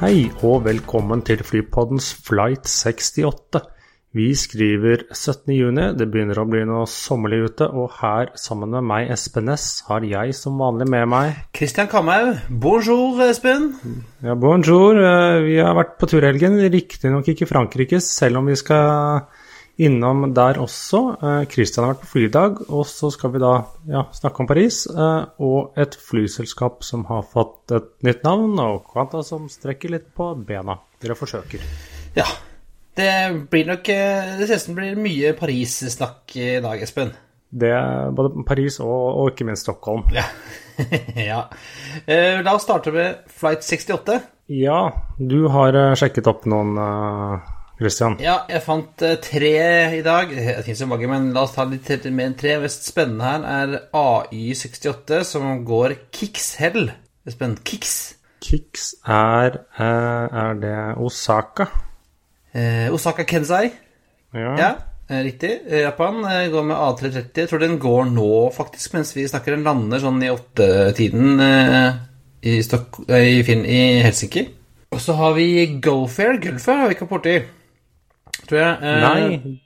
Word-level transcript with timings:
Hei 0.00 0.30
og 0.48 0.62
velkommen 0.64 1.20
til 1.28 1.42
Flypoddens 1.44 2.06
Flight 2.24 2.64
68. 2.64 3.60
Vi 4.16 4.30
skriver 4.32 5.02
17. 5.12 5.52
juni, 5.52 5.90
det 5.92 6.06
begynner 6.08 6.40
å 6.40 6.46
bli 6.48 6.62
noe 6.64 6.86
sommerlig 6.88 7.50
ute, 7.50 7.68
og 7.68 7.98
her 7.98 8.30
sammen 8.40 8.72
med 8.72 8.86
meg, 8.88 9.10
Espen 9.12 9.50
Næss, 9.50 9.82
har 9.90 10.06
jeg 10.08 10.32
som 10.38 10.56
vanlig 10.56 10.88
med 10.88 11.04
meg 11.12 11.36
Christian 11.52 11.90
Kamhaug, 11.92 12.40
bonjour, 12.48 13.20
Espen. 13.26 13.74
Ja, 14.24 14.38
bonjour. 14.40 14.96
Eh, 14.96 15.44
Vi 15.44 15.60
har 15.60 15.76
vært 15.76 15.98
på 16.00 16.08
tur 16.08 16.24
i 16.24 16.30
helgen, 16.30 16.56
riktignok 16.72 17.28
ikke 17.28 17.44
i 17.44 17.52
Frankrike, 17.52 18.00
selv 18.00 18.40
om 18.40 18.48
vi 18.48 18.56
skal 18.56 19.28
innom 19.86 20.26
der 20.36 20.58
også. 20.60 21.00
Kristian 21.20 21.46
Christian 21.50 21.84
har 21.86 21.94
vært 21.94 22.02
på 22.04 22.10
flydag, 22.14 22.60
og 22.68 22.84
så 22.88 23.10
skal 23.14 23.32
vi 23.34 23.40
da 23.42 23.52
ja, 23.88 24.02
snakke 24.16 24.42
om 24.44 24.48
Paris. 24.50 24.82
eh, 24.90 25.24
Og 25.40 25.72
et 25.80 25.96
flyselskap 25.96 26.84
som 26.84 27.06
har 27.08 27.24
fått 27.30 27.72
et 27.76 27.88
nytt 28.06 28.22
navn, 28.26 28.58
og 28.60 28.84
Quanta 28.92 29.22
som 29.26 29.48
strekker 29.48 29.92
litt 29.96 30.08
på 30.16 30.32
bena. 30.46 30.76
Dere 31.00 31.16
forsøker. 31.16 31.62
Ja, 32.16 32.26
det 32.98 33.10
blir 33.52 33.68
nok 33.70 33.88
eh, 33.88 34.36
Det 34.40 34.48
ser 34.50 34.56
ut 34.58 34.64
som 34.66 34.74
det 34.74 34.82
blir 34.82 35.02
mye 35.04 35.32
Paris-snakk 35.38 36.36
i 36.36 36.48
dag, 36.60 36.82
Espen. 36.82 37.12
Det 37.50 37.70
både 38.14 38.44
Paris 38.46 38.76
og, 38.82 38.90
og 39.20 39.30
ikke 39.32 39.46
minst 39.48 39.64
Stockholm. 39.66 40.04
Ja. 40.14 40.22
ja. 41.30 41.40
Eh, 42.06 42.40
La 42.46 42.54
oss 42.54 42.62
starte 42.66 42.92
med 42.94 43.24
flight 43.30 43.64
68. 43.66 44.20
Ja, 44.54 44.82
du 45.18 45.48
har 45.50 45.74
eh, 45.78 45.94
sjekket 45.98 46.28
opp 46.30 46.46
noen, 46.50 46.76
eh, 46.78 47.56
Christian. 47.80 48.18
Ja, 48.20 48.42
jeg 48.50 48.60
fant 48.64 49.02
eh, 49.06 49.16
tre 49.24 49.54
i 49.96 50.02
dag. 50.04 50.32
Det 50.34 50.64
finnes 50.66 50.82
jo 50.84 50.88
mange, 50.90 51.08
men 51.08 51.30
la 51.32 51.46
oss 51.46 51.54
ta 51.56 51.64
litt 51.68 51.88
mer 52.12 52.28
enn 52.28 52.36
tre. 52.38 52.58
Mest 52.60 52.84
spennende 52.90 53.24
her 53.24 53.46
er 53.48 53.76
AY68, 53.96 55.22
som 55.24 55.62
går 55.64 55.96
Kicks 56.12 56.52
Hell. 56.60 56.90
Espen, 57.28 57.56
Kix. 57.64 57.94
Kix 58.44 58.92
er, 59.08 59.62
eh, 59.78 60.40
er 60.44 60.60
det 60.60 60.76
Osaka? 61.00 61.70
Eh, 62.52 62.92
Osaka 62.92 63.24
Kensai. 63.24 63.70
Ja. 64.36 64.52
Ja, 64.58 64.70
eh, 65.08 65.24
riktig. 65.24 65.56
Japan 65.70 66.20
går 66.52 66.64
med 66.68 66.76
A330. 66.76 67.42
Jeg 67.46 67.48
tror 67.48 67.64
den 67.64 67.78
går 67.78 68.04
nå, 68.12 68.50
faktisk, 68.52 68.92
mens 68.94 69.16
vi 69.16 69.24
snakker. 69.28 69.56
Den 69.56 69.64
lander 69.64 70.02
sånn 70.02 70.20
i 70.22 70.30
åttetiden 70.32 71.40
eh, 71.40 72.00
i, 72.44 72.60
Stok 72.64 73.02
i, 73.08 73.40
Finn 73.46 73.64
i 73.64 74.00
Helsinki. 74.04 74.46
Og 74.90 75.00
så 75.00 75.14
har 75.16 75.34
vi 75.36 75.78
Gofair 75.80 76.40
Gulfair 76.42 76.82
har 76.82 76.90
vi 76.90 76.96
ikke 76.98 77.08
borti, 77.08 77.36
tror 78.50 78.60
jeg. 78.60 78.76
Eh, 78.82 79.00
Nei, 79.06 79.56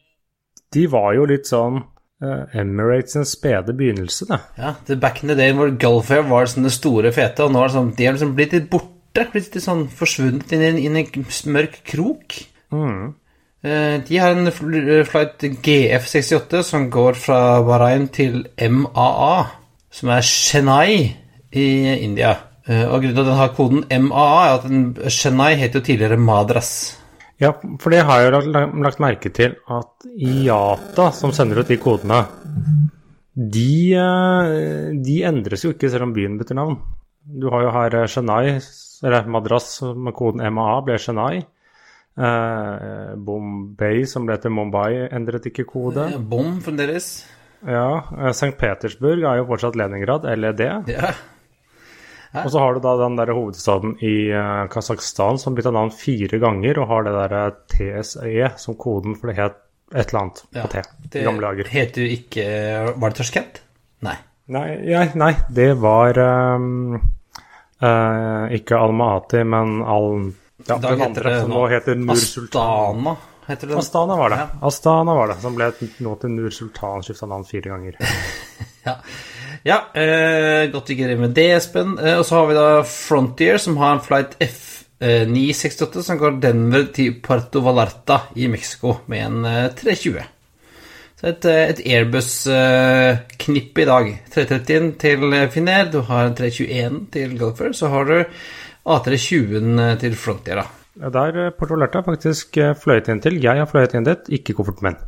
de 0.75 0.87
var 0.93 1.11
jo 1.17 1.25
litt 1.31 1.47
sånn 1.51 1.81
eh, 2.23 2.61
Emirates 2.63 3.17
en 3.19 3.27
spede 3.29 3.75
begynnelse, 3.77 4.27
da. 4.31 4.39
Ja, 4.61 4.75
det 4.87 5.01
back 5.03 5.23
in 5.23 5.29
the 5.33 5.37
day 5.39 5.53
hvor 5.57 5.73
Gulfair 5.81 6.23
var 6.31 6.47
sånn 6.51 6.67
det 6.69 6.73
store 6.77 7.13
fete, 7.17 7.45
og 7.49 7.53
nå 7.55 7.63
er 7.65 7.71
det 7.73 7.77
sånn, 7.79 7.93
de 7.99 8.07
har 8.09 8.17
liksom 8.19 8.35
blitt 8.39 8.53
litt 8.57 8.71
borte. 8.73 8.91
Blitt 9.15 9.53
litt 9.55 9.63
sånn 9.63 9.85
forsvunnet 9.95 10.51
inn 10.57 10.63
i 10.65 10.71
en, 10.73 10.79
inn 10.89 10.97
en 10.99 11.27
mørk 11.55 11.77
krok. 11.87 12.35
Eh, 13.65 14.01
De 14.09 14.19
har 14.19 14.35
en 14.35 14.51
flight 14.51 15.45
GF68 15.63 16.63
som 16.67 16.89
går 16.91 17.15
fra 17.17 17.39
Bahrain 17.65 18.09
til 18.13 18.41
MAA, 18.59 19.47
som 19.95 20.11
er 20.11 20.27
Chennai 20.27 21.15
i 21.55 21.69
India. 22.03 22.35
Eh, 22.67 22.83
Og 22.91 23.01
grunnen 23.05 23.15
til 23.15 23.23
at 23.23 23.31
den 23.31 23.39
har 23.39 23.55
koden 23.55 23.85
MAA, 24.09 24.35
er 24.49 24.55
at 24.59 24.67
den, 24.69 24.83
Chennai 25.09 25.55
het 25.63 25.75
jo 25.79 25.81
tidligere 25.87 26.19
Madras. 26.19 26.97
Ja, 27.43 27.51
for 27.83 27.91
det 27.91 28.05
har 28.07 28.21
jeg 28.21 28.29
jo 28.31 28.35
lagt, 28.39 28.77
lagt 28.87 29.01
merke 29.03 29.31
til 29.35 29.57
at 29.75 30.07
IATA, 30.15 31.09
som 31.17 31.33
sender 31.35 31.63
ut 31.63 31.71
de 31.73 31.79
kodene, 31.83 32.21
de, 33.35 33.71
eh, 33.99 34.93
de 35.03 35.17
endres 35.27 35.65
jo 35.67 35.73
ikke 35.75 35.91
selv 35.91 36.07
om 36.07 36.15
byen 36.15 36.39
bytter 36.39 36.55
navn. 36.61 36.79
Du 37.25 37.49
har 37.51 37.65
jo 37.67 37.73
her 37.75 37.97
eh, 38.03 38.07
Chennai, 38.07 38.61
eller 39.05 39.27
Madras 39.27 39.81
med 39.83 40.15
koden 40.15 40.45
MAA 40.55 40.79
ble 40.87 40.99
Chennai. 41.03 41.43
Eh, 42.15 43.15
Bombay, 43.19 44.05
som 44.07 44.29
ble 44.29 44.39
til 44.39 44.55
Mumbai, 44.55 45.09
endret 45.11 45.51
ikke 45.51 45.67
kode. 45.67 46.07
Eh, 46.15 46.21
Bom 46.23 46.61
fremdeles. 46.63 47.25
Ja, 47.67 48.05
St. 48.31 48.55
Petersburg 48.61 49.25
er 49.25 49.41
jo 49.41 49.49
fortsatt 49.49 49.77
Leningrad, 49.81 50.29
LED. 50.39 50.67
Ja. 50.93 51.15
Og 52.43 52.51
så 52.51 52.59
har 52.59 52.75
du 52.75 52.81
da 52.83 52.97
den 52.99 53.17
der 53.19 53.31
hovedstaden 53.37 53.95
i 54.03 54.15
uh, 54.35 54.67
Kasakhstan 54.73 55.39
som 55.39 55.55
bytta 55.55 55.71
navn 55.75 55.93
fire 55.95 56.41
ganger, 56.43 56.81
og 56.83 56.89
har 56.91 57.07
det 57.07 57.15
der 57.15 57.35
eh, 57.39 57.59
TSE 57.71 58.49
som 58.59 58.79
koden, 58.81 59.15
for 59.19 59.31
det 59.31 59.39
het 59.39 59.61
et 59.95 60.09
eller 60.09 60.21
annet 60.25 60.41
Ja, 60.51 60.65
på 60.65 60.71
T 60.73 60.83
Det 61.13 61.21
i 61.21 61.27
gamle 61.27 61.47
dager. 61.47 61.69
heter 61.71 62.03
jo 62.03 62.15
ikke 62.17 62.47
Var 62.97 63.13
det 63.13 63.19
Tashkent? 63.21 63.61
Nei. 64.03 64.17
Nei, 64.55 64.65
ja, 64.91 65.05
nei, 65.17 65.31
det 65.49 65.71
var 65.81 66.19
um, 66.19 66.97
uh, 67.81 68.51
ikke 68.53 68.77
Almaati, 68.77 69.45
men 69.45 69.79
Al... 69.81 70.33
Ja, 70.67 70.77
den 70.81 71.05
andre 71.07 71.31
det 71.31 71.39
som 71.45 71.55
nå 71.55 71.63
heter 71.71 71.97
Nur 72.01 72.19
Sultan. 72.21 73.07
Astana 73.07 73.15
heter 73.47 73.71
det. 73.71 73.79
Astana 73.79 74.17
var 74.17 74.31
det. 74.31 74.37
Ja. 74.43 74.49
Astana 74.69 75.15
var 75.15 75.33
det, 75.33 75.39
som 75.41 75.57
ble 75.57 75.71
nå 76.05 76.15
til 76.21 76.35
Nur 76.35 76.53
Sultan, 76.53 77.05
skifta 77.05 77.29
navn 77.31 77.47
fire 77.49 77.73
ganger. 77.75 78.01
Ja, 78.85 78.99
ja 79.63 79.79
eh, 79.95 80.67
godt 80.73 80.91
vi 80.91 81.07
det 81.07 81.19
med 81.21 81.35
det, 81.37 81.51
Espen. 81.59 81.99
Eh, 81.99 82.19
og 82.19 82.27
så 82.27 82.41
har 82.41 82.51
vi 82.51 82.59
da 82.59 82.69
Frontier, 82.89 83.59
som 83.63 83.79
har 83.81 83.97
en 83.97 84.05
flight 84.05 84.37
F968 84.43 86.05
som 86.07 86.21
går 86.21 86.39
Denver 86.43 86.89
til 86.95 87.19
Puerto 87.25 87.63
Vallarta 87.65 88.25
i 88.37 88.49
Mexico 88.51 88.99
med 89.07 89.27
en 89.27 89.51
eh, 89.51 89.73
320. 89.79 90.31
Så 91.21 91.31
et, 91.31 91.49
eh, 91.49 91.65
et 91.73 91.83
Airbus-knipp 91.95 93.83
i 93.83 93.89
dag. 93.91 94.15
330 94.35 94.95
til 95.01 95.41
Finnair, 95.55 95.91
du 95.93 96.01
har 96.09 96.29
en 96.29 96.39
321 96.39 97.03
til 97.15 97.37
Gulfer, 97.39 97.73
så 97.73 97.93
har 97.95 98.11
du 98.11 98.17
A320 98.85 100.01
til 100.03 100.17
Frontier, 100.21 100.61
da. 100.61 100.69
Der 100.95 101.51
Puerto 101.51 101.75
Vallarta 101.75 102.05
faktisk 102.07 102.57
eh, 102.63 102.75
fløyet 102.79 103.09
inn 103.11 103.23
til. 103.23 103.41
Jeg 103.43 103.59
har 103.59 103.67
fløyet 103.67 103.97
inn 103.99 104.07
dit, 104.07 104.29
ikke 104.39 104.55
kofferten 104.55 104.87
min. 104.87 104.99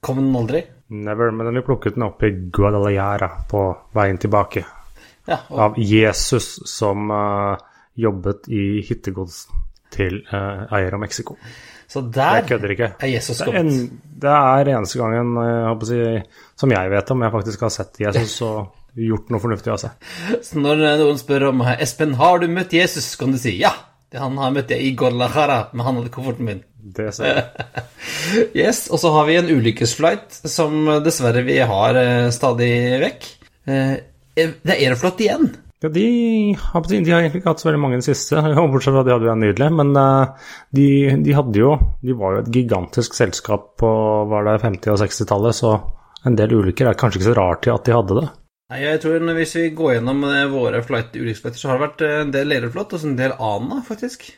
Kom 0.00 0.16
den 0.22 0.36
aldri? 0.36 0.62
Never, 0.90 1.30
men 1.30 1.54
vi 1.54 1.62
plukket 1.62 1.94
den 1.94 2.02
opp 2.02 2.22
i 2.26 2.30
Guadalajara 2.50 3.28
på 3.50 3.64
veien 3.94 4.18
tilbake. 4.18 4.64
Ja, 5.28 5.36
og, 5.48 5.58
Av 5.62 5.76
Jesus 5.78 6.48
som 6.66 7.10
uh, 7.14 7.54
jobbet 7.94 8.48
i 8.50 8.80
hittegods 8.86 9.44
til 9.94 10.20
uh, 10.32 10.66
eier 10.74 10.96
av 10.96 11.02
Mexico. 11.02 11.36
så 11.90 12.02
Jeg 12.02 12.12
der 12.14 12.48
kødder 12.48 12.74
ikke. 12.74 12.88
er 12.98 13.12
Jesus 13.12 13.38
Det 13.38 13.46
er, 13.46 13.52
kommet. 13.52 13.72
en, 13.72 14.00
det 14.24 14.34
er 14.34 14.72
eneste 14.74 14.98
gangen 14.98 15.38
eh, 15.42 15.68
jeg 15.68 15.86
si, 15.86 16.00
som 16.62 16.70
jeg 16.74 16.90
vet 16.90 17.10
om 17.10 17.22
jeg 17.22 17.32
faktisk 17.34 17.60
har 17.66 17.72
sett 17.74 18.00
Jesus 18.00 18.36
og 18.46 18.94
gjort 18.94 19.30
noe 19.30 19.42
fornuftig 19.42 19.72
av 19.74 19.80
seg. 19.82 20.10
Så 20.46 20.58
når 20.62 20.82
noen 21.02 21.18
spør 21.18 21.48
om 21.50 21.62
Espen, 21.76 22.14
har 22.18 22.38
du 22.42 22.46
møtt 22.50 22.74
Jesus, 22.74 23.12
kan 23.18 23.30
du 23.34 23.38
si 23.38 23.56
ja. 23.60 23.72
Det 24.10 24.18
Han 24.18 24.36
har 24.42 24.50
møtt 24.54 24.72
jeg 24.74 24.82
i 24.88 24.92
Guadalajara, 24.98 25.60
men 25.72 25.86
han 25.86 25.98
hadde 26.00 26.10
kofferten 26.14 26.48
min. 26.48 26.62
Det 26.80 27.10
ser 27.14 27.30
jeg. 27.30 27.66
Yes, 28.56 28.86
Og 28.90 28.98
så 29.02 29.10
har 29.14 29.26
vi 29.28 29.36
en 29.38 29.50
ulykkesflight 29.52 30.40
som 30.50 30.86
dessverre 31.04 31.42
vi 31.46 31.58
har 31.62 31.98
eh, 32.00 32.28
stadig 32.34 32.70
vekk. 33.02 33.26
Eh, 33.70 33.92
det 34.34 34.48
er 34.64 34.78
Aeroflot 34.78 35.20
igjen. 35.22 35.50
Ja, 35.80 35.88
de, 35.92 36.06
har- 36.60 36.82
de 36.88 36.98
har 37.12 37.22
egentlig 37.22 37.40
ikke 37.40 37.52
hatt 37.54 37.62
så 37.62 37.68
veldig 37.70 37.80
mange 37.80 37.96
i 37.98 38.02
det 38.02 38.08
siste, 38.10 38.40
bortsett 38.72 38.92
fra 38.96 39.04
de 39.06 39.14
hadde 39.14 39.28
jo 39.28 39.32
en 39.36 39.44
nydelig. 39.46 39.70
Men 39.78 39.94
eh, 39.96 40.50
de, 40.76 40.88
de 41.28 41.36
hadde 41.36 41.62
jo 41.62 41.70
De 42.02 42.16
var 42.18 42.34
jo 42.38 42.42
et 42.42 42.50
gigantisk 42.56 43.14
selskap 43.16 43.70
på 43.80 43.92
var 44.32 44.48
det 44.50 44.58
50- 44.64 44.94
og 44.96 45.00
60-tallet, 45.04 45.56
så 45.62 45.76
en 46.28 46.36
del 46.36 46.52
ulykker 46.58 46.90
er 46.90 46.98
kanskje 47.00 47.20
ikke 47.22 47.30
så 47.30 47.38
rart 47.38 47.68
i 47.70 47.72
at 47.72 47.86
de 47.86 47.94
hadde 47.96 48.18
det. 48.18 48.26
Nei, 48.70 48.84
jeg 48.84 49.00
tror 49.02 49.24
Hvis 49.34 49.56
vi 49.58 49.70
går 49.74 49.96
gjennom 49.98 50.22
eh, 50.28 50.44
våre 50.50 50.82
flight 50.86 51.16
ulykkesflighter, 51.18 51.58
så 51.58 51.72
har 51.72 51.78
det 51.80 51.86
vært 51.88 52.04
eh, 52.06 52.20
en 52.24 52.34
del 52.36 52.52
lederflåt 52.52 52.94
og 52.94 53.02
så 53.02 53.10
en 53.10 53.18
del 53.18 53.34
Ana, 53.38 53.80
faktisk. 53.86 54.28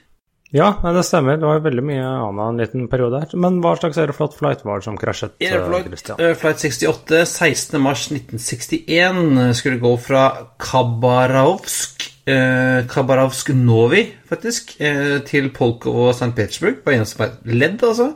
Ja, 0.53 0.75
det 0.85 1.07
stemmer. 1.09 1.39
Det 1.41 1.49
var 1.49 1.63
veldig 1.65 1.83
mye 1.89 2.05
Ana 2.05 2.51
en 2.53 2.59
liten 2.61 2.89
periode 2.93 3.23
her. 3.23 3.31
Men 3.41 3.63
hva 3.65 3.73
slags 3.81 3.97
Aeroflot 4.01 4.35
flight 4.37 4.65
var 4.69 4.81
det 4.81 4.85
som 4.89 4.99
krasjet? 5.01 5.37
eh, 5.41 5.53
Aeroflot 5.55 6.13
eh, 6.19 6.35
flight 6.37 6.61
68 6.61 7.23
16. 7.25 7.79
mars 7.81 8.09
1961 8.13 9.23
eh, 9.47 9.53
skulle 9.57 9.81
gå 9.81 9.95
fra 10.01 10.27
Khabarovsk 10.61 12.09
eh, 12.29 12.85
Khabarovsk 12.93 13.55
Novi, 13.57 14.05
faktisk, 14.29 14.77
eh, 14.81 15.19
til 15.29 15.49
Polkovo 15.57 16.09
og 16.11 16.15
St. 16.15 16.35
Petersburg. 16.37 16.83
På 16.85 16.93
eneste 16.93 17.33
ledd, 17.49 17.81
altså. 17.83 18.13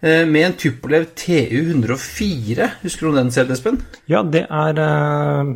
Eh, 0.00 0.24
med 0.28 0.46
en 0.46 0.56
Tupolev 0.58 1.06
TU104. 1.18 2.68
Husker 2.82 3.08
du 3.08 3.18
den 3.18 3.30
selv, 3.34 3.52
Espen? 3.54 3.80
Ja, 4.10 4.22
det 4.22 4.44
er 4.46 4.80
eh, 4.84 5.52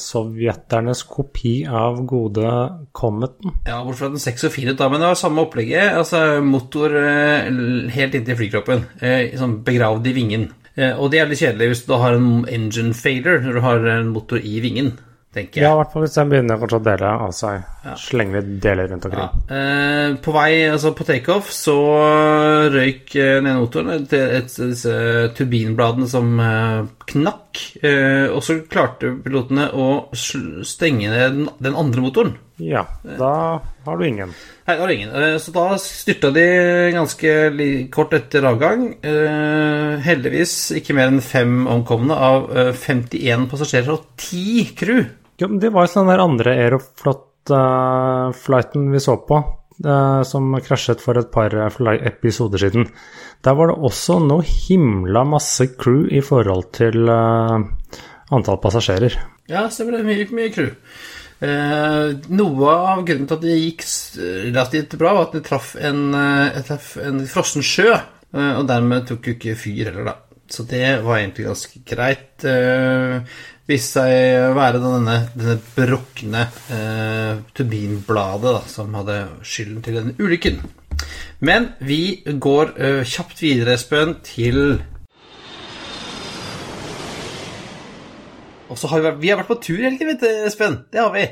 sovjeternes 0.00 1.04
kopi 1.10 1.54
av 1.66 2.00
gode 2.08 2.54
Cometen. 2.96 3.58
Ja, 3.66 3.82
bortsett 3.84 4.04
fra 4.04 4.12
den 4.14 4.24
46, 4.24 4.72
da, 4.78 4.90
men 4.92 5.02
det 5.02 5.12
var 5.12 5.20
samme 5.20 5.46
opplegget. 5.46 5.92
Altså 5.98 6.42
motor 6.44 6.96
uh, 6.96 7.46
helt 7.92 8.18
inntil 8.18 8.38
flykroppen, 8.38 8.84
uh, 9.02 9.22
sånn 9.38 9.60
begravd 9.66 10.10
i 10.10 10.16
vingen. 10.16 10.50
Og 10.72 11.10
det 11.12 11.18
er 11.20 11.26
litt 11.28 11.42
kjedelig 11.42 11.66
hvis 11.68 11.82
du 11.84 11.90
har 12.00 12.14
en 12.16 12.46
engine 12.48 12.94
failure 12.96 13.42
når 13.44 13.58
du 13.58 13.60
har 13.60 13.82
en 13.92 14.06
motor 14.14 14.40
i 14.40 14.54
vingen, 14.64 14.94
tenker 15.32 15.60
jeg. 15.60 15.64
Ja, 15.64 15.72
i 15.72 15.78
hvert 15.80 15.92
fall 15.94 16.04
hvis 16.04 16.16
den 16.18 16.32
begynner 16.32 16.60
kanskje 16.60 16.78
å 16.80 16.84
dele 16.86 17.12
av 17.26 17.32
seg. 17.36 17.62
Slenge 17.98 18.38
litt 18.38 18.50
deler 18.62 18.90
rundt 18.92 19.06
omkring. 19.08 19.24
Ja. 19.48 19.56
Eh, 19.56 20.14
på 20.22 20.34
vei, 20.36 20.50
altså 20.70 20.92
på 20.96 21.06
takeoff, 21.08 21.50
så 21.54 21.76
røyk 22.72 23.14
eh, 23.16 23.38
den 23.38 23.48
ene 23.48 23.62
motoren 23.62 23.94
et, 23.96 24.52
disse 24.52 24.94
turbinbladene 25.38 26.08
som 26.10 26.32
eh, 26.42 26.82
knakk. 27.12 27.62
Eh, 27.82 28.28
og 28.32 28.42
så 28.44 28.60
klarte 28.70 29.14
pilotene 29.24 29.68
å 29.72 29.88
stenge 30.16 31.10
ned 31.12 31.42
den, 31.60 31.76
andre 31.76 32.04
motoren. 32.04 32.36
Ja, 32.62 32.84
da 33.02 33.32
har 33.86 33.96
du 33.98 34.04
ingen. 34.06 34.30
Nei, 34.68 34.76
da 34.76 34.82
har 34.84 34.90
du 34.90 34.94
ingen. 34.94 35.14
Eh, 35.16 35.38
Så 35.42 35.50
da 35.54 35.64
styrta 35.80 36.30
de 36.34 36.44
ganske 36.94 37.32
kort 37.94 38.14
etter 38.14 38.46
avgang. 38.52 38.84
Eh, 39.02 39.96
heldigvis 40.04 40.54
ikke 40.78 40.94
mer 40.94 41.10
enn 41.10 41.24
fem 41.24 41.64
omkomne 41.72 42.14
av 42.14 42.46
eh, 42.54 42.70
51 42.76 43.48
passasjerer 43.50 43.96
og 43.96 44.06
10 44.20 44.76
crew. 44.78 45.02
Jo, 45.42 45.48
men 45.50 45.58
det 45.58 45.72
var 45.74 45.88
jo 45.88 45.90
sånn 45.90 46.06
der 46.06 46.20
andre 46.22 46.52
Aeroflot-flighten 46.54 48.84
vi 48.92 49.00
så 49.02 49.16
på, 49.26 49.40
eh, 49.82 50.22
som 50.28 50.52
krasjet 50.62 51.00
for 51.02 51.18
et 51.18 51.32
par 51.34 51.50
eh, 51.50 51.98
episoder 52.06 52.62
siden. 52.62 52.86
Der 53.42 53.50
var 53.58 53.66
det 53.72 53.82
også 53.88 54.22
noe 54.22 54.46
himla 54.46 55.26
masse 55.26 55.66
crew 55.74 56.06
i 56.14 56.22
forhold 56.22 56.70
til 56.78 57.10
eh, 57.10 57.58
antall 58.30 58.62
passasjerer. 58.62 59.18
Ja, 59.50 59.66
stemmer 59.66 59.98
det. 59.98 60.06
Mye, 60.06 60.30
mye 60.30 60.54
crew. 60.54 60.70
Eh, 61.42 62.14
noe 62.38 62.70
av 62.70 63.02
grunnen 63.02 63.26
til 63.26 63.34
at 63.34 63.42
det 63.42 63.58
gikk 63.58 63.82
relativt 64.46 64.94
bra, 65.00 65.10
var 65.16 65.24
at 65.26 65.34
det 65.40 65.48
traff 65.48 65.74
en, 65.74 66.14
eh, 66.14 66.62
traff 66.68 66.94
en 67.02 67.18
frossen 67.26 67.66
sjø, 67.66 67.90
eh, 67.90 68.54
og 68.60 68.70
dermed 68.70 69.10
tok 69.10 69.26
jo 69.26 69.34
ikke 69.34 69.58
fyr 69.58 69.90
heller, 69.90 70.06
da. 70.12 70.16
Så 70.52 70.66
det 70.68 70.84
var 71.02 71.18
egentlig 71.18 71.48
ganske 71.48 71.80
greit. 71.88 72.44
Uh, 72.44 73.24
viste 73.70 74.02
seg 74.02 74.50
å 74.50 74.54
være 74.56 74.80
denne, 74.82 75.18
denne 75.36 75.58
brukne 75.76 76.46
eh, 76.74 77.42
turbinbladet 77.56 78.54
da, 78.58 78.62
som 78.70 78.94
hadde 78.98 79.18
skylden 79.46 79.82
til 79.84 79.98
denne 80.00 80.16
ulykken. 80.18 80.62
Men 81.42 81.72
vi 81.82 82.22
går 82.26 82.74
eh, 82.76 83.02
kjapt 83.08 83.42
videre, 83.42 83.76
Espen, 83.78 84.18
til 84.26 84.80
Og 88.72 88.78
så 88.80 88.88
har 88.88 89.02
vi, 89.02 89.04
vært, 89.04 89.18
vi 89.20 89.28
har 89.28 89.36
vært 89.36 89.50
på 89.50 89.58
tur 89.60 89.80
hele 89.84 89.98
tiden, 90.00 90.14
vet 90.14 90.22
du, 90.22 90.44
Espen. 90.48 90.78
Det 90.88 91.00
har 91.02 91.10
vi. 91.12 91.26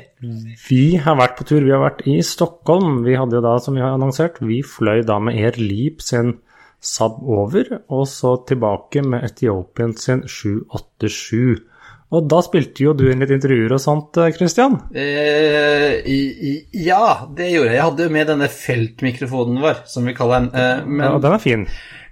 Vi 0.67 0.83
har 1.01 1.15
vært 1.17 1.39
på 1.39 1.47
tur, 1.49 1.63
vi 1.65 1.73
har 1.73 1.81
vært 1.81 2.03
i 2.05 2.19
Stockholm. 2.21 2.99
Vi 3.01 3.15
hadde 3.17 3.39
jo 3.39 3.41
da, 3.41 3.55
som 3.57 3.73
vi 3.73 3.81
har 3.81 3.95
annonsert, 3.95 4.37
vi 4.45 4.59
fløy 4.61 5.01
da 5.07 5.17
med 5.17 5.39
Air 5.41 5.57
Leap 5.57 6.05
sin 6.05 6.35
Saab 6.81 7.17
over, 7.25 7.67
og 7.93 8.07
så 8.09 8.35
tilbake 8.49 9.01
med 9.05 9.25
Etiopien 9.25 9.95
sin 9.97 10.21
787. 10.29 11.70
Og 12.11 12.27
da 12.27 12.41
spilte 12.43 12.83
jo 12.83 12.91
du 12.97 13.05
inn 13.07 13.23
litt 13.23 13.31
intervjuer 13.31 13.71
og 13.71 13.79
sånt, 13.79 14.17
eh, 14.19 14.33
Christian. 14.35 14.75
Eh, 14.91 16.01
i, 16.03 16.19
i, 16.49 16.53
ja, 16.83 17.27
det 17.31 17.47
gjorde 17.53 17.69
jeg. 17.69 17.77
Jeg 17.77 17.85
hadde 17.87 18.07
jo 18.07 18.13
med 18.17 18.29
denne 18.33 18.49
feltmikrofonen 18.51 19.61
vår, 19.63 19.83
som 19.87 20.07
vi 20.09 20.15
kaller 20.17 20.41
den. 20.41 20.49
Eh, 20.51 20.85
men 20.89 21.05
Ja, 21.07 21.17
den 21.23 21.37
er 21.37 21.43
fin. 21.43 21.67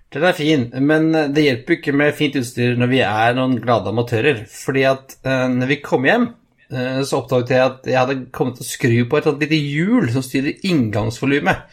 Den 0.10 0.24
er 0.26 0.34
fin, 0.34 0.64
men 0.82 1.12
det 1.36 1.44
hjelper 1.44 1.76
jo 1.76 1.78
ikke 1.84 1.94
med 1.94 2.16
fint 2.18 2.38
utstyr 2.40 2.80
når 2.80 2.90
vi 2.90 3.02
er 3.06 3.36
noen 3.38 3.60
glade 3.62 3.92
amatører. 3.92 4.40
Fordi 4.50 4.86
at 4.90 5.20
eh, 5.22 5.48
når 5.54 5.70
vi 5.74 5.82
kom 5.84 6.08
hjem, 6.08 6.30
eh, 6.72 7.02
så 7.06 7.20
oppdaget 7.20 7.54
jeg 7.54 7.66
at 7.68 7.92
jeg 7.92 8.00
hadde 8.00 8.22
kommet 8.34 8.58
til 8.58 8.66
å 8.66 8.70
skru 8.72 8.96
på 9.12 9.20
et 9.20 9.30
lite 9.44 9.60
hjul 9.60 10.10
som 10.16 10.26
styrer 10.26 10.64
inngangsvolumet 10.66 11.68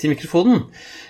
til 0.00 0.14
mikrofonen. 0.14 0.64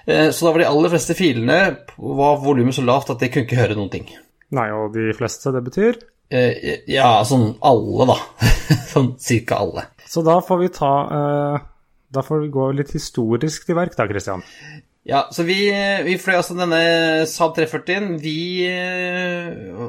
Eh, 0.08 0.32
så 0.32 0.48
da 0.48 0.54
var 0.56 0.64
de 0.64 0.70
aller 0.72 0.96
fleste 0.96 1.16
filene 1.18 1.60
var 1.94 2.40
volumet 2.42 2.74
så 2.76 2.82
lavt 2.88 3.12
at 3.14 3.22
jeg 3.22 3.36
kunne 3.36 3.48
ikke 3.48 3.60
høre 3.60 3.78
noen 3.78 3.92
ting. 3.92 4.08
Nei, 4.54 4.68
og 4.74 4.96
de 4.96 5.12
fleste, 5.16 5.52
det 5.54 5.62
betyr. 5.68 6.02
Eh, 6.32 6.80
ja, 6.88 7.18
sånn 7.26 7.52
alle, 7.64 8.08
da. 8.08 8.16
sånn 8.92 9.14
cirka 9.20 9.60
alle. 9.60 9.88
Så 10.08 10.24
da 10.24 10.38
får 10.44 10.60
vi 10.62 10.72
ta 10.72 10.92
eh, 11.18 11.62
Da 12.14 12.22
får 12.24 12.44
vi 12.44 12.52
gå 12.54 12.68
litt 12.78 12.92
historisk 12.94 13.66
til 13.68 13.78
verk, 13.78 13.96
da, 13.98 14.08
Christian. 14.10 14.44
Ja, 15.04 15.26
så 15.34 15.44
vi, 15.44 15.58
vi 16.06 16.14
fløy 16.16 16.38
altså 16.38 16.56
denne 16.56 16.78
Saab 17.28 17.58
340-en. 17.58 18.14
Vi 18.22 18.64
eh, 18.70 19.82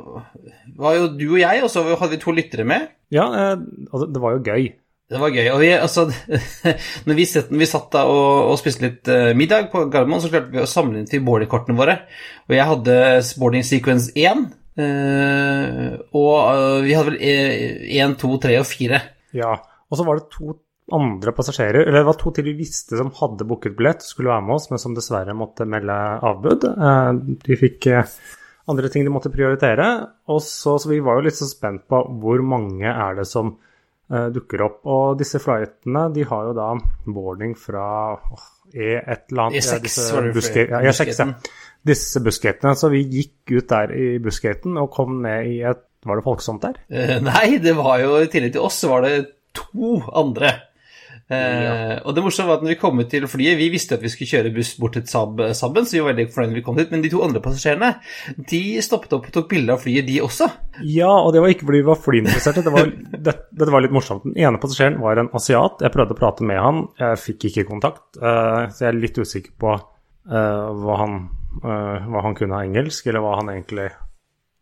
var 0.76 0.98
jo 0.98 1.12
du 1.16 1.30
og 1.30 1.40
jeg, 1.40 1.62
og 1.64 1.72
så 1.72 1.86
hadde 1.94 2.18
vi 2.18 2.24
to 2.24 2.34
lyttere 2.36 2.66
med. 2.68 2.90
Ja, 3.14 3.30
det 3.56 4.20
var 4.20 4.36
jo 4.36 4.44
gøy. 4.44 4.74
Det 5.06 5.22
var 5.22 5.32
gøy. 5.32 5.48
Og 5.54 5.62
vi, 5.62 5.70
altså, 5.78 6.10
når 7.08 7.20
vi, 7.22 7.30
satt, 7.30 7.54
vi 7.54 7.70
satt 7.70 7.88
da 7.94 8.04
og, 8.12 8.52
og 8.52 8.60
spiste 8.60 8.84
litt 8.84 9.12
middag 9.38 9.70
på 9.72 9.86
Gardermoen, 9.86 10.26
så 10.26 10.34
klarte 10.34 10.52
vi 10.52 10.66
å 10.66 10.68
samle 10.68 11.00
inn 11.00 11.08
til 11.08 11.24
boardingkortene 11.24 11.80
våre. 11.80 12.00
Og 12.50 12.58
jeg 12.58 12.70
hadde 12.74 13.00
boarding 13.40 13.64
sequence 13.64 14.12
1. 14.20 14.50
eh, 14.82 15.96
og 16.16 16.36
eh, 16.52 16.84
vi 16.86 16.94
hadde 16.98 17.14
vel 17.14 17.20
1, 17.24 18.16
2, 18.22 18.32
3 18.46 18.60
og 18.62 18.70
4. 18.70 19.02
Ja. 19.38 19.56
Og 19.90 20.00
så 20.00 20.06
var 20.08 20.20
det 20.20 20.30
to 20.34 20.56
andre 20.96 21.34
passasjerer, 21.34 21.88
eller 21.88 22.04
det 22.04 22.08
var 22.12 22.18
to 22.22 22.30
til 22.36 22.46
vi 22.46 22.58
visste 22.60 22.98
som 23.00 23.10
hadde 23.18 23.48
booket 23.50 23.74
billett, 23.78 24.04
skulle 24.06 24.30
være 24.30 24.46
med 24.46 24.56
oss, 24.60 24.68
men 24.70 24.82
som 24.82 24.94
dessverre 24.98 25.34
måtte 25.38 25.66
melde 25.70 25.96
avbud. 26.30 26.68
Eh, 26.70 27.12
De 27.48 27.58
fikk 27.58 27.88
eh, 27.94 28.18
andre 28.70 28.90
ting 28.94 29.06
de 29.06 29.14
måtte 29.14 29.34
prioritere. 29.34 29.88
Og 30.32 30.42
så, 30.46 30.78
så 30.82 30.92
vi 30.92 31.02
var 31.06 31.20
jo 31.20 31.28
litt 31.28 31.40
så 31.40 31.48
spent 31.50 31.88
på 31.90 32.02
hvor 32.22 32.44
mange 32.46 32.90
er 32.90 33.18
det 33.18 33.26
som 33.30 33.56
eh, 34.12 34.28
dukker 34.34 34.66
opp. 34.68 34.80
Og 34.86 35.18
disse 35.22 35.42
flightene, 35.42 36.08
de 36.14 36.26
har 36.30 36.52
jo 36.52 36.56
da 36.58 36.72
boarding 37.06 37.56
fra 37.58 37.88
åh, 38.18 38.46
E 38.76 38.98
et 39.00 39.30
eller 39.32 39.46
annet 39.48 39.64
E6 39.64 39.82
disse 39.86 40.22
buske- 40.36 40.68
ja, 40.70 40.82
E6, 40.92 41.20
ja. 41.20 41.28
Disse 41.88 42.20
busketene. 42.26 42.76
Så 42.76 42.90
vi 42.92 43.04
gikk 43.08 43.56
ut 43.56 43.70
der 43.72 43.94
i 43.96 44.08
busketen 44.20 44.78
og 44.82 44.90
kom 44.92 45.22
ned 45.24 45.52
i 45.54 45.60
et 45.64 45.84
Var 46.06 46.20
det 46.20 46.24
folksomt 46.28 46.62
der? 46.62 46.76
Uh, 46.92 47.16
nei, 47.26 47.58
det 47.58 47.72
var 47.74 47.98
jo 48.04 48.20
i 48.22 48.28
tillegg 48.30 48.52
til 48.54 48.62
oss, 48.62 48.76
så 48.84 48.92
var 48.92 49.02
det 49.08 49.14
to 49.58 49.96
andre. 50.14 50.52
Eh, 51.26 51.96
Og 52.06 52.14
det 52.14 52.22
morsomme 52.22 52.52
var 52.52 52.60
at 52.60 52.64
når 52.66 52.76
vi 52.76 52.78
kom 52.78 53.00
ut 53.02 53.08
til 53.10 53.24
flyet 53.26 53.58
Vi 53.58 53.72
visste 53.74 53.96
at 53.98 54.04
vi 54.06 54.12
skulle 54.14 54.30
kjøre 54.30 54.52
buss 54.54 54.76
bort 54.78 54.94
til 54.94 55.08
Saab, 55.10 55.40
Saaben, 55.58 55.88
så 55.90 55.96
vi 55.98 56.02
var 56.04 56.12
veldig 56.14 56.26
fornøyd 56.36 56.52
når 56.52 56.60
vi 56.60 56.64
kom 56.68 56.76
dit. 56.78 56.92
Men 56.94 57.02
de 57.02 57.10
to 57.10 57.24
andre 57.26 57.42
passasjerene 57.42 57.90
de 58.52 58.60
stoppet 58.86 59.16
opp 59.18 59.26
og 59.26 59.34
tok 59.34 59.50
bilde 59.50 59.74
av 59.74 59.82
flyet, 59.82 60.06
de 60.06 60.20
også. 60.22 60.52
Ja, 60.86 61.10
og 61.10 61.34
det 61.34 61.42
var 61.42 61.50
ikke 61.50 61.66
fordi 61.66 61.82
vi 61.82 61.88
var 61.90 61.98
flyinteresserte. 62.04 62.62
Det 62.68 62.74
var, 62.76 62.92
det, 63.26 63.36
dette 63.58 63.74
var 63.74 63.82
litt 63.88 63.96
morsomt. 63.98 64.28
Den 64.28 64.38
ene 64.38 64.62
passasjeren 64.62 65.00
var 65.02 65.18
en 65.24 65.32
asiat. 65.34 65.82
Jeg 65.82 65.96
prøvde 65.98 66.14
å 66.14 66.20
prate 66.22 66.46
med 66.46 66.62
han, 66.62 66.84
jeg 67.02 67.22
fikk 67.26 67.50
ikke 67.50 67.66
kontakt. 67.74 68.06
Uh, 68.22 68.70
så 68.70 68.86
jeg 68.86 68.92
er 68.94 69.00
litt 69.02 69.18
usikker 69.18 69.56
på 69.66 69.74
uh, 69.74 70.68
hva, 70.86 71.00
han, 71.02 71.18
eh, 71.66 72.06
hva 72.12 72.22
han 72.26 72.38
kunne 72.38 72.60
av 72.62 72.68
engelsk, 72.70 73.08
eller 73.10 73.26
hva 73.26 73.36
han 73.42 73.50
egentlig 73.56 73.90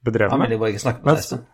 bedrev 0.04 0.32
Han 0.32 0.40
med. 0.40 0.50
ville 0.52 0.60
bare 0.64 0.72
ikke 0.78 0.86
snakke 0.88 1.04
Men- 1.04 1.16
med 1.20 1.28
deg. 1.28 1.50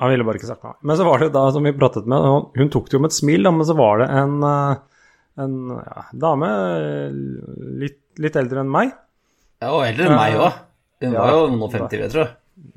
Han 0.00 0.10
ville 0.10 0.24
bare 0.26 0.40
ikke 0.40 0.48
snakke 0.50 0.66
med 0.66 0.74
meg. 0.74 0.82
Men 0.90 0.96
så 0.98 1.04
var 1.06 1.22
det 1.22 1.28
da, 1.36 1.44
som 1.54 1.62
vi 1.66 1.72
pratet 1.78 2.06
med, 2.10 2.24
hun 2.58 2.70
tok 2.74 2.88
det 2.90 2.96
jo 2.96 3.02
med 3.04 3.12
et 3.12 3.18
smil, 3.18 3.46
men 3.54 3.66
så 3.68 3.76
var 3.78 4.00
det 4.02 4.08
en, 4.10 4.32
eh, 4.42 5.02
en 5.44 5.54
ja, 5.78 6.04
dame 6.26 6.48
eh, 6.50 7.18
litt, 7.84 8.00
litt 8.18 8.38
eldre 8.40 8.64
enn 8.64 8.72
meg. 8.74 8.90
Ja, 9.62 9.70
og 9.70 9.84
eldre 9.86 10.08
enn 10.10 10.16
meg 10.18 10.38
òg. 10.40 10.56
Hun 11.04 11.12
Ja. 11.14 11.20
var 11.20 11.30
jo 11.36 11.46
noen 11.52 11.62
og 11.68 11.72
50, 11.76 11.90
vil 11.98 12.04
jeg 12.08 12.14
tro. 12.14 12.26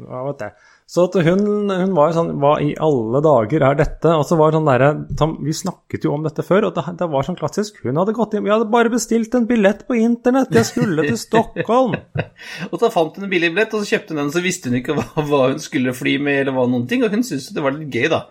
Ja, 0.05 0.21
vet 0.29 0.43
jeg. 0.45 0.53
Så 0.88 1.03
hun, 1.20 1.41
hun 1.67 1.91
var 1.98 2.10
jo 2.10 2.15
sånn 2.15 2.29
Hva 2.39 2.53
i 2.63 2.70
alle 2.79 3.20
dager 3.20 3.63
er 3.67 3.75
dette? 3.75 4.08
Og 4.15 4.22
så 4.24 4.38
var 4.39 4.53
det 4.53 4.56
sånn 4.56 4.70
derre 4.70 5.34
Vi 5.44 5.51
snakket 5.60 6.06
jo 6.08 6.13
om 6.15 6.24
dette 6.24 6.46
før, 6.48 6.70
og 6.70 6.77
det, 6.77 6.84
det 7.01 7.10
var 7.12 7.25
sånn 7.27 7.36
klassisk. 7.36 7.82
Hun 7.84 8.00
hadde 8.00 8.13
gått 8.15 8.38
inn 8.38 8.46
Vi 8.46 8.53
hadde 8.53 8.70
bare 8.72 8.91
bestilt 8.94 9.36
en 9.36 9.50
billett 9.50 9.82
på 9.89 9.98
internett! 10.00 10.53
Jeg 10.56 10.70
skulle 10.70 11.03
til 11.03 11.20
Stockholm! 11.20 11.98
Og 12.72 12.77
så 12.79 12.88
fant 12.94 13.20
hun 13.20 13.27
en 13.27 13.34
billig 13.34 13.50
billett, 13.51 13.75
og 13.75 13.84
så 13.84 13.98
kjøpte 13.98 14.15
hun 14.15 14.22
den, 14.22 14.32
så 14.32 14.44
visste 14.46 14.72
hun 14.72 14.77
ikke 14.79 14.96
hva, 14.96 15.03
hva 15.27 15.41
hun 15.51 15.60
skulle 15.63 15.91
fly 15.98 16.15
med, 16.24 16.39
eller 16.46 16.56
hva 16.56 16.63
noen 16.72 16.88
ting, 16.89 17.03
og 17.03 17.12
hun 17.13 17.25
syntes 17.27 17.50
det 17.56 17.63
var 17.65 17.75
litt 17.75 17.91
gøy, 17.94 18.08
da. 18.13 18.22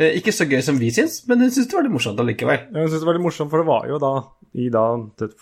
Eh, 0.00 0.16
Ikke 0.18 0.34
så 0.34 0.46
gøy 0.50 0.58
som 0.66 0.78
vi 0.82 0.90
syns, 0.94 1.20
men 1.30 1.42
hun 1.44 1.50
syntes 1.54 1.70
det 1.70 1.78
var 1.78 1.86
litt 1.86 1.94
morsomt 1.94 2.22
allikevel. 2.24 2.64
Hun 2.72 2.82
syntes 2.88 2.98
det 3.04 3.08
var 3.12 3.18
litt 3.18 3.26
morsomt, 3.28 3.52
for 3.52 3.62
det 3.62 3.68
var 3.70 3.86
jo 3.90 4.00
da 4.02 4.12
i 4.58 4.66
da 4.74 4.84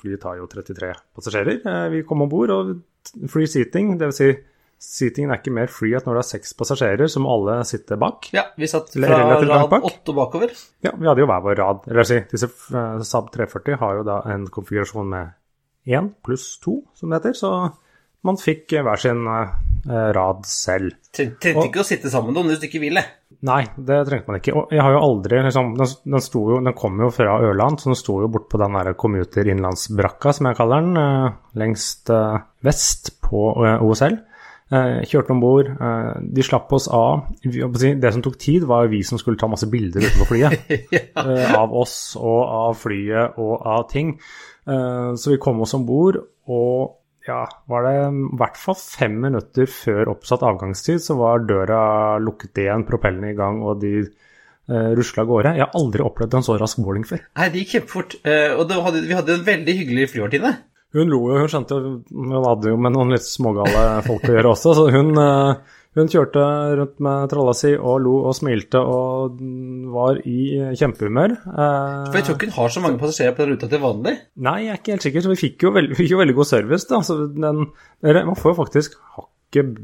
flyet 0.02 0.20
tar 0.22 0.36
jo 0.38 0.46
33 0.52 0.92
passasjerer. 1.16 1.60
Eh, 1.64 1.86
Vi 1.96 2.04
kom 2.08 2.26
om 2.26 2.30
bord, 2.32 2.52
og 2.54 3.28
free 3.32 3.48
seating, 3.50 3.94
dvs. 4.00 4.20
Si, 4.20 4.30
seatingen 4.80 5.32
er 5.34 5.40
ikke 5.42 5.52
mer 5.52 5.70
free 5.72 5.96
at 5.96 6.06
når 6.08 6.16
det 6.16 6.22
er 6.22 6.28
seks 6.30 6.54
passasjerer 6.56 7.10
som 7.12 7.28
alle 7.28 7.58
sitter 7.68 8.00
bak. 8.00 8.30
Ja, 8.36 8.46
vi 8.56 8.68
satt 8.70 8.94
fra 8.94 9.20
rad 9.36 9.68
bak. 9.72 9.84
åtte 9.84 10.14
bakover. 10.16 10.54
Ja, 10.84 10.94
vi 10.96 11.08
hadde 11.08 11.20
jo 11.20 11.28
hver 11.28 11.44
vår 11.44 11.60
rad. 11.60 11.84
Eller 11.90 12.08
si, 12.08 12.22
disse 12.32 12.48
eh, 12.48 13.04
Saab 13.06 13.28
340 13.34 13.80
har 13.82 14.00
jo 14.00 14.08
da 14.08 14.22
en 14.32 14.48
konfigurasjon 14.52 15.12
med 15.12 15.36
én 15.90 16.10
pluss 16.24 16.54
to, 16.64 16.80
som 16.96 17.12
det 17.12 17.20
heter. 17.20 17.36
Så 17.36 17.52
man 18.24 18.40
fikk 18.40 18.72
eh, 18.72 18.84
hver 18.86 19.02
sin, 19.02 19.20
eh, 19.28 20.06
rad 20.16 20.48
selv. 20.48 20.96
Trengte 21.12 21.52
ikke 21.66 21.84
å 21.84 21.86
sitte 21.86 22.12
sammen 22.12 22.32
med 22.32 22.40
noen 22.40 22.54
hvis 22.54 22.64
du 22.64 22.66
ikke 22.70 22.82
ville. 22.86 23.04
Nei, 23.44 23.60
det 23.76 24.00
trengte 24.08 24.32
man 24.32 24.40
ikke. 24.40 24.56
Og 24.62 24.72
jeg 24.72 24.80
har 24.84 24.96
jo 24.96 25.04
aldri 25.04 25.42
liksom, 25.44 25.70
Den, 25.76 25.92
den, 26.08 26.24
jo, 26.24 26.56
den 26.64 26.76
kom 26.76 27.04
jo 27.04 27.12
fra 27.12 27.36
Ørland, 27.44 27.80
så 27.80 27.92
den 27.92 28.00
sto 28.00 28.16
jo 28.24 28.32
bortpå 28.32 28.60
den 28.60 28.80
der 28.80 28.96
commuter 29.00 29.52
innlandsbrakka, 29.52 30.32
som 30.36 30.48
jeg 30.48 30.60
kaller 30.60 30.88
den, 30.88 31.38
lengst 31.60 32.12
vest 32.64 33.14
på 33.28 33.44
OSL. 33.60 34.20
Eh, 34.70 35.00
kjørte 35.10 35.34
om 35.34 35.40
bord. 35.42 35.66
Eh, 35.72 36.12
de 36.22 36.44
slapp 36.46 36.70
oss 36.76 36.86
av. 36.94 37.26
Det 37.42 38.12
som 38.14 38.22
tok 38.22 38.38
tid, 38.38 38.66
var 38.70 38.86
vi 38.92 39.02
som 39.06 39.18
skulle 39.18 39.40
ta 39.40 39.48
masse 39.50 39.66
bilder 39.70 40.06
utenfor 40.06 40.30
flyet. 40.30 40.70
eh, 41.24 41.56
av 41.58 41.74
oss 41.74 42.14
og 42.20 42.40
av 42.44 42.78
flyet 42.78 43.40
og 43.42 43.66
av 43.66 43.88
ting. 43.90 44.14
Eh, 44.70 45.10
så 45.18 45.34
vi 45.34 45.40
kom 45.42 45.62
oss 45.64 45.74
om 45.74 45.88
bord, 45.88 46.20
og 46.50 46.96
ja, 47.26 47.42
var 47.70 47.84
det 47.84 47.94
i 47.98 48.38
hvert 48.40 48.56
fall 48.58 48.78
fem 48.78 49.18
minutter 49.26 49.68
før 49.70 50.14
oppsatt 50.14 50.44
avgangstid, 50.46 51.02
så 51.02 51.18
var 51.18 51.44
døra 51.48 51.82
lukket 52.22 52.62
igjen, 52.62 52.86
propellene 52.88 53.34
i 53.34 53.38
gang, 53.38 53.60
og 53.66 53.82
de 53.82 53.92
uh, 54.70 54.90
rusla 54.96 55.24
av 55.24 55.28
gårde. 55.30 55.52
Jeg 55.58 55.66
har 55.66 55.76
aldri 55.78 56.04
opplevd 56.06 56.38
en 56.38 56.46
så 56.46 56.56
rask 56.60 56.80
boarding 56.80 57.06
før. 57.08 57.22
Nei, 57.36 57.50
det 57.52 57.64
gikk 57.64 57.76
kjempefort. 57.76 58.16
Eh, 58.24 58.56
og 58.56 58.72
hadde, 58.86 59.04
vi 59.04 59.16
hadde 59.18 59.36
en 59.36 59.46
veldig 59.46 59.76
hyggelig 59.82 60.08
flyvertinne. 60.14 60.54
Hun 60.96 61.10
lo 61.12 61.20
jo, 61.30 61.36
hun 61.38 61.50
skjønte 61.52 61.76
Hun 62.10 62.32
hadde 62.44 62.72
jo 62.72 62.78
med 62.82 62.96
noen 62.96 63.12
litt 63.14 63.26
smågale 63.26 64.00
folk 64.06 64.24
å 64.26 64.32
gjøre 64.34 64.50
også, 64.54 64.72
så 64.74 64.88
hun, 64.90 65.12
eh, 65.22 65.76
hun 65.98 66.10
kjørte 66.10 66.42
rundt 66.80 67.00
med 67.02 67.30
tralla 67.30 67.54
si 67.54 67.72
og 67.76 67.96
lo 68.04 68.16
og 68.30 68.34
smilte 68.38 68.78
og 68.82 69.38
var 69.94 70.20
i 70.26 70.38
kjempehumør. 70.78 71.32
Eh, 71.50 72.10
For 72.10 72.18
jeg 72.20 72.26
tror 72.28 72.36
ikke 72.38 72.50
hun 72.50 72.58
har 72.58 72.74
så 72.74 72.82
mange 72.84 73.00
passasjerer 73.02 73.34
på 73.38 73.46
den 73.46 73.54
ruta 73.56 73.70
til 73.70 73.82
vanlig. 73.82 74.16
Nei, 74.46 74.56
jeg 74.66 74.74
er 74.74 74.80
ikke 74.82 74.94
helt 74.96 75.06
sikker, 75.08 75.24
så 75.26 75.32
vi 75.34 75.40
fikk 75.42 75.66
jo 75.66 75.72
veldig, 75.78 75.98
fikk 75.98 76.12
jo 76.14 76.20
veldig 76.22 76.36
god 76.38 76.50
service. 76.52 76.86
da. 76.90 77.02
Så 77.06 77.18
den, 77.34 77.66
man 78.06 78.38
får 78.38 78.52
jo 78.54 78.58
faktisk 78.62 78.94
hakket 79.18 79.80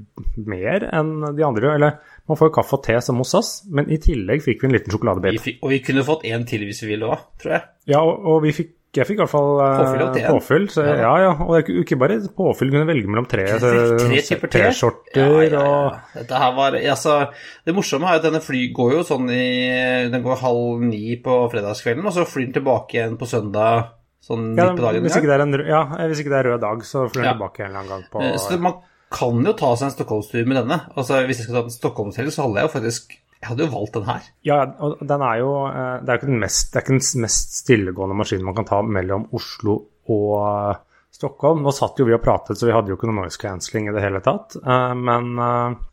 mer 0.46 0.86
enn 0.94 1.12
de 1.34 1.42
andre. 1.46 1.74
Eller 1.74 1.98
man 2.30 2.38
får 2.38 2.50
jo 2.52 2.56
kaffe 2.60 2.78
og 2.78 2.84
te 2.86 3.00
som 3.02 3.18
hos 3.22 3.34
oss, 3.38 3.50
men 3.70 3.90
i 3.90 3.98
tillegg 4.02 4.42
fikk 4.46 4.62
vi 4.62 4.70
en 4.70 4.76
liten 4.78 4.94
sjokoladebit. 4.94 5.58
og 5.62 5.70
vi 5.74 5.82
kunne 5.86 6.06
fått 6.06 6.24
en 6.30 6.46
til 6.46 6.66
hvis 6.66 6.82
vi 6.86 6.92
ville 6.94 7.10
òg, 7.10 7.26
tror 7.42 7.56
jeg. 7.58 7.66
Ja, 7.94 8.02
og, 8.06 8.22
og 8.30 8.42
vi 8.46 8.54
fikk 8.54 8.75
jeg 9.02 9.06
fikk 9.08 9.18
i 9.18 9.22
hvert 9.24 9.32
fall 9.32 9.60
eh, 9.60 9.78
Påfyll 9.80 10.02
av 10.06 10.14
teen. 10.14 10.26
påfyll. 10.32 10.66
Så, 10.72 10.84
Ja. 10.86 10.94
ja, 11.02 11.12
ja. 11.26 11.32
Og 11.44 11.50
det 11.54 11.58
er 11.68 11.82
ikke- 11.84 11.98
bare 11.98 12.16
påfyll, 12.36 12.70
kunne 12.74 12.86
velge 12.88 13.06
mellom 13.08 13.26
tre, 13.28 13.44
te. 13.46 14.48
T-skjorter 14.48 15.20
Ja, 15.20 15.42
ja, 15.48 15.60
og 15.60 16.00
Dette 16.14 16.34
her 16.40 16.52
var 16.56 16.72
altså, 16.72 17.16
Det 17.64 17.74
morsomme 17.76 18.08
er 18.08 18.16
at 18.20 18.22
denne 18.26 18.40
fly 18.42 18.72
går 18.76 18.92
jo 18.98 19.02
sånn 19.06 19.28
i 19.30 20.08
Den 20.10 20.22
går 20.24 20.36
halv 20.42 20.80
ni 20.82 21.16
på 21.22 21.36
fredagskvelden, 21.52 22.04
og 22.06 22.12
så 22.16 22.26
flyr 22.26 22.50
den 22.52 22.56
tilbake 22.62 22.98
igjen 22.98 23.16
på 23.18 23.26
søndag 23.30 23.90
sånn 24.26 24.56
ja, 24.58 24.70
midt 24.72 24.80
på 24.80 24.86
dagen. 24.88 25.02
hvis, 25.04 25.16
ikke 25.20 25.28
det 25.30 25.36
er 25.36 25.42
en, 25.44 25.52
ja, 25.68 25.82
hvis 26.08 26.20
ikke 26.24 26.32
det 26.34 26.38
er 26.40 26.48
rød 26.50 26.60
dag, 26.60 26.80
så 26.82 27.04
flyr 27.12 27.22
den 27.22 27.36
tilbake 27.36 27.60
en 27.60 27.66
eller 27.70 27.78
annen 27.84 27.88
gang 27.92 28.04
på 28.10 28.22
Eh, 28.24 28.36
Så 28.42 28.58
man 28.58 28.74
kan 29.12 29.44
jo 29.44 29.52
ta 29.52 29.74
seg 29.76 29.86
en 29.86 29.94
Stockholmstur 29.94 30.46
med 30.46 30.56
denne. 30.56 30.80
Altså 30.96 31.20
Hvis 31.26 31.38
jeg 31.38 31.46
skal 31.46 31.54
ta 31.54 31.62
en 31.62 31.70
Stockholmshelg, 31.70 32.32
så 32.34 32.42
holder 32.42 32.62
jeg 32.62 32.66
jo 32.70 32.74
faktisk 32.80 33.16
Jeg 33.42 33.50
hadde 33.50 33.66
jo 33.66 33.72
valgt 33.74 33.96
den 33.98 34.06
her. 34.08 34.24
Ja, 34.48 34.56
og 34.80 35.02
den 35.04 35.22
er 35.22 35.38
jo 35.42 35.50
eh, 35.68 36.00
Det 36.02 36.12
er 36.12 36.18
ikke 36.20 36.30
den 36.30 36.40
mest, 36.42 36.70
det 36.72 36.78
er 36.80 36.84
ikke 36.86 36.96
den 36.96 37.24
mest 37.26 37.56
stillegående 37.60 38.16
maskinen 38.16 38.46
man 38.48 38.56
kan 38.56 38.68
ta 38.68 38.80
mellom 38.82 39.26
Oslo 39.36 39.76
og 40.08 40.32
eh, 40.40 40.78
Stockholm. 41.16 41.62
Nå 41.64 41.72
satt 41.72 42.00
jo 42.00 42.06
vi 42.08 42.12
og 42.16 42.22
pratet, 42.24 42.58
så 42.58 42.68
vi 42.68 42.74
hadde 42.74 42.92
jo 42.92 42.96
ikke 42.98 43.08
noe 43.08 43.22
noise 43.22 43.40
cancelling 43.40 43.86
i 43.88 43.94
det 43.96 44.02
hele 44.04 44.20
tatt. 44.24 44.56
Eh, 44.60 44.94
Men 44.96 45.30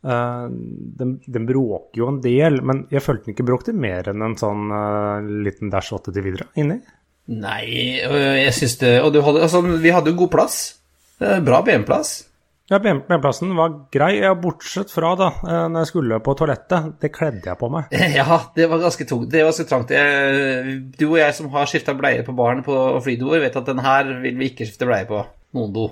den, 0.04 1.14
den 1.24 1.46
bråker 1.48 2.00
jo 2.02 2.10
en 2.10 2.20
del. 2.24 2.60
Men 2.64 2.84
jeg 2.92 3.04
følte 3.04 3.28
den 3.28 3.36
ikke 3.36 3.46
bråkte 3.48 3.76
mer 3.76 4.10
enn 4.12 4.24
en 4.24 4.36
sånn 4.40 4.68
liten 5.46 5.72
Dash 5.72 5.94
8 5.96 6.12
til 6.12 6.26
videre 6.26 6.48
inni. 6.60 6.80
Nei, 7.32 7.64
jeg 8.04 8.52
syns 8.52 8.74
det 8.82 8.90
Og 9.00 9.14
du 9.14 9.22
hadde, 9.24 9.46
altså, 9.46 9.62
vi 9.64 9.92
hadde 9.96 10.12
jo 10.12 10.18
god 10.24 10.32
plass. 10.34 10.58
Bra 11.16 11.62
BM-plass. 11.64 12.18
Ja, 12.72 12.78
BM-plassen 12.80 13.50
var 13.58 13.74
grei, 13.92 14.22
ja, 14.22 14.30
bortsett 14.40 14.88
fra 14.88 15.10
da, 15.20 15.26
eh, 15.44 15.64
når 15.68 15.82
jeg 15.82 15.88
skulle 15.90 16.18
på 16.24 16.32
toalettet. 16.38 16.94
Det 17.02 17.10
kledde 17.12 17.44
jeg 17.50 17.58
på 17.60 17.68
meg. 17.72 17.90
Ja, 18.16 18.38
det 18.56 18.68
var 18.70 18.80
ganske 18.80 19.04
tungt. 19.10 19.28
Det 19.34 19.42
var 19.44 19.50
ganske 19.52 19.66
trangt. 19.68 19.92
Jeg, 19.92 20.78
du 20.96 21.04
og 21.10 21.18
jeg 21.20 21.34
som 21.36 21.50
har 21.52 21.68
skifta 21.68 21.92
bleie 21.98 22.24
på 22.24 22.32
barn 22.38 22.62
på 22.64 22.72
flydoer, 23.04 23.42
vet 23.44 23.58
at 23.60 23.68
den 23.68 23.82
her 23.84 24.08
vil 24.24 24.38
vi 24.40 24.48
ikke 24.48 24.64
skifte 24.64 24.88
bleie 24.88 25.04
på. 25.10 25.20
Noen 25.58 25.74
do. 25.76 25.90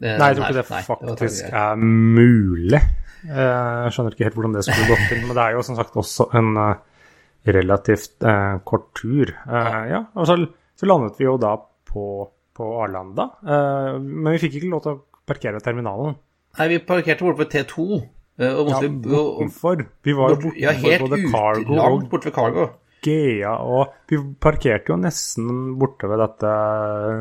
Den 0.00 0.20
Nei, 0.20 0.28
jeg 0.34 0.36
tror 0.36 0.44
ikke 0.44 0.52
her- 0.52 0.60
det 0.60 0.70
nei, 0.76 0.82
var 0.90 1.00
faktisk 1.16 1.40
trangt. 1.48 1.56
er 1.56 1.76
mulig. 2.20 2.82
Eh, 3.24 3.80
Jeg 3.86 3.92
skjønner 3.96 4.14
ikke 4.14 4.24
helt 4.28 4.36
hvordan 4.38 4.54
det 4.58 4.64
skulle 4.68 4.88
gått 4.92 5.08
til, 5.10 5.24
men 5.26 5.36
det 5.36 5.42
er 5.46 5.56
jo 5.56 5.64
som 5.66 5.76
sagt 5.80 5.96
også 6.04 6.28
en 6.36 6.52
eh, 6.56 6.74
relativt 7.56 8.28
eh, 8.28 8.58
kort 8.68 8.90
tur. 9.00 9.32
Eh, 9.48 9.82
ja, 9.90 10.04
og 10.14 10.28
så, 10.28 10.36
landet 10.88 11.16
vi 11.20 11.24
jo 11.26 11.38
da 11.40 11.56
på, 11.90 12.04
på 12.56 12.68
Arlanda, 12.84 13.26
eh, 13.40 13.96
men 14.00 14.34
vi 14.36 14.40
fikk 14.44 14.60
ikke 14.60 14.70
lov 14.76 14.84
til 14.84 14.94
å 14.98 15.00
parkere 15.30 15.56
ved 15.58 15.64
terminalen. 15.66 16.18
Nei, 16.58 16.66
vi 16.74 16.78
parkerte 16.82 17.22
borte 17.24 17.44
ved 17.44 17.52
T2. 17.54 17.86
eh, 18.40 18.52
Og 18.58 18.68
måtte 18.70 18.86
ja, 18.88 18.92
bortenfor. 19.06 19.84
Vi 20.06 20.14
var 20.18 20.34
bort, 20.34 20.42
borte 20.48 20.60
ja, 20.66 20.72
helt 20.84 21.04
både 21.06 21.18
Cargo 21.30 21.76
langt 21.78 22.08
borte 22.10 22.30
ved 22.30 22.34
Cargo. 22.38 22.68
Gea, 23.00 23.52
og 23.64 23.94
vi 24.10 24.18
parkerte 24.44 24.92
jo 24.92 24.96
nesten 25.00 25.46
borte 25.80 26.08
ved 26.10 26.20
dette 26.20 26.50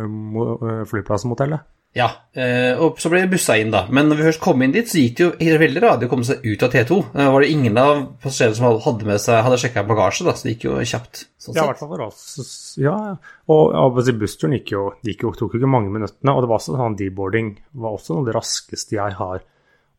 mo- 0.10 0.58
flyplassmotellet. 0.90 1.62
Ja, 1.98 2.06
eh, 2.38 2.78
og 2.78 3.00
så 3.02 3.10
ble 3.10 3.24
vi 3.24 3.32
bussa 3.32 3.56
inn, 3.58 3.72
da. 3.74 3.88
Men 3.90 4.12
når 4.12 4.20
vi 4.20 4.26
først 4.28 4.42
kom 4.44 4.62
inn 4.62 4.72
dit, 4.76 4.86
så 4.86 5.00
gikk 5.02 5.16
det 5.18 5.26
jo 5.26 5.58
veldig 5.64 5.82
radig 5.82 6.06
å 6.06 6.12
komme 6.12 6.28
seg 6.28 6.44
ut 6.46 6.62
av 6.68 6.70
T2. 6.76 6.98
Det 7.16 7.26
var 7.34 7.42
det 7.42 7.50
ingen 7.50 7.80
av 7.82 8.04
passasjerene 8.22 8.56
som 8.60 8.78
hadde- 8.86 9.08
med 9.10 9.20
seg 9.24 9.42
hadde 9.44 9.58
sjekka 9.58 9.84
bagasje, 9.90 10.24
da, 10.28 10.34
så 10.38 10.44
det 10.46 10.54
gikk 10.54 10.66
jo 10.70 10.76
kjapt. 10.86 11.26
Sånn 11.42 11.56
Ja, 11.56 11.64
i 11.64 11.68
hvert 11.72 11.80
fall 11.82 11.90
for 11.90 12.02
oss. 12.06 12.76
Ja. 12.78 13.18
Og 13.50 13.74
ja, 13.74 14.14
bussturen 14.14 14.54
gikk 14.54 14.70
jo, 14.76 14.94
gikk 15.04 15.24
jo, 15.26 15.32
tok 15.32 15.54
jo 15.54 15.60
ikke 15.60 15.72
mange 15.72 15.90
minuttene, 15.90 16.36
og 16.36 16.42
det 16.46 16.50
var 16.54 16.60
sånn 16.60 16.96
deboarding 16.96 17.58
var 17.74 17.98
også 17.98 18.14
noe 18.14 18.22
av 18.22 18.26
det 18.30 18.36
raskeste 18.38 18.92
jeg 18.92 19.14
har 19.14 19.42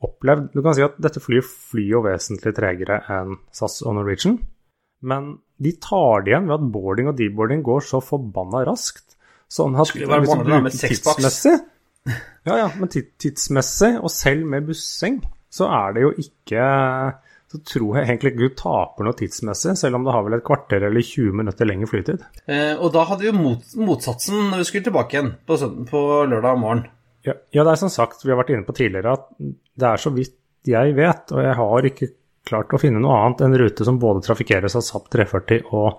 opplevd. 0.01 0.53
Du 0.55 0.63
kan 0.63 0.75
si 0.75 0.83
at 0.87 0.95
dette 1.03 1.21
flyet 1.21 1.45
flyr 1.45 1.91
jo 1.91 2.03
vesentlig 2.07 2.55
tregere 2.55 3.03
enn 3.11 3.35
SAS 3.53 3.83
og 3.83 3.97
Norwegian, 3.99 4.39
men 5.03 5.39
de 5.61 5.73
tar 5.73 6.23
det 6.23 6.33
igjen 6.33 6.47
ved 6.47 6.55
at 6.61 6.71
boarding 6.73 7.09
og 7.09 7.17
deboarding 7.19 7.63
går 7.67 7.83
så 7.83 8.01
forbanna 8.01 8.63
raskt. 8.65 9.17
Sånn 9.51 9.75
at 9.75 9.89
Skulle 9.91 10.07
det 10.07 10.15
være 10.15 10.29
vanlig 10.31 10.63
med 10.63 10.71
bruker 10.71 10.79
seks 10.79 11.03
boks. 11.03 11.17
tidsmessig 11.19 11.59
Ja, 12.09 12.55
ja, 12.57 12.69
men 12.81 12.89
tidsmessig, 12.89 13.93
og 14.01 14.13
selv 14.15 14.47
med 14.49 14.69
bussing, 14.71 15.19
så 15.53 15.69
er 15.69 15.97
det 15.97 16.07
jo 16.07 16.15
ikke 16.23 16.65
så 17.51 17.59
tror 17.67 17.97
jeg 17.99 18.07
egentlig 18.07 18.31
ikke 18.31 18.47
du 18.47 18.59
taper 18.61 19.07
noe 19.07 19.17
tidsmessig, 19.19 19.73
selv 19.79 19.99
om 19.99 20.05
det 20.07 20.13
har 20.15 20.23
vel 20.23 20.37
et 20.37 20.45
kvarter 20.47 20.85
eller 20.87 21.03
20 21.03 21.35
minutter 21.41 21.67
lenger 21.67 21.91
flytid. 21.91 22.21
Eh, 22.47 22.77
og 22.77 22.93
da 22.95 23.03
hadde 23.09 23.25
vi 23.25 23.31
jo 23.33 23.35
mot, 23.35 23.73
motsatsen 23.75 24.53
når 24.53 24.63
vi 24.63 24.67
skulle 24.69 24.87
tilbake 24.87 25.17
igjen 25.17 25.33
på, 25.49 25.59
på 25.91 26.03
lørdag 26.31 26.61
morgen. 26.63 26.85
Ja, 27.27 27.35
ja, 27.51 27.65
det 27.65 27.73
er 27.73 27.81
som 27.83 27.91
sagt, 27.93 28.23
vi 28.23 28.31
har 28.31 28.39
vært 28.39 28.53
inne 28.55 28.69
på 28.69 28.77
tidligere, 28.79 29.17
at 29.19 29.27
det 29.41 29.89
er 29.89 30.01
så 30.01 30.15
vidt 30.15 30.37
jeg 30.71 30.95
vet, 30.95 31.35
og 31.35 31.43
jeg 31.43 31.57
har 31.59 31.89
ikke 31.91 32.11
klart 32.47 32.73
å 32.77 32.81
finne 32.81 33.03
noe 33.03 33.19
annet 33.19 33.43
enn 33.45 33.59
rute 33.59 33.87
som 33.87 33.99
både 34.01 34.23
trafikkeres 34.29 34.79
av 34.79 34.87
SAP 34.87 35.11
340 35.13 35.75
og 35.75 35.99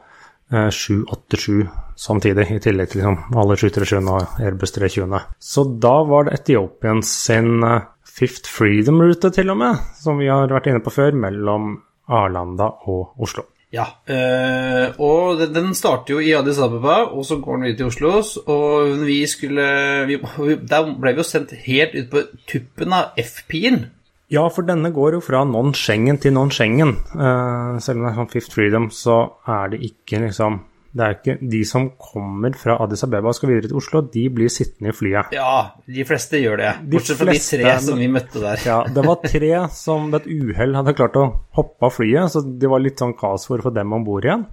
787 0.52 1.70
samtidig, 1.96 2.48
i 2.52 2.60
tillegg 2.64 2.92
til 2.92 3.02
liksom 3.02 3.38
alle 3.40 3.58
737 3.60 4.12
og 4.12 4.42
Airbus 4.42 4.76
320. 4.76 5.22
Så 5.40 5.66
da 5.84 5.96
var 6.08 6.28
det 6.28 6.40
Etiopiens 6.40 7.14
sin 7.28 7.64
eh, 7.64 7.88
Fifth 8.12 8.52
Freedom-rute 8.52 9.32
til 9.34 9.54
og 9.54 9.62
med, 9.62 9.80
som 10.02 10.20
vi 10.20 10.30
har 10.32 10.52
vært 10.52 10.68
inne 10.72 10.84
på 10.84 10.94
før, 10.94 11.16
mellom 11.16 11.78
Arlanda 12.12 12.68
og 12.92 13.16
Oslo. 13.22 13.48
Ja, 13.72 13.86
øh, 14.12 15.00
og 15.00 15.40
den, 15.40 15.54
den 15.56 15.76
starter 15.76 16.18
jo 16.18 16.20
i 16.20 16.34
Addis 16.36 16.60
Ababa, 16.60 17.06
og 17.16 17.24
så 17.26 17.38
går 17.40 17.56
den 17.56 17.70
videre 17.70 17.78
til 17.78 17.86
Oslo. 17.88 18.12
Og 18.52 19.06
vi 19.08 19.22
skulle 19.32 19.64
vi, 20.10 20.20
Der 20.68 20.92
ble 21.00 21.14
vi 21.16 21.24
jo 21.24 21.28
sendt 21.28 21.56
helt 21.66 21.96
ut 21.96 22.12
på 22.12 22.26
tuppen 22.52 22.98
av 22.98 23.16
F-pien. 23.22 23.86
Ja, 24.32 24.46
for 24.48 24.64
denne 24.64 24.94
går 24.96 25.18
jo 25.18 25.22
fra 25.24 25.44
non-Schengen 25.44 26.20
til 26.24 26.32
non-Schengen. 26.38 26.94
Uh, 27.12 27.80
selv 27.84 28.00
om 28.00 28.06
det 28.06 28.12
er 28.14 28.20
sånn 28.22 28.30
Fifth 28.32 28.56
Freedom, 28.56 28.88
så 28.96 29.18
er 29.44 29.74
det 29.74 29.82
ikke 29.90 30.22
liksom 30.24 30.62
Det 30.92 31.04
er 31.06 31.14
ikke 31.16 31.34
De 31.52 31.60
som 31.68 31.86
kommer 31.96 32.56
fra 32.60 32.78
Addis 32.84 33.04
Abeba 33.06 33.32
og 33.32 33.36
skal 33.38 33.52
videre 33.54 33.70
til 33.72 33.80
Oslo, 33.80 34.02
de 34.12 34.26
blir 34.32 34.52
sittende 34.52 34.92
i 34.92 34.96
flyet. 34.96 35.32
Ja, 35.36 35.76
de 35.88 36.04
fleste 36.08 36.40
gjør 36.42 36.60
det. 36.60 36.72
De 36.84 36.98
Bortsett 36.98 37.20
fra 37.20 37.32
de 37.32 37.44
tre 37.44 37.76
som 37.86 38.00
vi 38.00 38.10
møtte 38.12 38.44
der. 38.44 38.64
Ja, 38.68 38.80
det 38.88 39.06
var 39.06 39.22
tre 39.24 39.54
som 39.76 40.10
ved 40.12 40.26
et 40.26 40.32
uhell 40.32 40.76
hadde 40.76 40.96
klart 41.00 41.20
å 41.20 41.28
hoppe 41.56 41.88
av 41.88 41.96
flyet, 41.96 42.34
så 42.34 42.44
det 42.44 42.72
var 42.72 42.84
litt 42.84 43.00
sånn 43.00 43.16
kaos 43.20 43.48
for 43.48 43.60
å 43.60 43.70
få 43.70 43.76
dem 43.76 43.96
om 43.96 44.04
bord 44.08 44.28
igjen. 44.28 44.48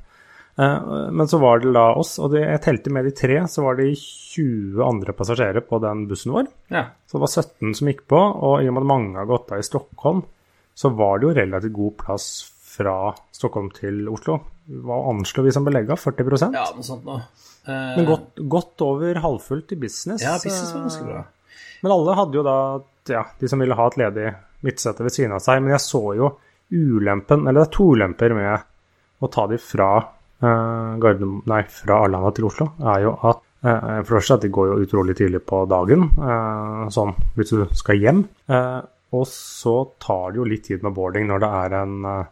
Eh, 0.59 1.11
Men 1.15 1.29
så 1.31 1.39
var 1.39 1.61
det 1.63 1.73
da 1.77 1.87
oss, 1.95 2.17
og 2.19 2.33
det, 2.35 2.43
jeg 2.43 2.63
telte 2.65 2.91
med 2.95 3.07
de 3.07 3.13
tre, 3.15 3.41
så 3.49 3.63
var 3.63 3.79
det 3.79 3.93
20 3.99 4.83
andre 4.85 5.15
passasjerer 5.15 5.65
på 5.67 5.79
den 5.83 6.07
bussen 6.11 6.33
vår. 6.35 6.49
Ja. 6.75 6.85
Så 7.07 7.19
det 7.19 7.25
var 7.25 7.33
17 7.33 7.75
som 7.79 7.89
gikk 7.93 8.05
på, 8.11 8.19
og 8.19 8.63
i 8.63 8.69
og 8.69 8.75
med 8.75 8.83
at 8.85 8.93
mange 8.93 9.19
har 9.21 9.31
gått 9.31 9.53
av 9.55 9.63
i 9.63 9.67
Stockholm, 9.67 10.25
så 10.79 10.91
var 10.95 11.19
det 11.19 11.29
jo 11.29 11.35
relativt 11.39 11.75
god 11.79 11.97
plass 12.03 12.29
fra 12.79 12.97
Stockholm 13.35 13.71
til 13.75 14.05
Oslo. 14.13 14.39
Hva 14.69 14.99
anslår 15.11 15.49
vi 15.49 15.55
som 15.57 15.65
belegga? 15.67 15.97
40 15.97 16.53
ja, 16.55 16.67
noe 16.77 16.85
sånt 16.87 17.07
noe. 17.09 17.23
Eh, 17.67 17.97
Men 17.97 18.07
godt, 18.07 18.43
godt 18.49 18.85
over 18.85 19.19
halvfullt 19.25 19.73
i 19.73 19.81
business. 19.81 20.23
Ja, 20.23 20.37
business 20.43 20.75
var 20.75 20.85
ganske 20.87 21.07
bra. 21.09 21.25
Men 21.83 21.93
alle 21.95 22.15
hadde 22.19 22.39
jo 22.39 22.43
da 22.47 22.59
ja, 23.09 23.25
de 23.41 23.49
som 23.49 23.59
ville 23.63 23.75
ha 23.79 23.87
et 23.89 23.97
ledig 23.99 24.29
midtsete 24.67 25.03
ved 25.07 25.15
siden 25.15 25.33
av 25.35 25.43
seg. 25.43 25.63
Men 25.63 25.75
jeg 25.77 25.85
så 25.87 26.03
jo 26.19 26.31
ulempen, 26.75 27.47
eller 27.47 27.63
det 27.63 27.67
er 27.69 27.77
to 27.79 27.89
ulemper 27.97 28.35
med 28.37 29.25
å 29.25 29.31
ta 29.33 29.47
de 29.51 29.59
fra, 29.59 29.91
eh, 29.99 30.09
Gardermo- 30.43 31.43
nei, 31.51 31.63
fra 31.73 32.03
Arlanda 32.05 32.31
til 32.37 32.45
Oslo, 32.47 32.71
er 32.79 33.03
jo 33.07 33.17
at 33.27 33.41
eh, 33.65 34.03
for 34.05 34.15
det 34.15 34.23
første 34.23 34.35
at 34.39 34.43
de 34.47 34.53
går 34.55 34.69
jo 34.71 34.81
utrolig 34.87 35.17
tidlig 35.19 35.41
på 35.47 35.65
dagen, 35.71 36.09
eh, 36.19 36.85
sånn 36.95 37.15
hvis 37.37 37.51
du 37.57 37.67
skal 37.75 37.99
hjem. 37.99 38.25
Eh, 38.49 38.81
Og 39.11 39.25
så 39.25 39.73
tar 40.05 40.33
det 40.33 40.37
jo 40.37 40.45
litt 40.45 40.65
tid 40.69 40.83
med 40.85 40.93
boarding 40.93 41.25
når 41.31 41.39
det 41.41 41.49
er 41.49 41.75
en 41.79 41.95
uh, 42.05 42.27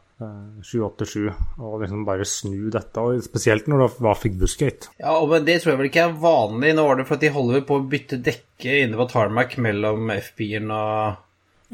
787, 0.60 1.30
og 1.58 1.78
liksom 1.80 2.02
bare 2.04 2.26
snu 2.28 2.68
dette. 2.68 3.00
Og 3.00 3.22
spesielt 3.24 3.64
når 3.72 3.78
det 3.86 4.02
var 4.04 4.18
Figbusgate. 4.20 4.90
Ja, 5.00 5.14
men 5.24 5.46
det 5.46 5.62
tror 5.62 5.72
jeg 5.72 5.78
vel 5.80 5.88
ikke 5.88 6.04
er 6.04 6.18
vanlig. 6.20 6.74
Nå 6.76 6.84
var 6.84 6.96
det 7.00 7.06
for 7.08 7.16
at 7.16 7.24
de 7.24 7.30
holder 7.32 7.64
på 7.64 7.78
å 7.80 7.86
bytte 7.88 8.18
dekke 8.26 8.74
inne 8.84 8.98
på 9.00 9.08
tarmac 9.08 9.56
mellom 9.56 10.10
FB-en 10.18 10.68
og 10.76 11.16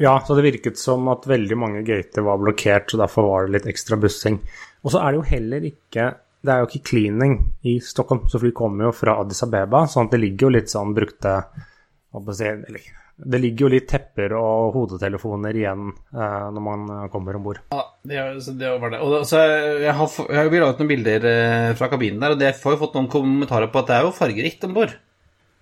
Ja, 0.00 0.16
så 0.24 0.34
det 0.38 0.46
virket 0.46 0.80
som 0.80 1.08
at 1.12 1.26
veldig 1.28 1.56
mange 1.58 1.82
gater 1.84 2.24
var 2.24 2.40
blokkert, 2.40 2.90
så 2.90 3.00
derfor 3.00 3.28
var 3.28 3.46
det 3.46 3.58
litt 3.58 3.72
ekstra 3.74 3.98
bussing. 4.00 4.38
Og 4.82 4.94
så 4.94 5.02
er 5.02 5.12
det 5.12 5.20
jo 5.20 5.30
heller 5.34 5.66
ikke 5.68 6.12
det 6.42 6.50
er 6.50 6.62
jo 6.62 6.70
ikke 6.70 6.88
cleaning 6.90 7.36
i 7.70 7.76
Stockholm, 7.84 8.24
så 8.30 8.40
fly 8.42 8.50
kommer 8.56 8.88
jo 8.88 8.96
fra 8.96 9.14
Addis 9.22 9.44
Abeba, 9.46 9.84
sånn 9.86 10.08
at 10.08 10.16
det 10.16 10.24
ligger 10.24 10.48
jo 10.48 10.56
litt 10.56 10.72
sånn 10.72 10.94
brukte 10.96 11.36
eller, 12.12 12.80
Det 13.14 13.38
ligger 13.40 13.66
jo 13.66 13.70
litt 13.76 13.86
tepper 13.88 14.34
og 14.36 14.74
hodetelefoner 14.74 15.56
igjen 15.56 15.92
eh, 15.92 16.48
når 16.52 16.64
man 16.66 16.90
kommer 17.12 17.38
om 17.38 17.46
bord. 17.46 17.60
Ja, 17.70 17.84
det, 18.02 18.24
det, 18.58 18.72
var 18.82 18.92
det. 18.92 19.00
Og 19.06 19.22
så 19.28 19.38
jeg 19.38 19.94
har, 19.94 20.18
jeg 20.18 20.40
har 20.40 20.50
laget 20.50 20.82
noen 20.82 20.90
bilder 20.90 21.28
eh, 21.30 21.68
fra 21.78 21.88
kabinen 21.92 22.20
der, 22.24 22.34
og 22.34 22.42
jeg 22.42 22.58
får 22.58 22.74
jo 22.74 22.80
fått 22.82 22.98
noen 22.98 23.08
kommentarer 23.12 23.70
på 23.70 23.80
at 23.80 23.92
det 23.92 23.96
er 24.00 24.08
jo 24.08 24.16
fargerikt 24.16 24.66
om 24.66 24.74
bord. 24.76 24.96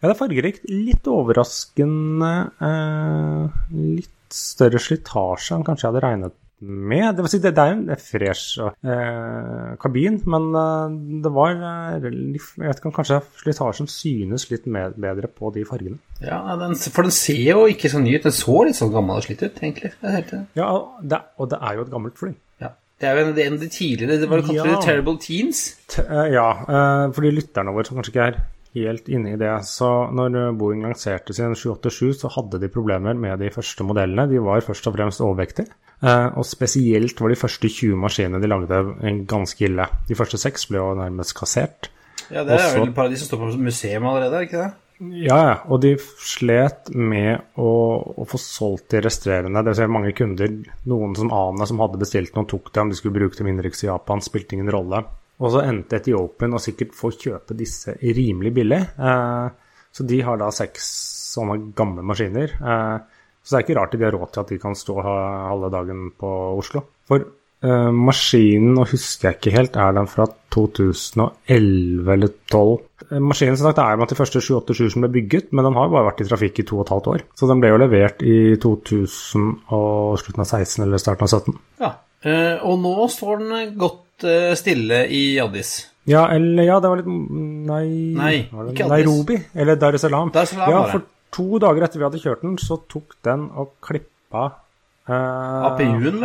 Ja, 0.00 0.08
det 0.08 0.14
er 0.14 0.22
fargerikt. 0.22 0.64
Litt 0.72 1.12
overraskende 1.12 2.32
eh, 2.56 3.60
Litt 4.00 4.16
større 4.34 4.80
slitasje 4.82 5.56
enn 5.56 5.66
kanskje 5.66 5.86
jeg 5.86 5.92
hadde 5.92 6.06
regnet 6.06 6.36
med. 6.60 7.16
Det, 7.16 7.24
si, 7.32 7.40
det, 7.40 7.54
det 7.56 7.62
er 7.62 7.70
jo 7.72 7.78
en 7.78 8.02
fresh 8.04 8.60
eh, 8.60 9.70
kabin, 9.80 10.18
men 10.30 10.48
eh, 10.60 10.98
det 11.24 11.32
var 11.32 11.54
eh, 11.56 12.04
Jeg 12.04 12.42
vet 12.60 12.82
ikke 12.82 12.92
kanskje 12.98 13.20
slitasjen 13.40 13.88
synes 13.90 14.46
litt 14.50 14.68
med, 14.68 14.98
bedre 15.00 15.30
på 15.32 15.52
de 15.54 15.64
fargene. 15.68 16.00
Ja, 16.20 16.42
den, 16.60 16.76
for 16.76 17.08
den 17.08 17.16
ser 17.16 17.40
jo 17.40 17.64
ikke 17.70 17.92
så 17.92 18.02
ny 18.02 18.14
ut. 18.18 18.28
Den 18.28 18.36
så 18.36 18.60
litt 18.66 18.78
sånn 18.78 18.92
gammel 18.92 19.22
og 19.22 19.26
slitt 19.26 19.44
ut, 19.46 19.56
egentlig. 19.62 19.94
Helt, 20.04 20.36
ja, 20.58 20.70
det, 21.00 21.24
og 21.40 21.50
det 21.52 21.60
er 21.64 21.78
jo 21.78 21.88
et 21.88 21.92
gammelt 21.96 22.20
fly. 22.20 22.34
Ja. 22.60 22.74
Det 23.00 23.08
er 23.08 23.16
jo 23.16 23.24
en, 23.24 23.36
en 23.40 23.54
av 23.56 23.62
de 23.62 23.68
tidligere 23.72 24.16
Det 24.20 24.26
var 24.28 24.42
kalt 24.44 24.58
ja. 24.58 24.80
Terrible 24.84 25.16
Teens. 25.22 25.62
T 25.88 26.04
eh, 26.04 26.26
ja, 26.36 26.48
eh, 26.68 27.04
for 27.16 27.24
de 27.24 27.36
lytterne 27.38 27.72
våre 27.72 27.88
som 27.88 27.96
kanskje 27.96 28.12
ikke 28.12 28.26
er 28.28 28.42
helt 28.76 29.08
inne 29.10 29.34
i 29.34 29.38
det. 29.40 29.52
Så 29.66 29.88
når 30.14 30.54
Boeing 30.58 30.84
lanserte 30.86 31.34
sin 31.36 31.54
787, 31.56 32.22
så 32.22 32.32
hadde 32.36 32.60
de 32.62 32.72
problemer 32.72 33.18
med 33.18 33.40
de 33.42 33.50
første 33.54 33.86
modellene. 33.86 34.28
De 34.30 34.42
var 34.42 34.64
først 34.66 34.90
og 34.90 34.96
fremst 34.96 35.24
overvektige. 35.24 35.72
Eh, 36.00 36.28
og 36.38 36.46
spesielt 36.48 37.18
var 37.20 37.32
de 37.32 37.38
første 37.38 37.68
20 37.68 37.98
maskinene 38.00 38.40
de 38.40 38.48
lagde 38.48 38.82
ganske 39.28 39.66
ille. 39.66 39.88
De 40.08 40.16
første 40.16 40.40
seks 40.40 40.68
ble 40.70 40.80
jo 40.80 40.94
nærmest 40.96 41.36
kassert. 41.36 41.90
Ja, 42.30 42.44
det 42.44 42.54
er 42.54 42.62
Også, 42.62 42.84
vel 42.84 42.94
bare 42.94 43.10
de 43.10 43.18
som 43.18 43.28
står 43.28 43.42
på 43.42 43.50
museum 43.60 44.06
allerede, 44.06 44.38
er 44.38 44.46
ikke 44.46 44.62
det? 44.62 44.70
Ja, 45.00 45.38
ja. 45.48 45.54
Og 45.72 45.80
de 45.80 45.94
slet 46.00 46.90
med 46.92 47.56
å, 47.56 47.70
å 48.20 48.26
få 48.28 48.40
solgt 48.40 48.90
de 48.92 49.00
restrerende. 49.04 49.62
Det 49.64 49.72
vil 49.72 49.78
si 49.78 49.88
mange 49.92 50.12
kunder, 50.16 50.52
noen 50.92 51.16
som 51.16 51.32
Ane 51.34 51.68
som 51.68 51.80
hadde 51.80 52.00
bestilt 52.00 52.36
noen, 52.36 52.48
tok 52.50 52.68
dem, 52.76 52.92
de 52.92 52.98
skulle 52.98 53.16
bruke 53.16 53.38
dem 53.38 53.48
innenriks 53.50 53.84
i 53.84 53.88
Japan, 53.88 54.22
spilte 54.24 54.56
ingen 54.56 54.70
rolle. 54.72 55.02
Og 55.40 55.54
så 55.54 55.64
endte 55.64 56.00
Etiopien 56.00 56.52
å 56.56 56.60
sikkert 56.60 56.92
få 56.96 57.12
kjøpe 57.16 57.56
disse 57.56 57.96
rimelig 58.00 58.52
billig. 58.60 58.80
Eh, 59.00 59.74
så 59.90 60.06
de 60.06 60.20
har 60.26 60.38
da 60.40 60.50
seks 60.54 60.90
sånne 61.32 61.72
gamle 61.76 62.04
maskiner. 62.06 62.54
Eh, 62.60 63.18
så 63.40 63.56
det 63.56 63.58
er 63.58 63.66
ikke 63.66 63.76
rart 63.80 63.94
de 63.96 64.04
har 64.04 64.14
råd 64.14 64.32
til 64.34 64.42
at 64.42 64.50
de 64.52 64.58
kan 64.62 64.76
stå 64.76 64.96
halve 65.02 65.70
dagen 65.72 66.10
på 66.20 66.30
Oslo. 66.60 66.82
For 67.08 67.24
uh, 67.64 67.88
maskinen, 67.96 68.74
nå 68.76 68.84
husker 68.90 69.30
jeg 69.30 69.38
ikke 69.38 69.54
helt, 69.54 69.78
er 69.80 69.96
den 69.96 70.10
fra 70.12 70.26
2011 70.52 72.12
eller 72.14 72.34
2012? 72.52 72.74
Uh, 73.08 73.16
maskinen 73.24 73.56
som 73.56 73.70
sagt, 73.70 73.80
er 73.80 73.96
blant 73.96 74.12
de 74.12 74.18
første 74.18 74.42
787 74.44 74.92
som 74.92 75.06
ble 75.06 75.10
bygget, 75.16 75.48
men 75.56 75.66
den 75.66 75.78
har 75.80 75.88
bare 75.88 76.10
vært 76.10 76.20
i 76.20 76.28
trafikk 76.28 76.60
i 76.60 76.66
to 76.68 76.78
og 76.78 76.84
et 76.84 76.92
halvt 76.94 77.10
år. 77.14 77.24
Så 77.40 77.48
den 77.50 77.64
ble 77.64 77.72
jo 77.72 77.80
levert 77.80 78.22
i 78.22 78.36
2000 78.60 79.48
og 79.78 80.20
slutten 80.20 80.44
av 80.44 80.52
16 80.60 80.84
eller 80.84 81.02
starten 81.02 81.26
av 81.26 81.34
17. 81.40 81.58
Ja, 81.80 81.92
og 82.68 82.76
nå 82.84 82.94
står 83.08 83.40
den 83.40 83.74
godt 83.80 84.04
stille 84.58 85.04
i 85.12 85.22
Addis. 85.42 85.72
Ja, 86.08 86.24
eller 86.32 86.64
ja, 86.66 86.78
det 86.80 86.90
var 86.90 87.00
litt 87.02 87.10
Nei, 87.10 87.86
nei 88.16 88.34
ikke 88.40 88.86
Addis. 88.86 88.92
Nairobi? 88.92 89.36
Eller 89.54 89.78
Dar 89.80 89.96
es 89.96 90.04
Salaam. 90.06 90.32
Dar 90.34 90.48
es 90.48 90.54
Salaam 90.54 90.72
ja, 90.74 90.84
for 90.90 91.06
to 91.34 91.60
dager 91.62 91.86
etter 91.86 92.00
vi 92.00 92.06
hadde 92.08 92.22
kjørt 92.22 92.42
den, 92.46 92.56
så 92.60 92.80
tok 92.90 93.14
den 93.26 93.46
og 93.60 93.76
klippa 93.84 94.46
eh, 95.06 95.68
APU-en, 95.70 96.24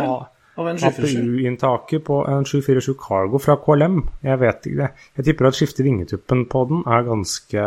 APU-inntaket 0.56 2.04
på 2.06 2.22
en 2.32 2.46
747 2.48 2.94
Cargo 3.00 3.40
fra 3.42 3.58
KLM. 3.60 4.00
Jeg 4.24 4.40
vet 4.40 4.68
ikke 4.68 4.80
det. 4.80 4.90
Jeg 5.18 5.28
tipper 5.28 5.50
at 5.50 5.58
skifte 5.58 5.84
vingetuppen 5.84 6.46
på 6.48 6.64
den 6.70 6.80
er 6.88 7.04
ganske, 7.04 7.66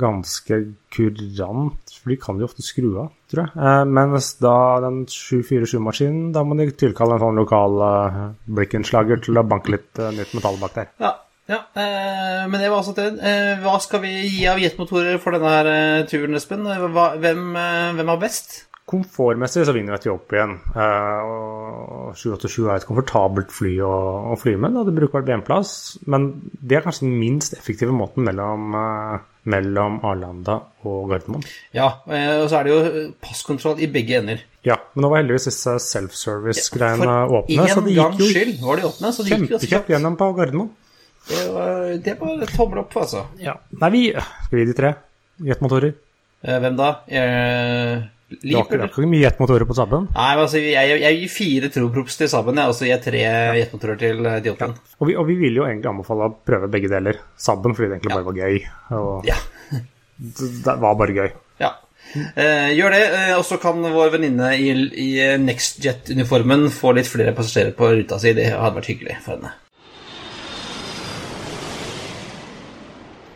ganske 0.00 0.58
kurant, 0.94 1.94
for 2.00 2.12
de 2.12 2.16
kan 2.20 2.40
jo 2.40 2.48
ofte 2.48 2.64
skru 2.66 2.88
av, 3.04 3.12
tror 3.30 3.44
jeg. 3.44 3.52
Eh, 3.54 3.82
mens 3.98 4.32
da 4.42 4.56
den 4.84 5.04
747-maskinen, 5.10 6.32
da 6.34 6.44
må 6.46 6.58
de 6.58 6.70
tilkalle 6.74 7.18
en 7.18 7.24
sånn 7.24 7.40
lokal 7.42 7.84
eh, 7.88 8.18
blikkenslager 8.58 9.22
til 9.24 9.38
å 9.38 9.46
banke 9.46 9.76
litt 9.76 10.02
eh, 10.02 10.12
nytt 10.16 10.34
metall 10.36 10.58
bak 10.62 10.76
der. 10.78 10.90
Ja, 11.02 11.14
ja, 11.50 11.60
men 11.76 12.56
det 12.56 12.70
var 12.72 12.78
altså 12.80 12.94
det. 12.96 13.32
Hva 13.60 13.74
skal 13.84 14.00
vi 14.00 14.14
gi 14.22 14.46
av 14.48 14.62
jetmotorer 14.62 15.18
for 15.20 15.36
denne 15.36 15.50
her 15.52 16.06
turen, 16.08 16.38
Espen? 16.38 16.64
Hva, 16.64 17.10
hvem, 17.20 17.50
hvem 17.98 18.12
er 18.14 18.22
best? 18.22 18.62
Komfortmessig 18.84 19.62
så 19.64 19.72
vinner 19.72 19.96
Etiopien. 19.96 20.58
Eh, 20.76 21.20
og 21.24 22.10
787 22.20 22.66
er 22.66 22.74
et 22.76 22.84
komfortabelt 22.88 23.52
fly 23.54 23.78
å, 23.80 23.92
å 24.34 24.36
fly 24.36 24.58
med. 24.60 24.76
Det 24.76 24.92
bruker 24.92 24.98
brukbart 24.98 25.28
benplass, 25.30 25.70
men 26.04 26.28
det 26.60 26.78
er 26.78 26.84
kanskje 26.84 27.06
den 27.06 27.16
minst 27.16 27.56
effektive 27.56 27.94
måten 27.96 28.28
mellom, 28.28 28.76
mellom 29.50 29.98
Arlanda 30.06 30.58
og 30.88 31.10
Gardermoen. 31.10 31.44
Ja, 31.76 31.90
eh, 32.08 32.40
og 32.42 32.48
så 32.50 32.60
er 32.60 32.66
det 32.66 32.72
jo 32.74 33.02
passkontroll 33.24 33.82
i 33.84 33.88
begge 33.92 34.18
ender. 34.20 34.44
Ja, 34.64 34.78
men 34.94 35.04
nå 35.04 35.10
var 35.12 35.20
heldigvis 35.20 35.50
disse 35.50 35.76
self-service-greiene 35.84 37.10
ja, 37.10 37.18
åpne. 37.40 37.66
For 37.68 37.90
én 37.90 37.98
gangs 37.98 38.22
skyld 38.30 38.56
var 38.64 38.80
de 38.80 38.88
åpne, 38.88 39.12
så 39.12 39.26
det 39.26 39.34
gikk 39.34 39.44
jo 39.44 39.58
kjempekjapt 39.58 39.92
gjennom 39.92 40.16
på 40.20 40.30
Gardermoen. 40.38 40.72
Det 41.28 41.44
var, 41.52 41.84
det 42.04 42.16
var 42.20 42.50
tommel 42.52 42.82
opp, 42.84 42.96
altså. 43.00 43.26
Ja. 43.40 43.56
Nei, 43.80 43.90
vi 43.94 44.02
Skal 44.12 44.58
vi 44.58 44.66
de 44.68 44.76
tre 44.76 44.90
jetmotorer? 45.44 45.94
Eh, 46.44 46.58
hvem 46.60 46.76
da? 46.76 46.90
Eh, 47.08 48.04
Leap, 48.30 48.70
det 48.72 48.80
var 48.80 48.88
ikke 48.88 49.06
mye 49.06 49.20
jetmotorer 49.20 49.66
på 49.68 49.76
Saben? 49.76 50.06
Nei, 50.14 50.28
men 50.32 50.42
altså, 50.46 50.60
jeg, 50.62 50.96
jeg 51.02 51.18
gir 51.20 51.32
fire 51.32 51.70
troprops 51.74 52.16
til 52.18 52.30
Saben, 52.32 52.60
og 52.64 52.72
så 52.74 52.86
gir 52.86 52.94
jeg 52.94 53.04
tre 53.04 53.22
jetmotorer 53.60 54.00
til 54.00 54.24
uh, 54.24 54.38
Ja. 54.44 54.70
Og, 54.98 55.08
vi, 55.08 55.16
og 55.20 55.28
vi 55.28 55.36
vil 55.42 55.60
jo 55.60 55.66
egentlig 55.68 55.90
anbefale 55.92 56.30
å 56.30 56.36
prøve 56.48 56.70
begge 56.72 56.90
deler. 56.92 57.20
Saben 57.36 57.76
fordi 57.76 57.90
det 57.90 57.98
egentlig 57.98 58.14
ja. 58.14 58.18
bare 58.18 58.28
var 58.30 58.40
gøy. 58.40 58.60
Og 58.98 59.28
ja. 59.28 59.38
det 60.64 60.76
var 60.86 61.00
bare 61.00 61.18
gøy. 61.18 61.34
Ja. 61.62 61.74
Eh, 62.14 62.70
gjør 62.78 62.94
det, 62.94 63.02
eh, 63.16 63.34
og 63.36 63.44
så 63.48 63.58
kan 63.62 63.84
vår 63.94 64.12
venninne 64.16 64.52
i, 64.60 64.70
i 65.04 65.10
NextJet-uniformen 65.42 66.68
få 66.72 66.94
litt 66.96 67.10
flere 67.10 67.34
passasjerer 67.36 67.74
på 67.76 67.92
ruta 67.92 68.20
si. 68.22 68.34
Det 68.36 68.50
hadde 68.52 68.78
vært 68.78 68.90
hyggelig 68.92 69.20
for 69.24 69.36
henne. 69.36 69.54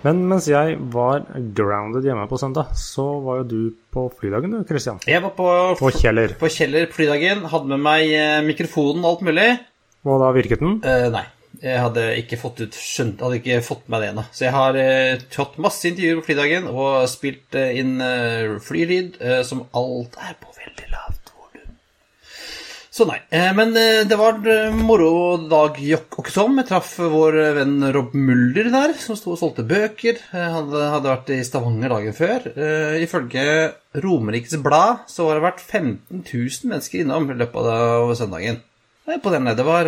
Men 0.07 0.21
mens 0.31 0.47
jeg 0.47 0.77
var 0.95 1.25
grounded 1.57 2.07
hjemme 2.07 2.29
på 2.31 2.39
søndag, 2.39 2.71
så 2.79 3.07
var 3.25 3.41
jo 3.41 3.47
du 3.51 3.63
på 3.95 4.05
flydagen 4.21 4.55
du, 4.55 4.61
Christian? 4.69 5.01
Jeg 5.11 5.25
var 5.25 5.35
på, 5.35 5.49
på 5.81 5.91
Kjeller. 5.97 6.37
På 6.39 6.51
Kjeller 6.53 6.87
flydagen. 6.95 7.43
Hadde 7.51 7.73
med 7.73 7.83
meg 7.83 8.13
eh, 8.15 8.39
mikrofonen 8.47 9.03
og 9.03 9.17
alt 9.17 9.27
mulig. 9.27 9.49
Og 10.07 10.23
da 10.23 10.31
virket 10.37 10.63
den? 10.63 10.79
Uh, 10.87 11.09
nei. 11.17 11.25
Jeg 11.59 11.81
hadde 11.83 12.05
ikke 12.21 12.39
fått 12.39 12.61
ut 12.63 12.77
skjønt, 12.79 13.23
hadde 13.25 13.41
ikke 13.41 13.59
fått 13.67 13.89
med 13.91 14.05
det 14.05 14.13
ennå. 14.13 14.23
Så 14.31 14.47
jeg 14.47 14.55
har 14.55 14.79
uh, 14.79 15.25
tatt 15.35 15.59
masse 15.63 15.91
intervjuer 15.91 16.21
på 16.21 16.29
flydagen 16.29 16.69
og 16.71 17.09
spilt 17.11 17.59
uh, 17.59 17.73
inn 17.75 17.97
uh, 17.99 18.59
flylyd 18.63 19.19
som 19.49 19.67
alt 19.75 20.15
er 20.23 20.39
på 20.39 20.55
veldig 20.55 20.93
lavt. 20.95 21.18
Så 22.99 23.05
nei. 23.07 23.21
Eh, 23.31 23.51
men 23.55 23.77
eh, 23.79 24.01
det 24.11 24.17
var 24.19 24.41
eh, 24.51 24.75
moro 24.75 25.37
dag 25.47 25.77
også 25.79 26.33
som. 26.35 26.57
Jeg 26.59 26.67
traff 26.67 26.97
vår 26.99 27.37
venn 27.55 27.77
Rob 27.95 28.17
Mulder 28.19 28.73
der, 28.73 28.95
som 28.99 29.15
sto 29.15 29.37
og 29.37 29.39
solgte 29.39 29.63
bøker. 29.69 30.19
Han 30.33 30.73
hadde 30.75 31.07
vært 31.13 31.31
i 31.31 31.39
Stavanger 31.47 31.95
dagen 31.95 32.17
før. 32.17 32.49
Ifølge 32.99 33.45
Romerikes 34.03 34.59
Blad 34.65 35.05
så 35.07 35.29
var 35.29 35.39
det 35.39 35.47
vært 35.47 35.63
15 35.63 36.25
000 36.25 36.73
mennesker 36.73 37.05
innom 37.05 37.31
i 37.31 37.39
løpet 37.39 37.71
av 37.77 38.11
søndagen. 38.19 38.59
På 39.23 39.31
den 39.31 39.47
Det 39.47 39.65
var 39.65 39.87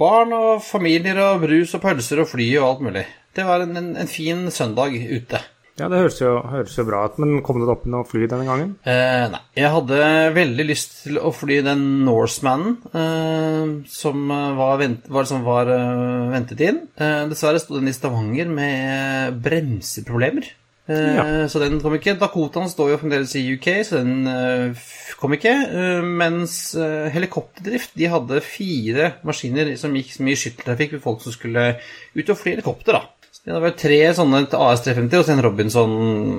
barn 0.00 0.32
og 0.32 0.64
familier 0.64 1.20
og 1.26 1.44
brus 1.44 1.76
og 1.76 1.84
pølser 1.84 2.24
og 2.24 2.32
fly 2.32 2.48
og 2.56 2.70
alt 2.70 2.86
mulig. 2.88 3.04
Det 3.36 3.44
var 3.44 3.66
en, 3.66 3.76
en 4.00 4.08
fin 4.08 4.46
søndag 4.48 4.96
ute. 4.96 5.44
Ja, 5.80 5.88
det 5.88 6.02
høres 6.02 6.18
jo, 6.20 6.34
høres 6.52 6.74
jo, 6.76 6.84
bra 6.84 7.06
ut, 7.08 7.18
men 7.22 7.40
kom 7.44 7.62
det 7.62 7.70
opp 7.72 7.86
noe 7.88 8.04
fly 8.04 8.26
denne 8.28 8.44
gangen? 8.44 8.74
Eh, 8.84 9.24
nei. 9.32 9.40
Jeg 9.56 9.70
hadde 9.72 10.00
veldig 10.36 10.66
lyst 10.68 10.98
til 11.06 11.16
å 11.16 11.32
fly 11.32 11.62
den 11.64 11.84
Norsemanen 12.04 12.74
eh, 12.92 13.70
som 13.88 14.26
var, 14.28 14.76
vent, 14.82 15.06
var, 15.08 15.28
som 15.30 15.46
var 15.46 15.70
uh, 15.72 16.28
ventet 16.32 16.60
inn. 16.66 16.82
Eh, 17.00 17.22
dessverre 17.30 17.62
sto 17.62 17.78
den 17.78 17.88
i 17.88 17.94
Stavanger 17.96 18.52
med 18.52 19.38
bremseproblemer. 19.44 20.50
Eh, 20.92 21.16
ja. 21.16 21.24
Så 21.48 21.62
den 21.62 21.80
kom 21.80 21.96
ikke. 21.96 22.18
Dakotaen 22.20 22.68
står 22.68 22.92
jo 22.92 23.00
fremdeles 23.00 23.32
i 23.40 23.46
UK, 23.54 23.70
så 23.88 24.02
den 24.02 24.28
uh, 24.28 24.84
kom 25.22 25.38
ikke. 25.38 25.56
Mens 26.04 26.76
helikopterdrift 27.16 27.96
de 27.96 28.12
hadde 28.12 28.44
fire 28.44 29.14
maskiner 29.24 29.72
som 29.80 29.96
gikk 29.96 30.18
mye 30.20 30.36
skytteltrafikk 30.36 30.98
ved 30.98 31.04
folk 31.08 31.24
som 31.24 31.32
skulle 31.32 31.70
ut 32.12 32.28
og 32.28 32.40
fly 32.42 32.58
helikopter. 32.58 33.00
da 33.00 33.21
det 33.44 33.58
var 33.58 33.74
tre 33.74 33.98
sånne 34.14 34.44
AS 34.54 34.84
350 34.84 35.18
og 35.18 35.26
så 35.26 35.32
en 35.34 35.42
Robinson 35.42 35.94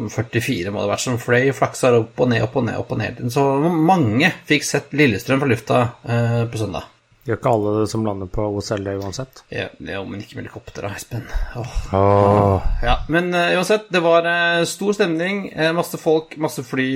44 0.07 0.71
må 0.71 0.79
det 0.79 0.85
ha 0.85 0.91
vært, 0.93 1.03
som 1.03 1.19
fløy 1.19 1.51
flaksa 1.55 1.91
opp 1.97 2.21
og 2.23 2.29
ned, 2.31 2.45
opp 2.45 2.55
og 2.61 2.63
ned, 2.69 2.79
opp 2.79 2.93
og 2.95 3.01
ned. 3.01 3.19
Så 3.33 3.43
mange 3.59 4.29
fikk 4.47 4.63
sett 4.63 4.95
Lillestrøm 4.95 5.43
fra 5.43 5.49
lufta 5.51 5.81
eh, 6.07 6.43
på 6.47 6.61
søndag. 6.61 6.87
Gjør 7.27 7.39
ikke 7.39 7.51
alle 7.55 7.73
som 7.87 8.07
lander 8.07 8.27
på 8.31 8.45
OSL 8.55 8.87
det 8.87 8.95
uansett? 8.99 9.43
Ja, 9.51 9.67
jo, 9.79 10.01
men 10.07 10.23
ikke 10.23 10.37
med 10.37 10.45
helikopter, 10.45 10.87
da, 10.87 10.95
Espen. 10.95 11.27
Åh. 11.59 11.75
Åh. 11.95 12.71
Ja, 12.83 12.97
men 13.11 13.29
uh, 13.31 13.51
uansett, 13.55 13.87
det 13.95 14.03
var 14.03 14.27
uh, 14.27 14.63
stor 14.67 14.95
stemning, 14.95 15.45
uh, 15.55 15.69
masse 15.75 15.99
folk, 15.99 16.35
masse 16.43 16.65
fly. 16.67 16.91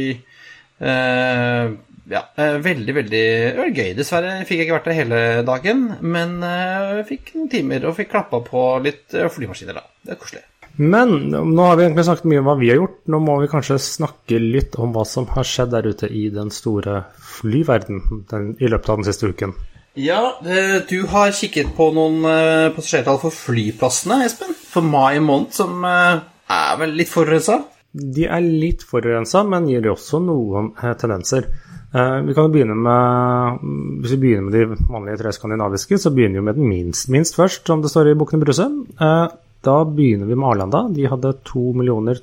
Eh, 0.78 1.72
ja, 2.10 2.22
eh, 2.36 2.58
veldig, 2.64 2.94
veldig 2.96 3.24
Det 3.54 3.58
var 3.58 3.72
gøy. 3.72 3.90
Dessverre 3.98 4.36
fikk 4.48 4.62
jeg 4.62 4.68
ikke 4.68 4.78
vært 4.78 4.86
der 4.88 4.98
hele 5.02 5.24
dagen, 5.48 5.88
men 6.02 6.38
eh, 6.46 7.02
fikk 7.08 7.34
noen 7.36 7.50
timer 7.52 7.88
og 7.90 7.98
fikk 7.98 8.14
klappa 8.14 8.40
på 8.46 8.68
litt 8.84 9.16
eh, 9.18 9.28
flymaskiner, 9.32 9.76
da. 9.76 9.84
Det 10.06 10.16
er 10.16 10.22
koselig. 10.22 10.46
Men 10.78 11.16
nå 11.34 11.64
har 11.66 11.78
vi 11.80 11.88
egentlig 11.88 12.06
snakket 12.06 12.30
mye 12.30 12.42
om 12.44 12.48
hva 12.48 12.56
vi 12.60 12.70
har 12.70 12.80
gjort. 12.80 13.00
Nå 13.10 13.20
må 13.26 13.40
vi 13.42 13.50
kanskje 13.52 13.80
snakke 13.82 14.40
litt 14.40 14.78
om 14.80 14.94
hva 14.94 15.04
som 15.10 15.26
har 15.34 15.48
skjedd 15.48 15.74
der 15.74 15.90
ute 15.90 16.08
i 16.08 16.28
den 16.32 16.52
store 16.54 17.02
flyverden 17.40 18.04
den, 18.30 18.52
i 18.62 18.70
løpet 18.70 18.92
av 18.94 19.02
den 19.02 19.08
siste 19.10 19.32
uken. 19.34 19.56
Ja, 19.98 20.38
du 20.46 21.00
har 21.10 21.34
kikket 21.34 21.72
på 21.74 21.90
noen 21.98 22.22
passasjertall 22.76 23.18
for 23.24 23.34
flyplassene, 23.34 24.20
Espen. 24.28 24.54
For 24.70 24.86
mai 24.86 25.18
måned, 25.18 25.50
som 25.58 25.82
er 25.82 26.78
vel 26.78 26.94
litt 27.00 27.10
forurensa. 27.10 27.64
De 27.98 28.28
er 28.30 28.46
litt 28.46 28.86
forurensa, 28.86 29.42
men 29.50 29.66
gir 29.72 29.90
også 29.90 30.22
noen 30.22 30.76
tendenser. 31.02 31.50
Eh, 31.96 32.20
vi 32.28 32.34
kan 32.36 32.50
jo 32.50 32.52
begynne 32.52 32.76
med 32.76 33.62
Hvis 34.04 34.12
vi 34.18 34.22
begynner 34.26 34.50
med 34.50 34.54
de 34.58 34.88
vanlige 34.92 35.22
tre 35.22 35.32
skandinaviske, 35.32 36.00
så 36.02 36.12
begynner 36.12 36.42
vi 36.42 36.46
med 36.50 36.58
den 36.60 36.68
minst, 36.70 37.10
minst 37.10 37.38
først, 37.40 37.66
som 37.68 37.82
det 37.82 37.92
står 37.94 38.12
i 38.12 38.18
Bukkene 38.20 38.44
Bruse. 38.44 38.68
Eh, 39.00 39.28
da 39.64 39.76
begynner 39.88 40.28
vi 40.28 40.36
med 40.36 40.50
Arlanda. 40.50 40.84
De 40.94 41.08
hadde 41.08 41.32
2 41.48 41.72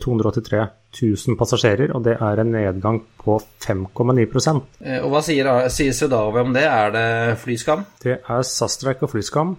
283 0.04 0.66
000 1.00 1.36
passasjerer, 1.36 1.90
og 1.96 2.04
det 2.04 2.14
er 2.20 2.40
en 2.40 2.52
nedgang 2.52 3.00
på 3.18 3.40
5,9 3.64 4.62
Eh, 4.80 5.00
Og 5.02 5.10
hva 5.10 5.22
sier, 5.22 5.68
sier 5.68 5.92
Swedavia 5.92 6.44
om 6.44 6.52
det? 6.52 6.62
Er 6.62 6.90
det 6.94 7.38
flyskam? 7.42 7.84
Det 8.02 8.20
er 8.20 8.42
SAS-streik 8.42 9.02
og 9.02 9.10
flyskam, 9.10 9.56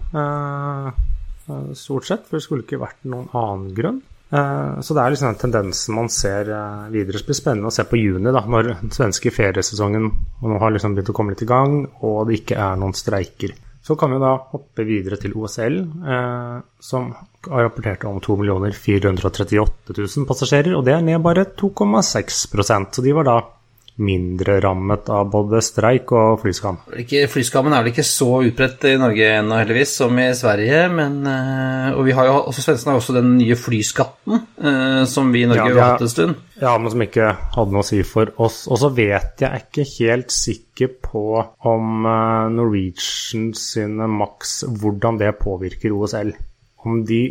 stort 1.74 2.06
sett, 2.06 2.24
for 2.26 2.38
det 2.38 2.42
skulle 2.42 2.62
ikke 2.64 2.80
vært 2.80 3.04
noen 3.04 3.28
annen 3.34 3.74
grunn. 3.74 4.02
Eh, 4.32 4.80
Så 4.80 4.94
det 4.94 5.02
er 5.02 5.12
liksom 5.14 5.28
den 5.32 5.40
tendensen 5.44 5.94
man 5.94 6.08
ser 6.10 6.50
eh, 6.50 6.88
videre. 6.90 7.20
Det 7.20 7.28
blir 7.28 7.38
spennende 7.38 7.70
å 7.70 7.74
se 7.74 7.84
på 7.86 8.00
juni, 8.00 8.32
da, 8.34 8.42
når 8.42 8.72
den 8.72 8.94
svenske 8.94 9.30
feriesesongen 9.30 10.10
nå 10.42 10.58
har 10.62 10.74
liksom 10.74 10.96
begynt 10.96 11.12
å 11.12 11.16
komme 11.16 11.34
litt 11.34 11.46
i 11.46 11.50
gang, 11.50 11.84
og 12.02 12.26
det 12.26 12.42
ikke 12.42 12.58
er 12.58 12.80
noen 12.80 12.96
streiker. 12.96 13.54
Så 13.86 13.94
kan 13.94 14.10
vi 14.10 14.18
da 14.18 14.32
hoppe 14.50 14.82
videre 14.82 15.14
til 15.22 15.36
OSL, 15.38 15.76
eh, 16.10 16.56
som 16.82 17.12
har 17.46 17.68
rapportert 17.68 18.04
om 18.10 18.18
2 18.18 18.34
438 18.74 19.94
000 19.94 20.26
passasjerer, 20.26 20.74
og 20.74 20.84
det 20.84 20.96
er 20.96 21.06
ned 21.06 21.22
bare 21.22 21.44
2,6% 21.54 22.98
Så 22.98 23.02
de 23.04 23.14
var 23.14 23.24
da 23.24 23.36
mindre 23.96 24.58
rammet 24.60 25.08
av 25.12 25.28
både 25.32 25.62
streik 25.64 26.12
og 26.16 26.40
flyskam. 26.42 26.78
Flyskammen 27.32 27.72
er 27.72 27.84
vel 27.84 27.94
ikke 27.94 28.04
så 28.06 28.28
utbredt 28.44 28.84
i 28.90 28.96
Norge 29.00 29.30
ennå, 29.38 29.56
heldigvis, 29.60 29.94
som 30.02 30.18
i 30.20 30.28
Sverige. 30.36 30.82
Men, 30.92 31.18
eh, 31.26 31.94
og 31.96 32.04
vi 32.04 32.16
har 32.16 32.28
jo 32.28 32.34
også, 32.42 32.64
svenskene 32.66 32.92
har 32.92 33.00
også 33.00 33.16
den 33.16 33.32
nye 33.38 33.56
flyskatten, 33.56 34.42
eh, 34.62 35.04
som 35.04 35.32
vi 35.32 35.42
i 35.44 35.46
Norge 35.46 35.68
Ja, 35.70 35.74
har 35.74 35.92
hatt 35.94 36.02
en 36.02 36.12
stund. 36.12 36.36
Ja, 36.60 36.76
men 36.78 36.90
som 36.90 37.02
ikke 37.02 37.30
hadde 37.56 37.72
noe 37.72 37.84
å 37.84 37.88
si 37.88 38.02
for 38.02 38.32
oss. 38.38 38.66
Og 38.68 38.78
så 38.78 38.92
vet 38.94 39.40
jeg 39.40 39.64
ikke 39.64 39.88
helt 39.98 40.30
sikker 40.30 40.92
på 41.00 41.24
om 41.64 42.06
eh, 42.06 42.52
Norwegian 42.52 43.52
sine 43.54 44.08
maks 44.08 44.62
hvordan 44.68 45.18
det 45.18 45.38
påvirker 45.40 45.96
OSL. 45.96 46.34
Om 46.84 47.04
de 47.04 47.24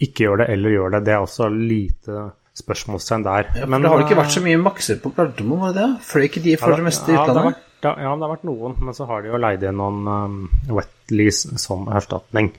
ikke 0.00 0.26
gjør 0.26 0.42
det 0.42 0.50
eller 0.54 0.70
gjør 0.70 0.90
det, 0.94 1.04
det 1.06 1.14
er 1.14 1.24
også 1.24 1.48
lite 1.50 2.30
spørsmålstegn 2.58 3.24
der. 3.26 3.50
Ja, 3.54 3.66
for 3.66 3.84
det 3.84 3.92
har 3.92 4.02
jo 4.02 4.06
ikke 4.06 4.20
vært 4.20 4.34
så 4.34 4.42
mye 4.44 4.60
makser 4.60 5.00
på 5.02 5.12
Gardermoen, 5.16 5.62
var 5.62 5.74
det 5.76 5.84
det? 5.84 6.06
Fløy 6.10 6.28
ikke 6.28 6.44
de 6.44 6.54
for 6.60 6.76
det 6.76 6.86
meste 6.86 7.12
i 7.12 7.16
ja, 7.16 7.24
det 7.28 7.44
vært, 7.48 7.66
ja, 7.84 7.92
ja, 8.04 8.14
det 8.14 8.26
har 8.26 8.32
vært 8.34 8.46
noen, 8.48 8.78
men 8.82 8.96
så 8.96 9.08
har 9.10 9.24
de 9.24 9.32
jo 9.32 9.40
leid 9.40 9.66
inn 9.68 9.78
noen 9.80 10.08
um, 10.08 10.38
wetlease 10.74 11.58
som 11.62 11.86
erstatning. 11.94 12.52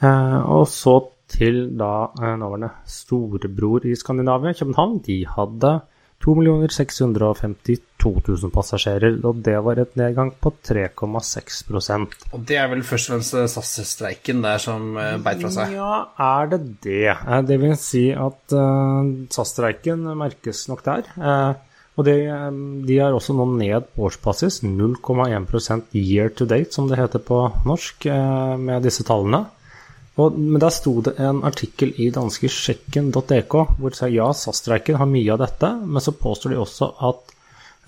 Uh, 0.00 0.38
og 0.58 0.64
så 0.70 0.96
til 1.30 1.62
da 1.78 1.92
uh, 2.08 2.34
nåværende 2.40 2.72
storebror 2.88 3.86
i 3.90 3.96
Skandinavia, 3.98 4.54
København, 4.58 5.00
de 5.06 5.22
hadde 5.28 5.74
2 6.20 6.34
652 6.68 8.10
000 8.28 8.52
passasjerer, 8.52 9.16
og 9.24 9.40
det 9.46 9.56
var 9.64 9.80
et 9.80 9.94
nedgang 9.96 10.34
på 10.36 10.52
3,6% 10.68 12.26
Og 12.36 12.44
det 12.48 12.58
er 12.60 12.68
vel 12.68 12.84
først 12.84 13.08
og 13.08 13.14
fremst 13.16 13.54
SAS-streiken 13.54 14.42
der 14.44 14.60
som 14.60 14.98
eh, 15.00 15.16
beit 15.24 15.40
fra 15.40 15.52
seg. 15.54 15.72
Ja, 15.78 15.94
er 16.20 16.52
det 16.52 16.60
det? 16.84 17.16
Eh, 17.16 17.40
Det 17.48 17.58
vil 17.62 17.74
si 17.80 18.10
at 18.12 18.52
uh, 18.52 19.08
SAS-streiken 19.32 20.04
merkes 20.20 20.66
nok 20.68 20.84
der. 20.84 21.08
Eh, 21.16 21.66
og 21.98 22.06
det, 22.06 22.16
eh, 22.32 22.50
de 22.88 22.98
er 22.98 23.12
også 23.16 23.34
nå 23.36 23.46
ned 23.58 23.88
på 23.94 24.08
årsbasis, 24.08 24.62
0,1% 24.64 25.96
year 25.96 26.30
to 26.32 26.46
date, 26.48 26.72
som 26.72 26.88
det 26.88 27.00
heter 27.00 27.20
på 27.20 27.42
norsk, 27.68 28.06
eh, 28.06 28.56
med 28.56 28.82
disse 28.86 29.04
tallene. 29.04 29.46
Og, 30.18 30.34
men 30.36 30.58
der 30.60 30.72
sto 30.74 30.96
det 31.06 31.14
en 31.22 31.44
artikkel 31.46 31.92
i 32.02 32.10
danske 32.12 32.50
sjekken.dk 32.50 33.54
hvor 33.78 33.92
de 33.92 33.96
sier 33.96 34.16
ja, 34.16 34.26
SAS-streiken 34.34 34.98
har 35.00 35.08
mye 35.08 35.30
av 35.32 35.40
dette, 35.44 35.70
men 35.86 36.02
så 36.02 36.12
påstår 36.16 36.54
de 36.54 36.58
også 36.60 36.90
at 37.10 37.32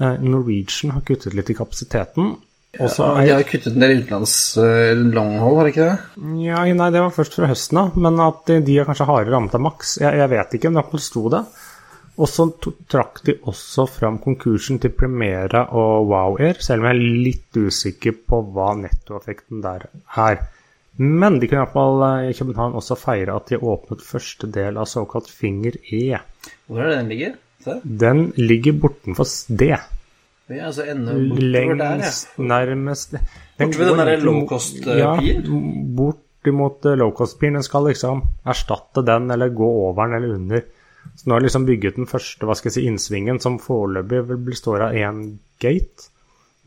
eh, 0.01 0.23
Norwegian 0.23 0.95
har 0.95 1.05
kuttet 1.09 1.35
litt 1.37 1.51
i 1.53 1.59
kapasiteten. 1.59 2.37
Ja, 2.79 2.87
er- 2.89 3.27
de 3.27 3.35
har 3.35 3.43
kuttet 3.45 3.75
en 3.75 3.83
del 3.85 3.99
utenlands 3.99 4.35
uh, 4.57 4.95
longhold, 4.97 5.59
har 5.59 5.67
de 5.69 5.73
ikke 5.75 5.89
det? 5.91 6.23
ja, 6.47 6.63
nei, 6.73 6.87
det 6.95 7.03
var 7.05 7.13
først 7.13 7.37
fra 7.37 7.51
høsten 7.51 7.83
av, 7.83 7.99
men 8.01 8.17
at 8.25 8.47
de, 8.49 8.63
de 8.65 8.79
er 8.81 8.89
kanskje 8.89 9.09
hardere 9.11 9.35
rammet 9.35 9.59
av 9.59 9.65
maks. 9.67 9.99
Jeg, 10.01 10.17
jeg 10.23 10.33
vet 10.33 10.57
ikke, 10.57 10.71
men 10.73 10.81
iallfall 10.81 11.05
sto 11.05 11.27
det. 11.35 11.43
Og 12.23 12.29
så 12.29 12.47
trakk 12.93 13.21
de 13.27 13.35
også 13.49 13.87
fram 13.89 14.17
konkursen 14.25 14.81
til 14.81 14.93
Primera 14.97 15.67
og 15.77 16.09
Wow 16.09 16.41
Air, 16.41 16.61
selv 16.65 16.81
om 16.85 16.89
jeg 16.89 16.97
er 16.97 17.23
litt 17.29 17.61
usikker 17.61 18.17
på 18.29 18.41
hva 18.53 18.73
nettoeffekten 18.81 19.63
der 19.65 19.87
er. 20.21 20.43
Men 20.99 21.39
de 21.41 21.49
kunne 21.49 21.63
iallfall 21.63 22.03
i 22.29 22.35
København 22.37 22.75
også 22.77 22.97
feire 23.01 23.37
at 23.39 23.49
de 23.49 23.57
åpnet 23.59 24.03
første 24.05 24.47
del 24.53 24.77
av 24.77 24.85
såkalt 24.91 25.31
Finger 25.33 25.79
E. 25.93 26.19
Hvor 26.69 26.83
er 26.83 26.91
det 26.91 26.99
den 26.99 27.09
ligger? 27.15 27.33
Se. 27.65 27.79
Den 27.85 28.33
ligger 28.37 28.73
bortenfor 28.83 29.29
D. 29.49 29.71
Det 30.51 30.59
er 30.59 30.67
altså 30.69 30.85
enda 30.91 31.15
bortover 31.15 31.79
der, 31.79 32.03
ja. 32.03 32.13
Nærmest 32.43 33.15
Borte 33.59 33.79
ved 33.79 33.87
den 33.87 33.97
går 33.97 33.97
der 33.97 34.11
egentlig 34.11 34.27
mot- 34.27 34.51
low-cost-piren? 34.51 34.99
Ja, 34.99 35.13
bortimot 35.97 36.87
eh, 36.91 36.97
low-cost-piren. 36.99 37.55
Den 37.61 37.63
skal 37.67 37.87
liksom 37.89 38.23
erstatte 38.45 39.05
den, 39.07 39.31
eller 39.31 39.49
gå 39.55 39.69
over 39.87 40.07
den, 40.07 40.17
eller 40.19 40.35
under. 40.35 40.65
Så 41.17 41.27
nå 41.29 41.35
har 41.37 41.41
de 41.41 41.47
liksom 41.47 41.67
bygget 41.67 41.97
den 41.97 42.07
første 42.11 42.47
hva 42.47 42.55
skal 42.59 42.71
jeg 42.71 42.77
si, 42.77 42.85
innsvingen, 42.91 43.41
som 43.43 43.59
foreløpig 43.63 44.39
består 44.47 44.89
av 44.89 44.99
én 44.99 45.23
gate, 45.63 46.09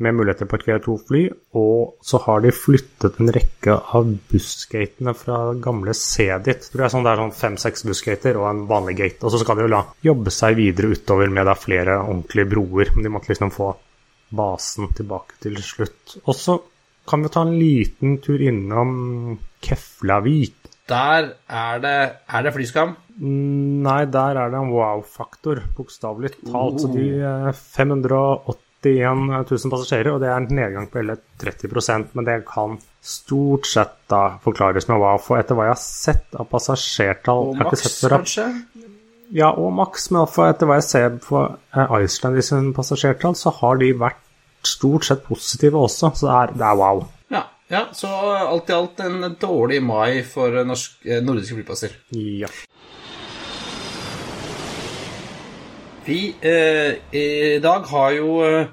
med 0.04 0.16
muligheter 0.18 0.48
på 0.50 0.58
et 0.58 0.66
GR2-fly, 0.68 1.22
og 1.56 1.96
så 2.04 2.20
har 2.26 2.42
de 2.44 2.52
flyttet 2.56 3.20
en 3.22 3.32
rekke 3.32 3.78
av 3.96 4.10
bussgatene 4.32 5.14
fra 5.16 5.38
gamle 5.64 5.96
Cedit. 5.96 6.68
Det 6.74 6.84
er 6.84 6.92
sånn 6.92 7.06
det 7.06 7.14
er 7.14 7.22
sånn 7.24 7.36
fem-seks 7.36 7.86
bussgater 7.88 8.40
og 8.42 8.50
en 8.50 8.66
vanlig 8.70 8.98
gate. 9.00 9.24
Og 9.24 9.32
så 9.32 9.40
skal 9.42 9.60
de 9.60 9.68
jo 9.68 9.72
la 9.72 9.86
jobbe 10.04 10.34
seg 10.36 10.60
videre 10.60 10.92
utover 10.92 11.32
med 11.32 11.48
det 11.48 11.56
flere 11.62 12.00
ordentlige 12.02 12.52
broer. 12.52 12.92
Men 12.96 13.08
de 13.08 13.14
måtte 13.16 13.32
liksom 13.32 13.54
få 13.56 13.72
basen 14.36 14.92
tilbake 14.98 15.40
til 15.46 15.56
slutt. 15.64 16.18
Og 16.26 16.36
så 16.36 16.60
kan 17.08 17.24
vi 17.24 17.32
ta 17.32 17.46
en 17.46 17.56
liten 17.56 18.20
tur 18.26 18.42
innom 18.42 19.38
Keflavik. 19.64 20.60
Der 20.90 21.32
er 21.48 21.80
det, 21.82 21.98
er 22.28 22.46
det 22.46 22.54
flyskam? 22.54 22.98
Nei, 23.16 24.02
der 24.12 24.38
er 24.38 24.52
det 24.52 24.60
en 24.60 24.74
wow-faktor, 24.76 25.64
bokstavelig 25.78 26.36
talt. 26.44 26.52
Oh. 26.52 26.82
Så 26.84 26.92
de 26.92 27.08
eh, 27.16 27.52
580 27.56 28.65
31 28.86 29.50
000 29.50 29.74
passasjerer, 29.74 30.12
og 30.14 30.22
det 30.24 30.30
er 30.30 30.38
en 30.38 30.60
nedgang 30.60 30.90
på 30.92 31.02
hele 31.02 31.18
30 31.42 32.10
Men 32.14 32.28
det 32.28 32.38
kan 32.50 32.78
stort 33.02 33.68
sett 33.70 33.98
da 34.12 34.38
forklares 34.44 34.88
med 34.90 35.02
hva 35.02 35.16
For 35.22 35.40
etter 35.40 35.58
hva 35.58 35.70
jeg 35.70 35.76
har 35.76 35.82
sett 35.82 36.38
av 36.38 36.50
passasjertall 36.52 37.52
Og 37.52 37.60
maks, 37.62 37.88
kanskje? 38.06 38.48
Ja, 39.36 39.50
og 39.52 39.74
maks, 39.74 40.12
men 40.14 40.26
etter 40.26 40.70
hva 40.70 40.78
jeg 40.80 40.88
ser 40.88 41.18
på 41.24 41.42
eh, 41.50 41.98
Iceland 42.06 42.38
i 42.38 42.46
sine 42.46 42.76
passasjertall, 42.78 43.34
så 43.38 43.54
har 43.58 43.82
de 43.82 43.90
vært 43.98 44.22
stort 44.66 45.08
sett 45.08 45.26
positive 45.26 45.82
også, 45.82 46.12
så 46.18 46.28
det 46.28 46.36
er, 46.36 46.54
det 46.62 46.68
er 46.70 46.78
wow. 46.80 47.02
Ja, 47.34 47.42
ja, 47.72 47.82
så 47.98 48.10
alt 48.38 48.70
i 48.70 48.76
alt 48.78 49.02
en 49.06 49.36
dårlig 49.42 49.82
mai 49.84 50.22
for 50.30 50.62
norsk, 50.70 51.00
eh, 51.10 51.24
nordiske 51.26 51.58
flyplasser. 51.58 51.98
Ja. 52.14 52.52
Vi 56.06 56.20
eh, 56.46 56.98
i 57.18 57.60
dag 57.64 57.88
har 57.90 58.12
jo 58.14 58.40
eh, 58.46 58.68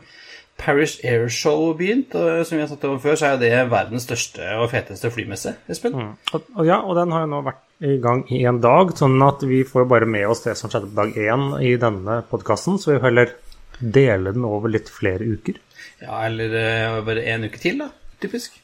Paris 0.61 0.99
Air 1.05 1.29
Show 1.33 1.73
begynt, 1.79 2.14
og 2.14 2.45
som 2.47 2.59
vi 2.59 2.62
har 2.62 2.71
tatt 2.71 2.85
over 2.87 3.01
før, 3.03 3.16
så 3.18 3.33
er 3.33 3.40
det 3.40 3.53
verdens 3.73 4.05
største 4.07 4.53
og 4.61 4.68
feteste 4.71 5.11
flymesse, 5.11 5.57
Espen. 5.73 5.97
Mm. 5.97 6.12
og 6.37 6.66
ja, 6.68 6.79
og 6.85 6.95
den 6.99 7.14
har 7.14 7.25
jo 7.25 7.33
nå 7.33 7.40
vært 7.49 7.62
i 7.83 7.97
gang 8.03 8.23
i 8.31 8.45
en 8.47 8.61
dag, 8.62 8.92
sånn 8.99 9.16
at 9.27 9.42
vi 9.49 9.62
får 9.66 9.88
bare 9.90 10.07
med 10.07 10.29
oss 10.31 10.45
det 10.45 10.55
som 10.61 10.71
skjedde 10.71 10.92
på 10.92 11.01
dag 11.01 11.16
én 11.18 11.49
i 11.64 11.73
denne 11.83 12.21
podkasten, 12.31 12.79
så 12.79 12.92
vi 12.92 13.01
heller 13.03 13.35
dele 13.81 14.35
den 14.37 14.47
over 14.47 14.71
litt 14.71 14.92
flere 14.92 15.27
uker. 15.27 15.59
Ja, 16.03 16.21
eller 16.29 16.55
eh, 16.61 17.01
bare 17.07 17.27
en 17.33 17.49
uke 17.49 17.59
til, 17.62 17.81
da. 17.83 17.90
Typisk. 18.23 18.61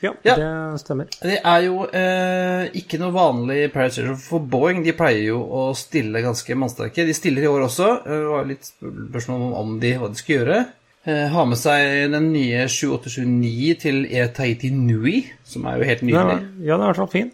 Ja, 0.00 0.14
ja, 0.24 0.34
det 0.72 0.80
stemmer. 0.80 1.08
Det 1.20 1.36
er 1.44 1.64
jo 1.66 1.82
eh, 1.84 2.70
ikke 2.80 2.98
noe 3.02 3.12
vanlig 3.12 3.66
Pirate 3.74 4.14
for 4.20 4.40
Boeing. 4.40 4.80
De 4.84 4.94
pleier 4.96 5.26
jo 5.28 5.42
å 5.44 5.64
stille 5.76 6.22
ganske 6.24 6.56
mannsterke. 6.56 7.04
De 7.04 7.16
stiller 7.16 7.44
i 7.44 7.50
år 7.50 7.66
også. 7.66 7.90
Eh, 8.06 8.22
det 8.24 8.30
var 8.32 8.48
litt 8.48 8.70
spørsmål 8.70 9.44
om 9.60 9.76
de, 9.82 9.92
hva 10.00 10.08
de 10.08 10.20
skulle 10.20 10.38
gjøre. 10.40 10.58
Eh, 11.04 11.26
har 11.34 11.46
med 11.48 11.60
seg 11.60 12.14
den 12.14 12.30
nye 12.32 12.64
7879 12.64 13.76
til 13.84 14.02
E 14.08 14.24
Tahiti 14.36 14.72
Nui, 14.72 15.20
som 15.44 15.68
er 15.68 15.80
jo 15.80 15.92
helt 15.92 16.04
nydelig. 16.08 16.40
Ja, 16.64 16.74
den 16.74 16.80
er 16.80 16.88
i 16.88 16.90
hvert 16.90 17.02
fall 17.04 17.14
fin. 17.18 17.32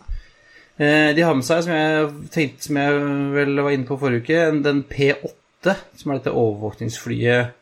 Eh, 0.76 1.10
de 1.16 1.24
har 1.26 1.38
med 1.38 1.46
seg, 1.46 1.64
som 1.66 1.74
jeg 1.74 2.30
tenkte, 2.34 2.66
som 2.66 2.82
jeg 2.82 3.02
vel 3.38 3.62
var 3.62 3.74
inne 3.74 3.88
på 3.88 3.98
forrige 4.00 4.26
uke, 4.26 4.46
den 4.66 4.82
P8, 4.90 5.78
som 6.02 6.10
er 6.10 6.18
dette 6.18 6.34
overvåkningsflyet 6.34 7.54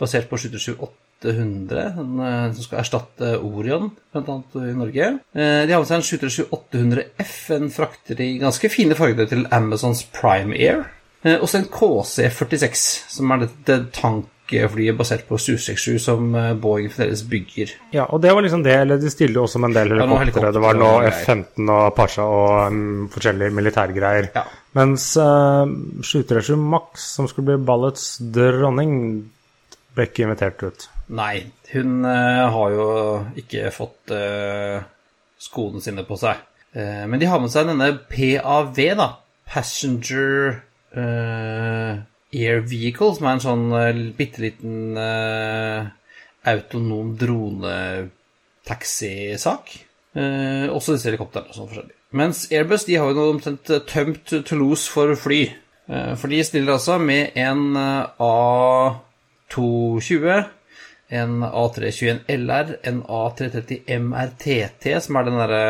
basert 0.00 0.28
på 0.28 0.40
778 0.44 1.01
800, 1.22 1.78
eh, 1.78 2.44
en 2.46 2.54
som 2.54 2.64
skal 2.64 2.82
erstatte 2.82 3.36
Orion, 3.38 3.90
Blant 4.12 4.28
annet 4.28 4.56
i 4.56 4.74
Norge. 4.76 5.06
Eh, 5.34 5.62
de 5.66 5.72
har 5.72 5.80
med 5.80 5.88
seg 5.88 6.00
en 6.00 6.08
737-800 6.08 7.04
F, 7.22 7.36
en 7.50 7.70
frakter 7.70 8.20
i 8.20 8.38
ganske 8.42 8.68
fine 8.72 8.98
farger 8.98 9.30
til 9.30 9.46
Amazons 9.50 10.04
Prime 10.12 10.56
Air. 10.58 10.84
Eh, 11.22 11.38
også 11.38 11.62
en 11.62 11.70
KC-46, 11.70 12.84
som 13.08 13.30
er 13.30 13.44
dette 13.46 13.78
tankflyet 13.94 14.98
basert 14.98 15.24
på 15.28 15.38
Su-67 15.38 15.98
som 16.02 16.32
Boeing 16.60 16.90
fremdeles 16.92 17.22
bygger. 17.30 17.76
Ja, 17.94 18.04
og 18.10 18.20
det 18.20 18.34
var 18.34 18.44
liksom 18.44 18.64
det, 18.66 18.74
eller 18.82 18.98
de 19.00 19.10
stiller 19.10 19.40
jo 19.40 19.46
også 19.46 19.62
med 19.62 19.70
en 19.70 19.76
del 19.78 19.94
helikoptre. 19.94 20.16
Ja, 20.18 20.24
helikopter, 20.26 20.56
det 20.56 20.64
var 20.66 20.80
nå 20.80 20.90
F-15 21.08 21.70
og 21.76 21.94
Pasha 21.96 22.26
og 22.26 22.74
um, 22.74 23.06
forskjellige 23.14 23.54
militærgreier. 23.54 24.32
Ja. 24.34 24.44
Mens 24.76 25.12
uh, 25.16 25.64
737 26.02 26.58
Max, 26.58 27.06
som 27.14 27.30
skulle 27.30 27.54
bli 27.54 27.64
ballets 27.64 28.16
dronning, 28.34 28.98
ble 29.94 30.08
ikke 30.08 30.26
invitert 30.26 30.66
ut. 30.66 30.91
Nei, 31.08 31.46
hun 31.72 32.04
eh, 32.06 32.50
har 32.54 32.70
jo 32.70 33.24
ikke 33.40 33.70
fått 33.74 34.10
eh, 34.14 34.82
skoene 35.42 35.80
sine 35.82 36.04
på 36.06 36.16
seg. 36.20 36.36
Eh, 36.72 37.06
men 37.10 37.20
de 37.20 37.26
har 37.28 37.40
med 37.42 37.50
seg 37.52 37.66
denne 37.68 37.98
PAV, 38.10 38.78
da. 38.98 39.08
Passenger 39.52 40.32
Air 40.92 42.60
Vehicle, 42.64 43.14
som 43.16 43.26
er 43.26 43.32
en 43.34 43.44
sånn 43.44 43.66
uh, 43.74 43.92
bitte 44.16 44.40
liten 44.40 44.96
autonom 46.48 47.08
drone-taxisak. 47.20 49.64
Eh, 50.12 50.68
også 50.68 50.92
disse 50.96 51.08
helikoptrene 51.08 51.48
og 51.48 51.54
sånn 51.56 51.68
forskjellig. 51.70 51.94
Mens 52.20 52.38
Airbus 52.52 52.82
de 52.84 52.98
har 53.00 53.08
jo 53.08 53.30
omtrent 53.32 53.64
tømt 53.88 54.28
Toulouse 54.44 54.84
for 54.92 55.16
fly. 55.16 55.48
For 56.16 56.28
de 56.30 56.44
stiller 56.44 56.72
altså 56.76 56.98
med 57.02 57.30
en 57.40 57.76
eh, 57.76 58.06
A220 58.22 60.44
en 61.12 61.42
A321 61.44 62.22
LR, 62.32 62.76
en 62.88 63.02
A330 63.04 63.82
MRTT, 63.98 64.88
som 65.04 65.18
er 65.20 65.28
den 65.28 65.40
derre 65.40 65.64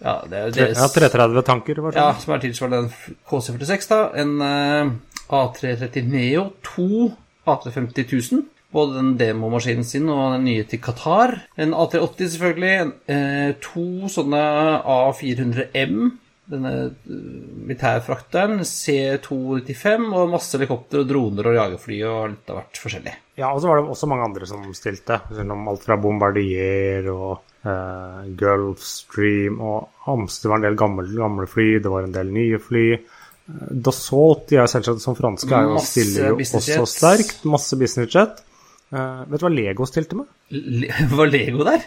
Ja, 0.00 0.14
det 0.24 0.38
er 0.38 0.54
deres 0.56 0.78
Ja, 0.80 0.86
330 0.88 1.44
tanker, 1.44 1.80
var 1.84 1.92
det 1.92 2.00
ja, 2.00 2.14
som 2.22 2.32
er 2.32 2.40
tilsvarende 2.40 2.86
en 2.86 3.18
KC46, 3.28 3.90
da. 3.90 3.98
En 4.22 4.32
uh, 4.40 4.94
A330 5.28 6.08
Neo, 6.08 6.46
to 6.64 7.10
A350 7.44 8.32
000. 8.32 8.48
Både 8.70 9.00
den 9.00 9.14
demomaskinen 9.18 9.84
sin 9.84 10.08
og 10.08 10.36
den 10.36 10.44
nye 10.46 10.64
til 10.70 10.80
Qatar. 10.80 11.34
En 11.58 11.74
A380, 11.74 12.28
selvfølgelig. 12.36 12.74
En, 12.80 12.92
eh, 13.10 13.54
to 13.60 14.08
sånne 14.08 14.42
A400M. 14.86 16.12
Denne 16.50 16.72
eh, 16.88 17.20
militærfrakteren. 17.68 18.64
C295 18.66 20.08
og 20.08 20.32
masse 20.34 20.56
helikopter 20.58 21.02
og 21.02 21.10
droner 21.10 21.50
og 21.50 21.58
jagerfly 21.58 22.00
og 22.08 22.18
litt 22.32 22.50
av 22.50 22.60
hvert 22.60 22.80
forskjellig. 22.84 23.14
Ja, 23.40 23.52
og 23.52 23.62
så 23.62 23.70
var 23.70 23.80
det 23.80 23.92
også 23.94 24.10
mange 24.10 24.26
andre 24.26 24.48
som 24.50 24.66
stilte. 24.76 25.20
Alt 25.30 25.86
fra 25.86 25.98
Bombardier 26.00 27.06
og 27.12 27.30
eh, 27.62 28.28
Gulfstream 28.40 29.60
og 29.62 30.04
Hamster 30.08 30.52
var 30.52 30.60
en 30.60 30.68
del 30.68 30.78
gamle, 30.80 31.06
gamle 31.14 31.48
fly, 31.50 31.72
det 31.82 31.92
var 31.92 32.06
en 32.06 32.14
del 32.16 32.32
nye 32.34 32.60
fly. 32.62 32.86
Eh, 32.96 33.70
Dassault, 33.86 34.48
de 34.50 34.60
er 34.60 34.70
selvsagt 34.70 35.04
som 35.04 35.18
franske, 35.18 35.54
er 35.54 35.70
jo, 35.70 35.84
stiller 35.84 36.32
jo 36.32 36.40
også 36.40 36.86
sterkt. 36.88 37.46
Masse 37.48 37.78
businessjet. 37.80 38.42
Uh, 38.90 39.22
vet 39.30 39.38
du 39.38 39.44
hva 39.46 39.52
Lego 39.54 39.86
stilte 39.86 40.16
med? 40.18 40.26
Le 40.50 40.90
var 41.14 41.30
Lego 41.30 41.62
der? 41.62 41.84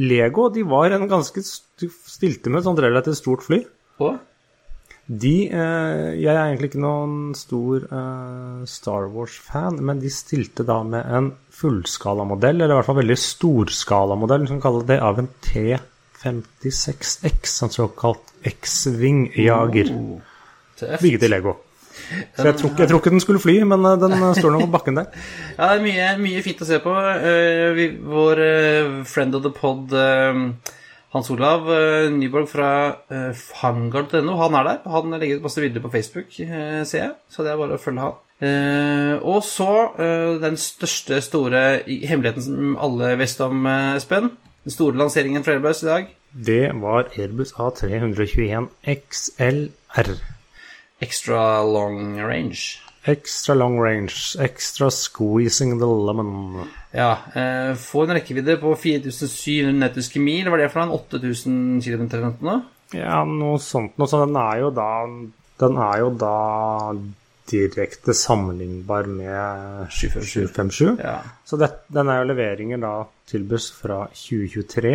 Lego 0.00 0.46
de 0.48 0.62
var 0.64 0.94
en 0.96 1.04
ganske 1.10 1.42
st 1.44 1.90
stilte 2.08 2.48
med 2.48 2.62
et 2.62 2.68
sånt 2.68 2.80
relativt 2.80 3.18
stort 3.18 3.44
fly. 3.44 3.60
Og? 4.00 4.18
De 5.10 5.34
eh, 5.50 6.10
Jeg 6.20 6.30
er 6.30 6.44
egentlig 6.44 6.70
ikke 6.70 6.84
noen 6.84 7.32
stor 7.34 7.86
eh, 7.86 8.60
Star 8.70 9.08
Wars-fan, 9.10 9.80
men 9.82 10.02
de 10.02 10.10
stilte 10.14 10.66
da 10.66 10.82
med 10.86 11.02
en 11.02 11.32
fullskalamodell, 11.60 12.60
eller 12.60 12.76
i 12.76 12.78
hvert 12.78 12.90
fall 12.90 13.02
veldig 13.02 13.18
storskalamodell, 13.18 14.46
som 14.50 14.62
kaller 14.62 14.86
det 14.86 15.00
av 15.02 15.18
en 15.20 15.30
T56X, 15.48 17.56
en 17.66 17.74
såkalt 17.74 18.30
X-Wing-jager. 18.54 19.90
Oh. 19.96 20.22
Bygget 21.00 21.26
i 21.26 21.34
Lego. 21.34 21.58
Så 22.36 22.46
jeg 22.46 22.56
tror, 22.58 22.70
ikke, 22.70 22.82
jeg 22.82 22.90
tror 22.90 23.00
ikke 23.00 23.12
den 23.12 23.22
skulle 23.22 23.42
fly, 23.42 23.54
men 23.68 23.86
eh, 23.86 23.96
den 24.00 24.14
eh, 24.16 24.32
står 24.38 24.54
nå 24.54 24.62
på 24.64 24.74
bakken 24.74 25.00
der. 25.00 25.24
Ja, 25.58 25.72
det 25.72 25.76
er 25.76 25.84
mye, 25.84 26.10
mye 26.22 26.42
fint 26.44 26.62
å 26.62 26.68
se 26.68 26.80
på. 26.82 26.94
Uh, 26.94 27.70
vi, 27.76 27.88
vår 28.00 28.40
uh, 28.40 29.00
friend 29.08 29.36
of 29.36 29.44
the 29.44 29.52
pod, 29.54 29.92
eh, 29.92 30.40
Hans 31.10 31.30
Olav 31.34 31.66
eh, 31.74 32.08
Nyborg 32.14 32.48
fra 32.52 32.70
fangard.no, 33.34 34.36
han 34.38 34.58
er 34.60 34.68
der. 34.68 34.90
Han 34.94 35.16
legger 35.18 35.40
ut 35.40 35.46
masse 35.48 35.62
bilder 35.62 35.82
på 35.82 35.92
Facebook, 35.92 36.34
eh, 36.44 36.82
ser 36.86 37.04
jeg. 37.04 37.14
Så 37.30 37.46
det 37.46 37.52
er 37.52 37.58
bare 37.60 37.78
å 37.78 37.82
følge 37.82 38.06
han. 38.06 38.18
Eh, 38.40 39.18
og 39.20 39.42
så 39.44 39.72
eh, 40.00 40.38
den 40.40 40.56
største, 40.56 41.18
store 41.20 41.82
hemmeligheten 41.84 42.44
som 42.46 42.76
alle 42.80 43.12
visste 43.20 43.44
om, 43.44 43.66
eh, 43.68 43.96
Espen. 43.98 44.30
Den 44.64 44.72
store 44.72 44.96
lanseringen 44.96 45.44
fra 45.44 45.58
Airbus 45.58 45.82
i 45.82 45.90
dag. 45.90 46.06
Det 46.32 46.70
var 46.80 47.10
Airbus 47.16 47.52
A321 47.52 48.70
XLR. 48.88 50.14
Extra 51.00 51.42
long 51.64 52.16
range. 52.20 52.80
Extra 53.08 53.54
long 53.54 53.78
range, 53.80 54.36
extra 54.38 54.90
squeezing 54.90 55.78
the 55.80 55.86
lemon. 55.86 56.66
Ja, 56.92 57.12
eh, 57.34 57.74
få 57.74 58.02
en 58.04 58.12
rekkevidde 58.18 58.58
på 58.60 58.74
4700 58.76 59.72
nautiske 59.78 60.20
mil. 60.20 60.44
Hva 60.50 60.58
er 60.58 60.66
det 60.66 60.72
for 60.74 60.82
en 60.82 60.92
8000 60.92 61.80
km 61.80 62.04
eller 62.10 62.34
noe? 62.44 62.58
Ja, 62.92 63.22
noe 63.24 63.56
sånt 63.62 63.96
noe. 63.96 64.10
Så 64.10 64.20
den 64.26 64.36
er 64.36 64.60
jo 64.64 64.70
da 64.74 64.90
Den 65.60 65.76
er 65.76 65.98
jo 66.00 66.10
da 66.16 66.94
direkte 67.50 68.14
sammenlignbar 68.16 69.08
med 69.10 69.88
757. 69.92 70.48
757. 70.52 71.00
Ja. 71.02 71.18
Så 71.44 71.58
det, 71.60 71.70
den 71.92 72.08
er 72.08 72.20
jo 72.20 72.28
leveringer 72.30 72.80
da 72.80 72.92
tilbys 73.28 73.70
fra 73.76 74.06
2023. 74.12 74.94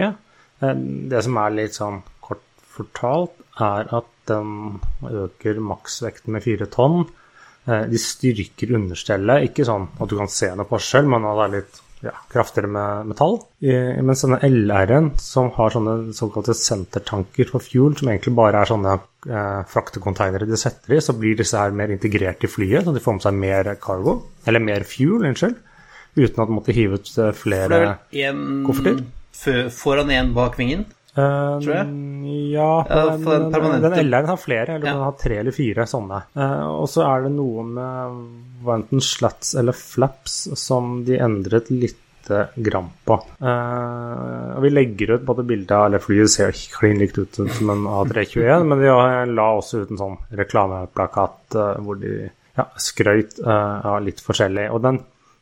Eh, 0.61 0.73
Det 1.09 1.23
som 1.25 1.37
er 1.41 1.57
litt 1.57 1.77
sånn 1.77 2.01
kort 2.21 2.45
fortalt, 2.75 3.37
er 3.61 3.89
at 3.93 4.09
den 4.27 4.79
øker 5.05 5.61
maksvekten 5.61 6.33
med 6.33 6.43
fire 6.43 6.65
tonn. 6.65 7.05
Eh, 7.67 7.87
De 7.89 8.01
styrker 8.01 8.75
understellet, 8.77 9.49
ikke 9.49 9.65
sånn 9.67 9.87
at 9.99 10.11
du 10.11 10.15
kan 10.19 10.29
se 10.31 10.51
noe 10.53 10.69
forskjell, 10.69 11.09
men 11.09 11.25
at 11.25 11.39
det 11.39 11.45
er 11.45 11.53
litt 11.57 11.81
ja, 12.05 12.11
kraftigere 12.29 12.69
med 12.69 13.09
metall. 13.09 13.39
Mens 14.05 14.21
denne 14.25 14.37
LR-en, 14.45 15.11
som 15.21 15.49
har 15.55 15.73
sånne 15.73 15.95
såkalte 16.13 16.53
sentertanker 16.57 17.49
for 17.49 17.63
fuel, 17.65 17.95
som 17.97 18.11
egentlig 18.11 18.35
bare 18.37 18.61
er 18.61 18.69
sånne 18.69 18.97
eh, 18.99 19.61
fraktekonteinere 19.71 20.47
de 20.49 20.59
setter 20.61 20.97
i, 20.97 21.01
så 21.01 21.15
blir 21.17 21.37
disse 21.39 21.57
her 21.57 21.73
mer 21.75 21.93
integrert 21.95 22.45
i 22.45 22.51
flyet, 22.51 22.85
så 22.85 22.93
de 22.93 23.01
får 23.03 23.17
med 23.17 23.25
seg 23.25 23.39
mer 23.45 23.71
cargo, 23.81 24.19
eller 24.45 24.63
mer 24.63 24.85
fuel, 24.87 25.25
unnskyld, 25.31 25.57
uten 26.15 26.43
at 26.43 26.51
de 26.51 26.59
måtte 26.59 26.75
hive 26.75 26.99
ut 26.99 27.09
eh, 27.17 27.31
er 27.31 27.39
flere 27.39 27.81
Kofferter? 28.67 29.01
foran 29.73 30.13
én 30.13 30.35
bak 30.37 30.59
vingen? 30.59 30.85
Eh, 31.15 31.59
tror 31.63 31.71
jeg. 31.71 31.91
Ja, 32.51 32.69
den, 32.89 33.23
for 33.23 33.33
den 33.37 33.43
den, 33.43 33.53
permanente- 33.53 33.91
den 33.95 34.07
LR-en 34.09 34.31
har 34.33 34.37
flere, 34.41 34.75
eller 34.75 34.87
Ja. 34.87 34.93
den 34.93 35.03
har 35.03 35.17
tre 35.21 35.37
eller 35.39 35.55
fire 35.55 35.85
sånne. 35.87 36.23
Eh, 36.35 36.67
og 36.67 36.87
så 36.91 37.05
er 37.07 37.23
det 37.23 37.31
noe 37.35 37.63
med 37.63 38.17
var 38.65 38.79
enten 38.81 39.01
slats 39.01 39.55
eller 39.55 39.73
flaps 39.77 40.39
som 40.59 41.05
de 41.05 41.19
endret 41.19 41.69
litt 41.71 42.01
gram 42.55 42.87
på. 43.05 43.19
Uh, 43.39 44.55
vi 44.59 44.71
legger 44.71 45.11
ut 45.11 45.25
både 45.27 45.43
bilde 45.45 45.75
av 45.77 45.85
eller 45.85 46.01
flyet 46.01 46.31
ser 46.33 46.55
klin 46.73 46.97
likt 46.97 47.19
ut 47.21 47.37
som 47.37 47.69
en 47.69 47.83
A321, 47.85 48.63
men 48.65 48.79
de 48.81 48.89
la 49.29 49.45
også 49.59 49.83
ut 49.83 49.91
en 49.93 49.99
sånn 50.01 50.15
reklameplakat 50.33 51.53
uh, 51.59 51.75
hvor 51.85 51.99
de 52.01 52.31
ja, 52.55 52.65
skrøyt 52.79 53.39
eh, 53.43 53.85
av 53.85 54.01
litt 54.05 54.21
forskjellig. 54.23 54.69
Og 54.71 54.81
den, 54.81 55.01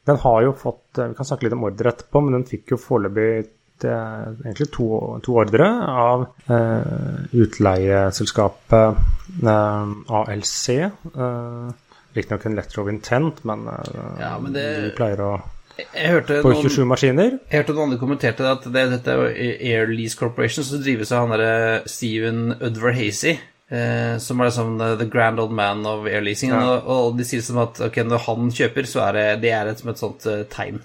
den 0.10 0.18
har 0.24 0.40
jo 0.44 0.54
fått 0.58 0.98
eh, 0.98 1.12
Vi 1.12 1.18
kan 1.20 1.28
snakke 1.30 1.46
litt 1.46 1.54
om 1.54 1.68
ordre 1.70 1.92
etterpå, 1.94 2.22
men 2.26 2.40
den 2.40 2.46
fikk 2.50 2.74
jo 2.74 2.80
foreløpig 2.82 3.46
det 3.82 3.90
er 3.92 4.36
egentlig 4.46 4.70
to, 4.72 4.86
to 5.26 5.36
ordre 5.42 5.66
av 5.90 6.28
eh, 6.48 7.24
utleieselskapet 7.34 8.96
eh, 9.44 9.94
ALC. 10.20 10.70
Eh, 10.70 11.72
Riktignok 12.14 12.46
en 12.46 12.56
letter 12.60 12.80
of 12.84 12.90
intent, 12.92 13.44
men, 13.44 13.68
eh, 13.68 14.20
Ja, 14.20 14.38
men 14.40 14.54
det- 14.54 14.82
de 14.84 14.92
pleier 14.96 15.18
å 15.20 15.42
På 15.74 16.52
noen, 16.54 16.62
27 16.70 16.86
maskiner. 16.86 17.40
jeg 17.50 17.64
hørte 17.64 17.74
noen 17.74 17.90
andre 17.90 17.98
kommenterte 17.98 18.46
at 18.46 18.62
det, 18.72 18.90
dette 18.92 19.08
er 19.10 19.34
Air 19.60 19.88
Lease 19.88 20.16
Corporation, 20.16 20.64
som 20.64 20.84
drives 20.84 21.12
av 21.12 21.28
han 21.28 21.40
derre 21.40 21.82
Steven 21.90 22.54
Udvar 22.62 22.94
Hazy. 22.94 23.40
Eh, 23.72 24.18
som 24.20 24.40
er 24.40 24.46
liksom 24.52 24.78
the, 24.78 24.96
the 24.98 25.06
grand 25.10 25.40
old 25.40 25.52
man 25.52 25.84
of 25.88 26.06
air 26.06 26.22
leasing. 26.22 26.52
Ja. 26.52 26.60
Og, 26.78 26.86
og 27.08 27.18
de 27.18 27.24
sier 27.26 27.42
som 27.42 27.58
at 27.58 27.82
okay, 27.82 28.04
når 28.04 28.20
han 28.28 28.52
kjøper, 28.52 28.86
så 28.86 29.08
er 29.08 29.14
det, 29.18 29.42
det 29.42 29.52
er 29.52 29.66
et, 29.72 29.80
som 29.80 29.90
et 29.90 29.98
sånt 29.98 30.26
eh, 30.30 30.44
tegn 30.44 30.80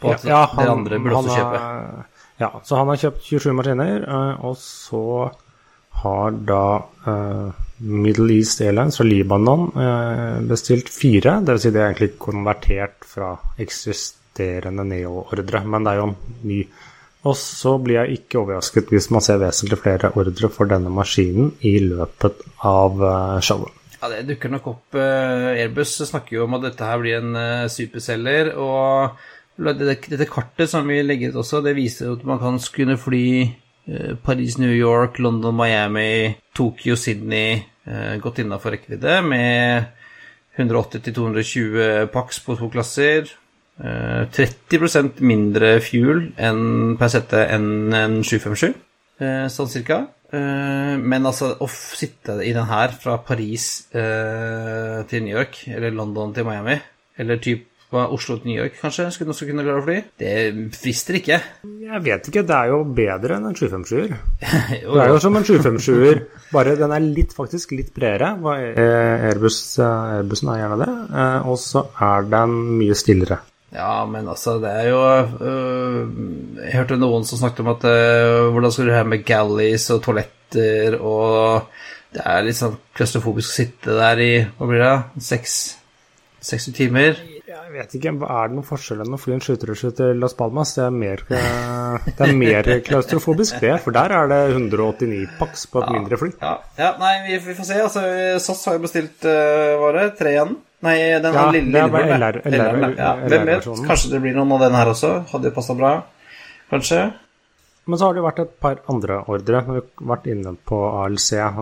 på 0.00 0.12
at 0.14 0.24
Ja, 0.28 0.44
dere 0.56 0.70
andre 0.76 0.98
burde 1.02 1.16
også 1.22 1.36
kjøpe. 1.36 1.60
er- 1.60 2.04
Ja, 2.38 2.50
så 2.62 2.76
han 2.78 2.86
har 2.92 2.96
kjøpt 2.96 3.22
27 3.26 3.52
maskiner, 3.58 4.02
eh, 4.06 4.44
og 4.46 4.54
så 4.56 5.30
har 6.02 6.30
da 6.30 6.60
eh, 7.06 7.48
Middle 7.80 8.30
East 8.36 8.60
Airlines 8.62 8.96
fra 9.00 9.04
Libanon 9.08 9.72
eh, 9.74 10.40
bestilt 10.46 10.88
fire. 10.88 11.40
Dvs. 11.42 11.62
Si 11.62 11.70
det 11.74 11.80
er 11.82 11.88
egentlig 11.92 12.12
konvertert 12.22 13.02
fra 13.04 13.32
eksisterende 13.58 14.84
Neo-ordre, 14.86 15.64
men 15.66 15.82
det 15.84 15.92
er 15.92 15.98
jo 15.98 16.06
en 16.12 16.16
ny. 16.46 16.60
Og 17.26 17.34
så 17.34 17.72
blir 17.82 18.04
jeg 18.04 18.20
ikke 18.20 18.38
overrasket 18.44 18.92
hvis 18.94 19.10
man 19.10 19.20
ser 19.26 19.40
vesentlig 19.42 19.80
flere 19.82 20.12
ordre 20.14 20.48
for 20.54 20.70
denne 20.70 20.92
maskinen 20.94 21.50
i 21.66 21.74
løpet 21.82 22.38
av 22.62 23.02
eh, 23.02 23.40
showet. 23.42 23.74
Ja, 23.98 24.12
det 24.12 24.28
dukker 24.28 24.52
nok 24.54 24.66
opp. 24.70 24.94
Eh, 24.94 25.64
Airbus 25.64 25.96
snakker 26.06 26.36
jo 26.38 26.44
om 26.46 26.54
at 26.54 26.68
dette 26.68 26.86
her 26.86 27.02
blir 27.02 27.18
en 27.18 27.68
superselger. 27.68 28.52
Og 28.62 29.10
dette, 29.58 30.28
kartet 30.30 30.70
som 30.70 30.86
vi 30.86 31.00
legger 31.02 31.32
ut 31.32 31.40
også, 31.42 31.62
det 31.64 31.76
viser 31.78 32.12
at 32.12 32.24
man 32.26 32.40
kan 32.42 32.58
kunne 32.74 32.98
fly 33.00 33.26
uh, 33.90 34.14
Paris, 34.22 34.58
New 34.58 34.72
York, 34.72 35.18
London, 35.18 35.56
Miami, 35.56 36.36
Tokyo, 36.54 36.96
Sydney 36.96 37.58
uh, 37.88 38.16
godt 38.22 38.42
innafor 38.44 38.76
rekkevidde 38.76 39.20
med 39.26 39.88
180-220 40.58 42.08
pax 42.14 42.40
på 42.44 42.58
to 42.58 42.70
klasser. 42.72 43.30
30% 43.78 45.20
mindre 45.22 45.76
fuel 45.78 46.32
enn 46.34 46.96
per 46.98 47.12
sette 47.12 47.44
enn 47.54 47.94
en 47.94 48.16
757, 48.26 48.72
sånn 49.54 49.70
cirka. 49.70 50.00
Men 50.34 51.28
altså, 51.30 51.52
å 51.62 51.68
sitte 51.70 52.40
i 52.42 52.50
den 52.56 52.66
her 52.66 52.96
fra 52.98 53.20
Paris 53.22 53.68
til 53.92 55.22
New 55.22 55.30
York, 55.30 55.60
eller 55.70 55.94
London 55.94 56.34
til 56.34 56.48
Miami, 56.50 56.74
eller 57.22 57.38
typ 57.38 57.67
Oslo 57.88 58.36
til 58.36 58.50
New 58.50 58.58
York, 58.58 58.74
kanskje, 58.82 59.06
skulle 59.14 59.32
noen 59.32 59.48
kunne 59.48 59.62
klare 59.64 59.80
å 59.80 59.84
fly? 59.86 59.96
Det 60.20 60.32
frister 60.76 61.16
ikke. 61.16 61.38
Jeg 61.88 62.00
vet 62.04 62.26
ikke, 62.28 62.42
det 62.44 62.56
er 62.56 62.72
jo 62.74 62.82
bedre 62.84 63.38
enn 63.38 63.48
en 63.48 63.56
757-er. 63.56 64.10
det 64.84 65.04
er 65.04 65.12
jo 65.14 65.20
som 65.24 65.38
en 65.38 65.46
757-er, 65.48 66.20
bare 66.52 66.74
den 66.76 66.92
er 66.92 67.06
litt, 67.06 67.32
faktisk 67.36 67.72
litt 67.78 67.94
bredere. 67.96 68.34
Airbus, 68.76 69.60
Airbusen 69.80 70.52
er 70.52 70.60
gjerne 70.60 70.80
det. 70.82 70.90
Uh, 71.14 71.48
og 71.48 71.56
så 71.62 71.86
er 72.10 72.28
den 72.28 72.58
mye 72.76 72.98
stillere. 72.98 73.40
Ja, 73.72 74.04
men 74.08 74.28
altså, 74.28 74.56
det 74.62 74.70
er 74.72 74.86
jo 74.88 75.00
øh, 75.44 76.12
Jeg 76.56 76.72
hørte 76.72 76.96
noen 76.96 77.26
som 77.28 77.36
snakket 77.36 77.60
om 77.60 77.72
at 77.74 77.84
øh, 77.84 78.48
hvordan 78.54 78.72
skal 78.72 78.88
du 78.88 78.94
ha 78.96 79.02
med 79.04 79.26
galleys 79.28 79.90
og 79.92 80.00
toaletter 80.06 80.96
og 80.96 81.68
Det 82.14 82.22
er 82.24 82.46
litt 82.46 82.56
sånn 82.56 82.78
klaustrofobisk 82.96 83.52
å 83.52 83.56
sitte 83.58 83.96
der 83.98 84.22
i 84.24 84.30
hva 84.56 84.70
blir 84.70 84.80
det, 84.80 84.94
seks, 85.20 85.58
seks 86.40 86.70
timer. 86.72 87.20
Jeg 87.58 87.72
vet 87.74 87.94
ikke, 87.98 88.10
Er 88.22 88.50
det 88.50 88.54
noen 88.54 88.66
forskjell 88.66 89.00
enn 89.02 89.16
å 89.16 89.18
fly 89.18 89.34
en 89.34 89.42
skytterrusje 89.42 89.90
til 89.98 90.20
Las 90.22 90.36
Palmas? 90.38 90.76
Det 90.76 90.84
er 90.84 90.94
mer, 90.94 91.24
det 91.26 92.26
er 92.26 92.34
mer 92.38 92.68
klaustrofobisk, 92.86 93.58
det. 93.64 93.72
For 93.82 93.96
der 93.96 94.14
er 94.14 94.30
det 94.30 94.38
189 94.52 95.26
pax 95.40 95.66
på 95.72 95.82
et 95.82 95.88
ja, 95.88 95.96
mindre 95.96 96.20
fly. 96.20 96.30
Ja, 96.38 96.54
ja 96.78 96.92
nei, 97.00 97.12
vi, 97.26 97.40
vi, 97.48 97.56
får 97.58 97.68
se. 97.68 97.80
Altså, 97.88 98.04
SAS 98.44 98.62
har 98.68 98.78
jo 98.78 98.84
bestilt 98.86 99.26
uh, 99.26 99.74
var 99.82 99.98
det, 99.98 100.06
tre 100.20 100.36
igjen. 100.36 100.54
Nei, 100.86 100.96
den 101.18 101.34
ja, 101.34 101.46
lille, 101.50 101.72
lillebror. 101.74 102.12
LR, 102.14 102.40
LR, 102.46 102.68
LR, 102.78 102.94
ja. 102.94 103.14
Hvem 103.24 103.48
vet? 103.50 103.70
Kanskje 103.90 104.12
det 104.14 104.22
blir 104.22 104.38
noen 104.38 104.54
av 104.54 104.62
den 104.68 104.78
her 104.78 104.92
også. 104.94 105.14
Hadde 105.32 105.50
jo 105.50 105.56
passa 105.58 105.76
bra. 105.78 105.96
Kanskje. 106.70 107.02
Men 107.88 107.96
så 107.96 108.08
har 108.08 108.16
det 108.16 108.22
vært 108.24 108.40
et 108.42 108.56
par 108.60 108.82
andre 108.92 109.22
ordre. 109.32 109.62
Vi 109.64 109.78
har 109.78 110.08
vært 110.10 110.26
inne 110.28 110.52
på 110.68 110.78
ALC 111.00 111.28
eh, 111.40 111.60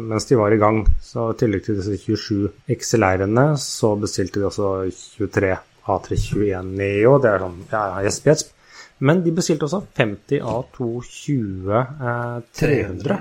mens 0.00 0.28
de 0.30 0.38
var 0.40 0.54
i 0.56 0.60
gang. 0.60 0.78
Så 1.04 1.26
i 1.34 1.36
tillegg 1.42 1.66
til 1.66 1.76
disse 1.76 1.98
27 2.00 2.72
XLR-ene, 2.76 3.44
så 3.60 3.92
bestilte 4.00 4.40
de 4.40 4.48
også 4.48 4.70
23 5.18 5.52
A321 5.84 6.72
Neo. 6.80 7.18
Det 7.20 7.34
er 7.34 7.44
sånn 7.44 7.60
ja, 7.74 7.84
gjesp, 8.06 8.30
gjesp. 8.30 8.56
Men 9.04 9.20
de 9.24 9.34
bestilte 9.36 9.68
også 9.68 9.82
50 10.00 10.40
A220 10.54 11.76
eh, 11.76 12.40
300. 12.62 13.20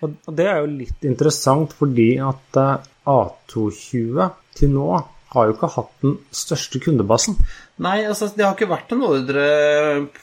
Og 0.00 0.32
det 0.32 0.48
er 0.48 0.62
jo 0.62 0.74
litt 0.78 1.08
interessant 1.08 1.76
fordi 1.76 2.14
at 2.24 2.60
eh, 2.60 2.90
A220 3.04 4.28
til 4.56 4.72
nå 4.72 4.92
har 5.30 5.46
jo 5.46 5.54
ikke 5.54 5.74
hatt 5.76 5.92
den 6.02 6.16
største 6.34 6.80
kundebasen. 6.82 7.36
Nei, 7.80 8.02
altså 8.04 8.28
det 8.36 8.44
har 8.44 8.56
ikke 8.56 8.68
vært 8.68 8.90
en 8.92 9.04
ordre 9.06 9.44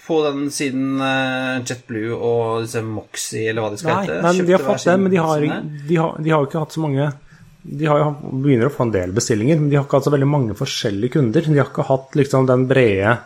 på 0.05 0.17
den 0.27 0.49
siden 0.53 0.99
uh, 1.01 1.57
JetBlue 1.65 2.13
og 2.13 2.67
disse 2.67 2.83
Moxie, 2.85 3.47
eller 3.49 3.65
hva 3.65 3.71
de 3.73 3.79
skal 3.81 4.03
hete. 4.03 4.19
Nei, 4.21 4.33
de 4.45 4.53
har 4.53 4.65
fått 4.65 4.85
det, 4.85 4.97
men 5.01 5.13
de 5.13 5.21
har, 5.23 5.45
de, 5.47 5.97
har, 5.97 6.19
de 6.21 6.35
har, 6.35 6.45
ikke 6.45 6.61
hatt 6.61 6.77
så 6.77 6.83
mange 6.85 7.09
De 7.65 7.89
har 7.89 8.05
begynner 8.21 8.69
å 8.69 8.75
få 8.75 8.85
en 8.85 8.93
del 8.93 9.15
bestillinger, 9.17 9.57
men 9.57 9.71
de 9.71 9.79
har 9.79 9.87
ikke 9.87 9.99
hatt 9.99 10.09
så 10.09 10.13
veldig 10.13 10.29
mange 10.29 10.57
forskjellige 10.59 11.17
kunder. 11.17 11.49
De 11.49 11.57
har 11.57 11.71
ikke 11.71 11.87
hatt 11.89 12.17
liksom 12.19 12.45
den 12.47 12.67
brede 12.69 13.17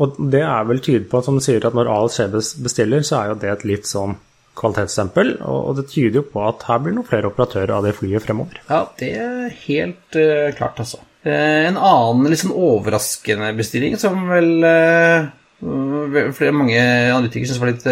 Og 0.00 0.16
det 0.32 0.42
er 0.48 0.70
vel 0.70 0.80
tydelig 0.80 1.10
på 1.12 1.20
som 1.26 1.36
du 1.36 1.44
sier, 1.44 1.68
at 1.68 1.76
når 1.76 1.92
ALC 1.92 2.22
bestiller, 2.64 3.04
så 3.04 3.20
er 3.20 3.32
jo 3.34 3.40
det 3.44 3.52
et 3.52 3.68
litt 3.68 3.90
sånn 3.90 4.16
kvalitetsstempel, 4.54 5.32
og 5.50 5.72
det 5.78 5.88
tyder 5.90 6.20
jo 6.20 6.28
på 6.30 6.44
at 6.46 6.62
her 6.68 6.78
blir 6.80 6.94
det 6.94 7.00
noen 7.00 7.08
flere 7.08 7.26
operatører 7.26 7.72
av 7.74 7.86
det 7.86 7.96
flyet 7.98 8.22
fremover. 8.22 8.60
Ja, 8.68 8.84
det 9.00 9.08
er 9.18 9.56
helt 9.64 10.18
uh, 10.18 10.54
klart, 10.54 10.78
altså. 10.78 11.00
Uh, 11.24 11.70
en 11.70 11.78
annen 11.80 12.28
litt 12.28 12.42
sånn 12.42 12.52
overraskende 12.52 13.54
bestilling 13.56 13.96
som 14.00 14.26
vel 14.28 14.50
uh, 14.60 15.30
flere, 15.64 16.52
mange 16.52 16.76
analytikere 16.76 17.48
syntes 17.48 17.62
var 17.62 17.70
litt 17.70 17.86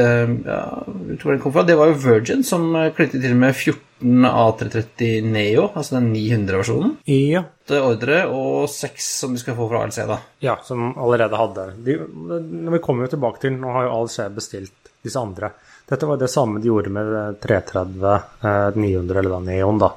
ja, 0.44 1.38
kom 1.40 1.54
fra, 1.54 1.64
det 1.64 1.78
var 1.78 1.88
jo 1.88 2.00
Virgin 2.02 2.42
som 2.44 2.66
knyttet 2.96 3.22
til 3.22 3.36
med 3.38 3.54
14 3.54 4.26
A330 4.28 5.30
Neo, 5.32 5.70
altså 5.70 5.96
den 5.96 6.10
900-versjonen. 6.12 6.96
Ja. 7.08 7.46
Det 7.68 7.80
ordre, 7.80 8.24
og 8.28 8.68
seks 8.68 9.08
som 9.22 9.32
de 9.32 9.40
skal 9.40 9.56
få 9.56 9.70
fra 9.70 9.86
ALC, 9.86 10.02
da. 10.10 10.18
Ja, 10.44 10.58
som 10.66 10.90
allerede 11.00 11.40
hadde. 11.40 11.68
De, 11.86 11.96
når 12.02 12.76
vi 12.76 12.82
kommer 12.84 13.06
jo 13.06 13.14
tilbake 13.14 13.46
til, 13.46 13.56
nå 13.56 13.72
har 13.72 13.86
jo 13.86 13.94
ALC 14.02 14.18
bestilt 14.36 14.92
disse 15.02 15.22
andre. 15.22 15.54
Dette 15.88 16.06
var 16.06 16.16
det 16.16 16.28
samme 16.28 16.60
de 16.60 16.70
gjorde 16.70 16.90
med 16.94 17.40
330 17.42 18.06
eh, 18.12 18.76
900, 18.76 19.18
eller 19.18 19.30
da 19.30 19.40
Neon, 19.40 19.80
da. 19.82 19.90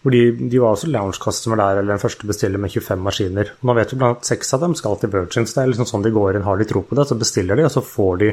Hvor 0.00 0.14
de, 0.14 0.20
de 0.48 0.60
var 0.62 0.72
også 0.72 0.88
lounge-customer 0.88 1.60
der, 1.60 1.80
eller 1.80 1.92
den 1.92 2.00
første 2.00 2.28
bestiller 2.28 2.60
med 2.62 2.72
25 2.72 3.02
maskiner. 3.04 3.50
Nå 3.60 3.74
vet 3.76 3.92
vi 3.92 3.98
blant 4.00 4.22
at 4.22 4.30
seks 4.30 4.54
av 4.56 4.62
dem 4.64 4.76
skal 4.78 4.96
til 5.00 5.12
Virgin, 5.12 5.44
så 5.44 5.58
det 5.58 5.64
er 5.64 5.72
liksom 5.74 5.88
sånn 5.90 6.06
de 6.06 6.14
går 6.14 6.38
inn, 6.38 6.46
har 6.46 6.60
de 6.60 6.68
tro 6.70 6.80
på 6.86 6.96
det, 6.96 7.04
så 7.10 7.18
bestiller 7.20 7.60
de, 7.60 7.66
og 7.68 7.74
så 7.74 7.84
får 7.84 8.22
de 8.22 8.30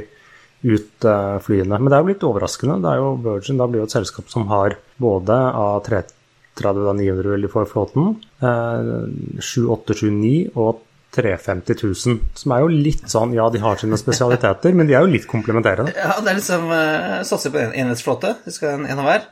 ut 0.63 1.05
uh, 1.05 1.37
flyene. 1.43 1.77
Men 1.77 1.91
det 1.91 1.97
er 1.97 2.05
jo 2.05 2.13
litt 2.13 2.25
overraskende. 2.25 2.79
Det 2.81 2.93
er 2.93 3.01
jo 3.01 3.11
Virgin 3.25 3.59
da 3.59 3.67
blir 3.69 3.83
jo 3.83 3.89
et 3.89 3.97
selskap 3.97 4.31
som 4.31 4.47
har 4.51 4.77
både 5.01 5.35
A330 5.35 6.15
900 6.57 7.51
for 7.51 7.69
flåten, 7.69 8.15
uh, 8.41 9.05
7879 9.43 10.55
og 10.55 10.81
350 11.17 11.77
000. 11.83 12.17
Som 12.37 12.53
er 12.53 12.63
jo 12.63 12.71
litt 12.71 13.05
sånn 13.11 13.35
Ja, 13.35 13.47
de 13.53 13.61
har 13.61 13.79
sine 13.79 13.99
spesialiteter, 13.99 14.75
men 14.75 14.89
de 14.89 14.97
er 14.97 15.05
jo 15.05 15.13
litt 15.13 15.29
komplementerende. 15.29 15.93
Ja, 15.99 16.17
det 16.23 16.33
er 16.33 16.41
liksom 16.41 16.67
uh, 16.71 17.23
Satser 17.27 17.53
på 17.53 17.61
en 17.61 17.75
enhetsflåte. 17.75 18.35
De 18.45 18.53
skal 18.55 18.75
ha 18.75 18.91
en 18.95 19.03
av 19.03 19.07
hver. 19.07 19.31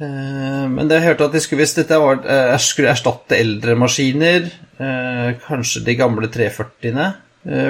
Uh, 0.00 0.66
men 0.70 0.88
det 0.90 0.98
jeg 0.98 1.06
hørte 1.10 1.28
at 1.28 1.34
de 1.36 1.42
skulle, 1.42 1.62
hvis 1.62 1.76
dette 1.76 1.98
var, 2.02 2.22
uh, 2.26 2.54
skulle 2.62 2.90
erstatte 2.90 3.38
eldre 3.38 3.76
maskiner, 3.78 4.48
uh, 4.80 5.28
kanskje 5.44 5.84
de 5.86 5.98
gamle 6.00 6.30
340-ene 6.34 7.12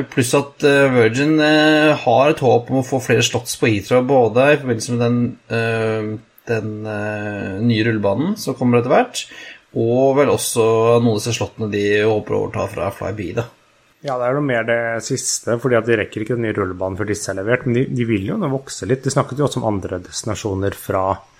Pluss 0.07 0.29
at 0.39 0.63
Virgin 0.63 1.33
har 1.43 2.29
et 2.31 2.43
håp 2.47 2.69
om 2.71 2.77
å 2.79 2.85
få 2.87 3.01
flere 3.03 3.25
slotts 3.27 3.57
på 3.59 3.67
Heathrow, 3.73 4.05
både 4.07 4.45
i 4.53 4.59
forbindelse 4.61 4.95
med 4.95 5.03
den, 5.03 6.13
den 6.47 6.69
nye 7.67 7.87
rullebanen 7.89 8.37
som 8.39 8.55
kommer 8.55 8.79
etter 8.79 8.93
hvert, 8.93 9.25
og 9.75 10.15
vel 10.21 10.31
også 10.31 10.69
noen 11.01 11.17
av 11.17 11.19
disse 11.19 11.35
slottene 11.41 11.73
de 11.75 11.83
håper 12.07 12.37
å 12.37 12.45
overta 12.45 12.69
fra 12.71 12.93
Flyby. 12.95 13.29
da. 13.41 13.49
Ja, 14.05 14.19
det 14.21 14.27
er 14.27 14.37
jo 14.37 14.45
mer 14.45 14.67
det 14.69 14.81
siste, 15.07 15.55
fordi 15.61 15.79
at 15.79 15.87
de 15.89 15.97
rekker 15.97 16.23
ikke 16.23 16.37
den 16.37 16.45
nye 16.45 16.55
rullebanen 16.57 16.99
før 16.99 17.09
disse 17.09 17.31
er 17.33 17.39
levert. 17.39 17.65
Men 17.65 17.79
de, 17.79 17.85
de, 17.89 18.05
vil 18.09 18.27
jo 18.29 18.37
nå 18.37 18.51
vokse 18.53 18.87
litt. 18.89 19.01
De 19.03 19.13
snakket 19.13 19.41
jo 19.41 19.47
også 19.47 19.63
om 19.63 19.71
andre 19.71 19.99
destinasjoner 20.05 20.77
fra, 20.77 21.05
eh, 21.17 21.34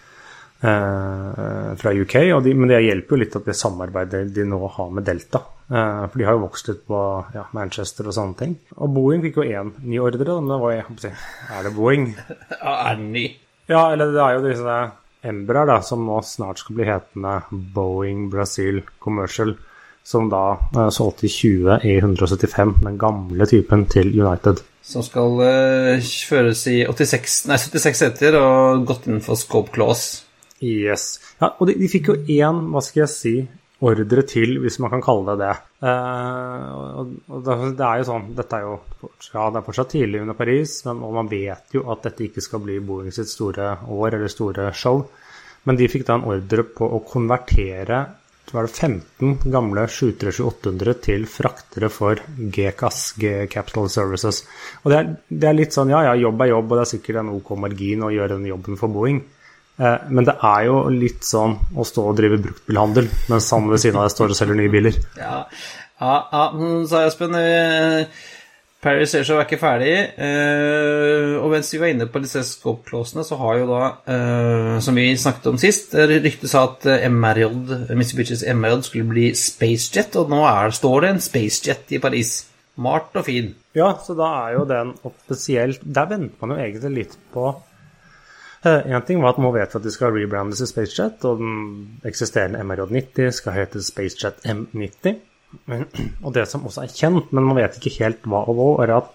fra 0.60 1.90
UK, 1.92 2.14
de, 2.44 2.52
men 2.56 2.70
det 2.70 2.78
hjelper 2.80 3.16
jo 3.16 3.20
litt 3.20 3.34
at 3.36 3.48
det 3.50 3.56
samarbeidet 3.58 4.22
de 4.32 4.46
nå 4.48 4.60
har 4.76 4.92
med 4.94 5.04
Delta. 5.04 5.42
Eh, 5.70 6.06
for 6.08 6.18
de 6.18 6.26
har 6.26 6.36
jo 6.36 6.44
vokst 6.44 6.68
litt 6.68 6.82
på 6.88 6.98
ja, 7.34 7.46
Manchester 7.56 8.08
og 8.10 8.16
sånne 8.16 8.36
ting. 8.40 8.56
Og 8.76 8.90
Boeing 8.92 9.24
fikk 9.24 9.40
jo 9.40 9.46
én 9.48 9.72
ny 9.84 10.00
ordre, 10.02 10.36
men 10.36 10.52
det 10.52 10.60
var 10.60 10.74
jeg, 10.74 11.14
Er 11.50 11.68
det 11.68 11.74
Boeing? 11.76 12.10
Ja, 12.64 12.74
er 12.90 13.00
den 13.00 13.12
ny? 13.14 13.24
Ja, 13.68 13.86
eller 13.92 14.12
det 14.12 14.20
er 14.20 14.34
jo 14.36 14.44
disse 14.44 14.80
Embraer, 15.24 15.70
da, 15.70 15.78
som 15.80 16.04
nå 16.04 16.18
snart 16.26 16.60
skal 16.60 16.76
bli 16.76 16.88
hetende 16.88 17.38
Boeing 17.50 18.28
Brazil 18.32 18.82
Commercial, 19.00 19.54
som 20.04 20.28
da 20.28 20.58
uh, 20.76 20.90
solgte 20.92 21.30
20 21.32 21.78
E175, 21.80 22.74
den 22.84 22.98
gamle 23.00 23.46
typen, 23.48 23.86
til 23.88 24.12
United. 24.12 24.60
Som 24.84 25.00
skal 25.06 25.40
uh, 25.40 26.10
føres 26.28 26.66
i 26.68 26.82
86, 26.84 27.38
nei, 27.48 27.56
76 27.56 28.02
seter 28.04 28.36
og 28.36 28.84
gått 28.84 29.08
innenfor 29.08 29.40
scope 29.40 29.72
clause. 29.72 30.23
Yes. 30.64 31.18
Ja, 31.40 31.53
og 31.59 31.68
de, 31.68 31.77
de 31.81 31.90
fikk 31.92 32.11
jo 32.11 32.16
én, 32.37 32.64
hva 32.72 32.83
skal 32.85 33.05
jeg 33.05 33.12
si, 33.12 33.35
ordre 33.85 34.22
til, 34.29 34.57
hvis 34.62 34.79
man 34.81 34.92
kan 34.92 35.03
kalle 35.05 35.35
det 35.35 35.44
det. 35.44 35.55
Uh, 35.85 37.03
og 37.35 37.44
det 37.44 37.85
er 37.85 38.00
jo 38.00 38.09
sånn, 38.09 38.31
dette 38.38 38.57
er 38.57 38.64
jo 38.64 38.79
ja, 39.35 39.50
det 39.50 39.61
er 39.61 39.66
fortsatt 39.66 39.92
tidlig 39.92 40.22
under 40.24 40.38
Paris, 40.38 40.79
men, 40.88 41.03
man 41.18 41.29
vet 41.29 41.77
jo 41.77 41.85
at 41.92 42.07
dette 42.07 42.29
ikke 42.29 42.44
skal 42.44 42.62
bli 42.64 42.79
Boeing 42.81 43.12
sitt 43.12 43.29
store 43.33 43.74
år 43.92 44.16
eller 44.16 44.32
store 44.32 44.70
show. 44.76 45.05
Men 45.68 45.80
de 45.80 45.88
fikk 45.88 46.07
da 46.09 46.18
en 46.18 46.28
ordre 46.28 46.64
på 46.76 46.88
å 46.88 47.03
konvertere 47.09 48.05
var 48.55 48.68
det 48.68 48.76
15 48.76 49.51
gamle 49.51 49.86
737-800 49.91 50.99
til 51.03 51.24
fraktere 51.26 51.88
for 51.91 52.20
GCAS, 52.36 52.99
G 53.18 53.32
Capital 53.51 53.88
Services. 53.91 54.43
Og 54.84 54.93
det 54.93 54.99
er, 54.99 55.09
det 55.28 55.49
er, 55.49 55.57
litt 55.59 55.74
sånn 55.74 55.91
ja, 55.91 56.05
ja, 56.07 56.12
jobb 56.26 56.45
er 56.45 56.53
jobb, 56.53 56.68
og 56.68 56.78
det 56.78 56.84
er 56.84 56.91
sikkert 56.93 57.22
en 57.22 57.32
OK 57.34 57.55
margin 57.59 58.05
å 58.07 58.12
gjøre 58.14 58.36
den 58.36 58.47
jobben 58.53 58.78
for 58.78 58.93
Boeing. 58.95 59.22
Eh, 59.75 60.05
men 60.14 60.27
det 60.29 60.37
er 60.39 60.68
jo 60.68 60.77
litt 60.95 61.25
sånn 61.27 61.57
å 61.75 61.87
stå 61.87 62.11
og 62.11 62.18
drive 62.18 62.39
bruktbilhandel 62.45 63.09
mens 63.33 63.51
han 63.55 63.66
ved 63.70 63.83
siden 63.83 63.99
av 63.99 64.07
deg 64.07 64.14
står 64.14 64.35
og 64.35 64.39
selger 64.39 64.61
nye 64.61 64.72
biler. 64.72 65.01
Ja, 65.25 65.41
ja, 66.01 66.14
ja 66.31 66.70
sa 66.91 67.03
Espen. 67.09 67.35
Eh, 67.39 68.22
Paris 68.85 69.14
Airshow 69.16 69.39
er 69.41 69.47
ikke 69.47 69.57
ferdig. 69.57 69.93
Uh, 70.18 71.39
og 71.41 71.47
mens 71.55 71.70
vi 71.72 71.79
var 71.81 71.89
inne 71.89 72.05
på 72.12 72.20
disse 72.20 72.43
scope-closene, 72.45 73.22
så 73.25 73.39
har 73.41 73.62
jo 73.62 73.68
da, 73.70 73.87
som 74.85 74.99
vi 75.01 75.07
snakket 75.16 75.49
om 75.49 75.57
sist, 75.62 75.95
ryktet 75.97 76.53
sa 76.53 76.66
at 76.66 76.85
MRJ, 77.09 77.47
Mitsubishis 77.97 78.45
MRJ 78.53 78.83
skulle 78.85 79.09
bli 79.09 79.31
SpaceJet, 79.41 80.18
og 80.20 80.29
nå 80.35 80.43
er, 80.51 80.75
står 80.77 80.99
det 81.01 81.12
en 81.14 81.25
SpaceJet 81.25 81.97
i 81.97 82.03
Paris. 82.05 82.35
Mart 82.85 83.16
og 83.16 83.25
fin. 83.25 83.55
Ja, 83.72 83.95
så 84.05 84.18
da 84.18 84.29
er 84.43 84.59
jo 84.59 84.64
den 84.68 84.93
offisielt 85.07 85.81
Der 85.87 86.11
venter 86.11 86.43
man 86.43 86.53
jo 86.53 86.64
egentlig 86.66 86.93
litt 86.99 87.16
på 87.33 87.55
Én 88.64 88.96
uh, 88.96 89.04
ting 89.04 89.20
var 89.20 89.34
at 89.34 89.40
man 89.44 89.52
vet 89.52 89.74
at 89.76 89.84
de 89.84 89.92
skal 89.92 90.14
rebrandes 90.14 90.62
i 90.64 90.68
SpaceJet, 90.70 91.24
og 91.28 91.40
den 91.42 91.56
eksisterende 92.08 92.62
MRJ90 92.64 93.34
skal 93.36 93.58
hete 93.58 93.82
SpaceJet 93.84 94.46
M90. 94.48 95.18
Og 96.24 96.32
det 96.34 96.46
som 96.50 96.64
også 96.66 96.86
er 96.86 96.94
kjent, 96.94 97.32
men 97.32 97.44
man 97.46 97.60
vet 97.60 97.76
ikke 97.78 97.92
helt 98.00 98.24
hva 98.24 98.40
og 98.48 98.56
hva, 98.58 98.70
er 98.86 98.94
at 98.96 99.12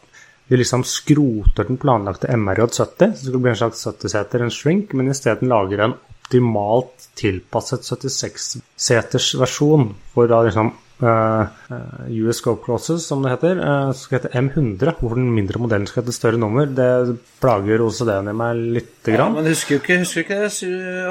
de 0.49 0.57
liksom 0.57 0.85
skroter 0.87 1.67
den 1.67 1.77
planlagte 1.81 2.29
MRJ70, 2.33 2.77
så 2.77 2.85
det 2.99 3.09
skulle 3.21 3.41
bli 3.45 3.51
en 3.53 3.59
slags 3.59 3.81
70-seter, 3.87 4.45
en 4.45 4.53
shrink, 4.53 4.93
men 4.97 5.11
isteden 5.11 5.51
lager 5.51 5.83
en 5.85 5.97
optimalt 6.29 7.09
tilpasset 7.17 7.85
76-seters 7.89 9.31
versjon 9.41 9.91
for 10.13 10.29
da 10.29 10.43
liksom 10.45 10.71
US 10.99 12.39
Scope 12.41 12.65
Clauses, 12.65 13.05
som 13.07 13.23
det 13.23 13.31
heter, 13.31 13.61
som 13.93 13.95
skal 13.95 14.19
hete 14.19 14.31
M100, 14.35 14.97
hvor 14.99 15.15
den 15.15 15.29
mindre 15.31 15.61
modellen 15.63 15.87
skal 15.87 16.03
hete 16.03 16.15
større 16.15 16.41
nummer. 16.41 16.67
Det 16.67 17.17
plager 17.39 17.85
OCD-en 17.85 18.31
i 18.31 18.35
meg 18.35 18.63
lite 18.79 19.15
grann. 19.15 19.31
Ja, 19.31 19.39
men 19.39 19.47
husker 19.47 19.77
jo 19.77 19.83
ikke, 19.83 20.01
husker 20.03 20.25
ikke 20.25 20.41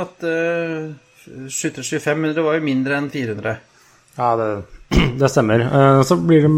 at 0.02 0.26
uh, 0.28 1.48
725 1.48 2.34
det 2.36 2.44
var 2.44 2.58
jo 2.58 2.66
mindre 2.68 3.00
enn 3.00 3.08
400. 3.12 3.56
Ja, 4.18 4.34
det 4.40 4.50
det 5.18 5.28
stemmer. 5.28 5.60
Eh, 5.60 6.02
så 6.02 6.16
blir 6.16 6.42
det, 6.42 6.50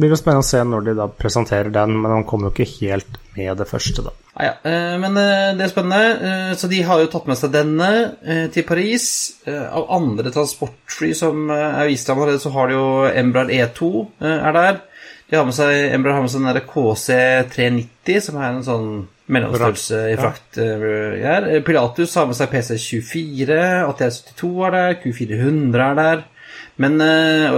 blir 0.00 0.12
det, 0.12 0.18
spennende 0.20 0.44
å 0.44 0.46
se 0.46 0.62
når 0.66 0.86
de 0.86 0.96
da 0.98 1.08
presenterer 1.08 1.72
den, 1.74 1.96
men 1.98 2.18
han 2.18 2.26
kommer 2.28 2.50
jo 2.50 2.54
ikke 2.54 2.86
helt 2.86 3.18
med 3.36 3.56
det 3.58 3.66
første, 3.70 4.04
da. 4.06 4.12
Ah, 4.32 4.44
ja, 4.46 4.52
eh, 4.68 4.94
men 5.00 5.18
eh, 5.20 5.50
det 5.58 5.66
er 5.66 5.72
spennende. 5.72 6.54
Så 6.58 6.70
de 6.70 6.82
har 6.86 7.02
jo 7.02 7.10
tatt 7.12 7.28
med 7.30 7.40
seg 7.40 7.52
denne 7.54 7.90
til 8.54 8.66
Paris. 8.68 9.06
Av 9.48 9.88
andre 9.96 10.32
transportfly 10.34 11.12
som 11.16 11.50
er 11.52 11.88
vist 11.90 12.08
fram 12.08 12.22
allerede, 12.22 12.42
så 12.42 12.52
har 12.54 12.70
de 12.70 12.78
jo 12.78 12.88
Embraer 13.08 13.52
E2 13.58 13.92
er 14.28 14.56
der. 14.56 14.82
De 15.30 15.38
har 15.38 15.48
med 15.48 15.56
seg, 15.56 15.72
Embraer 15.96 16.18
har 16.18 16.24
med 16.24 16.32
seg 16.32 16.42
den 16.42 16.50
derre 16.50 16.66
KC390, 16.68 18.18
som 18.26 18.38
er 18.38 18.50
en 18.50 18.66
sånn 18.66 18.90
mellomstørrelse 19.32 20.00
i 20.12 20.18
frakt. 20.20 20.58
Ja. 20.60 21.38
Pilatus 21.64 22.18
har 22.20 22.28
med 22.28 22.36
seg 22.36 22.52
PC24, 22.52 23.56
ATS72 23.88 24.52
er 24.68 24.76
der, 24.76 24.98
Q400 25.00 25.86
er 25.86 25.98
der. 26.02 26.24
Men, 26.80 27.00
eh, 27.00 27.52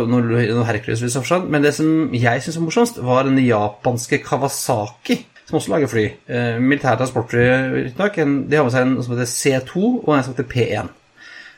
men 1.46 1.62
det 1.62 1.74
som 1.76 2.10
jeg 2.14 2.42
syns 2.42 2.58
var 2.58 2.64
morsomst, 2.66 2.98
var 3.04 3.28
den 3.28 3.38
japanske 3.44 4.18
Kawasaki, 4.24 5.20
som 5.46 5.58
også 5.60 5.74
lager 5.74 5.90
fly. 5.90 6.04
Eh, 6.26 6.58
militære 6.58 6.98
transportfly, 6.98 7.46
riktignok. 7.76 8.16
De 8.50 8.56
har 8.56 8.66
med 8.66 8.74
seg 8.74 8.86
en 8.86 9.02
som 9.02 9.14
heter 9.14 9.30
C2 9.30 9.82
og 10.02 10.14
en 10.16 10.24
som 10.26 10.34
heter 10.34 10.50
P1. 10.50 10.92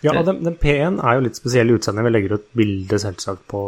Ja, 0.05 0.13
og 0.13 0.27
den, 0.27 0.43
den 0.45 0.59
P1 0.61 1.01
er 1.01 1.17
jo 1.17 1.25
litt 1.25 1.39
spesiell 1.39 1.71
i 1.71 1.79
utseendet. 1.79 2.05
Vi 2.05 2.13
legger 2.13 2.37
ut 2.37 2.51
bilde 2.55 2.99
selvsagt 3.01 3.47
på, 3.49 3.63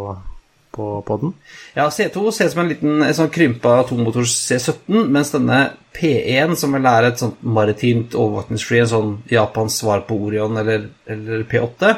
på, 0.76 0.91
på, 1.07 1.18
den. 1.22 1.34
Ja, 1.74 1.89
C2 1.89 2.30
ser 2.30 2.51
ut 2.51 2.55
som 2.55 2.62
en 2.62 2.72
liten 2.74 3.03
en 3.03 3.16
sånn 3.16 3.32
krympa 3.32 3.78
atommotors 3.80 4.36
C17, 4.45 5.09
mens 5.09 5.32
denne 5.32 5.62
P1, 5.97 6.59
som 6.61 6.76
vel 6.76 6.86
er 6.93 7.09
et 7.09 7.24
sånt 7.24 7.41
maritimt 7.43 8.14
overvåkningsfly, 8.14 8.82
en 8.84 8.93
sånn 8.93 9.14
Japans 9.32 9.80
svar 9.80 10.05
på 10.07 10.20
Orion 10.28 10.61
eller, 10.61 10.91
eller 11.09 11.49
P8 11.49 11.97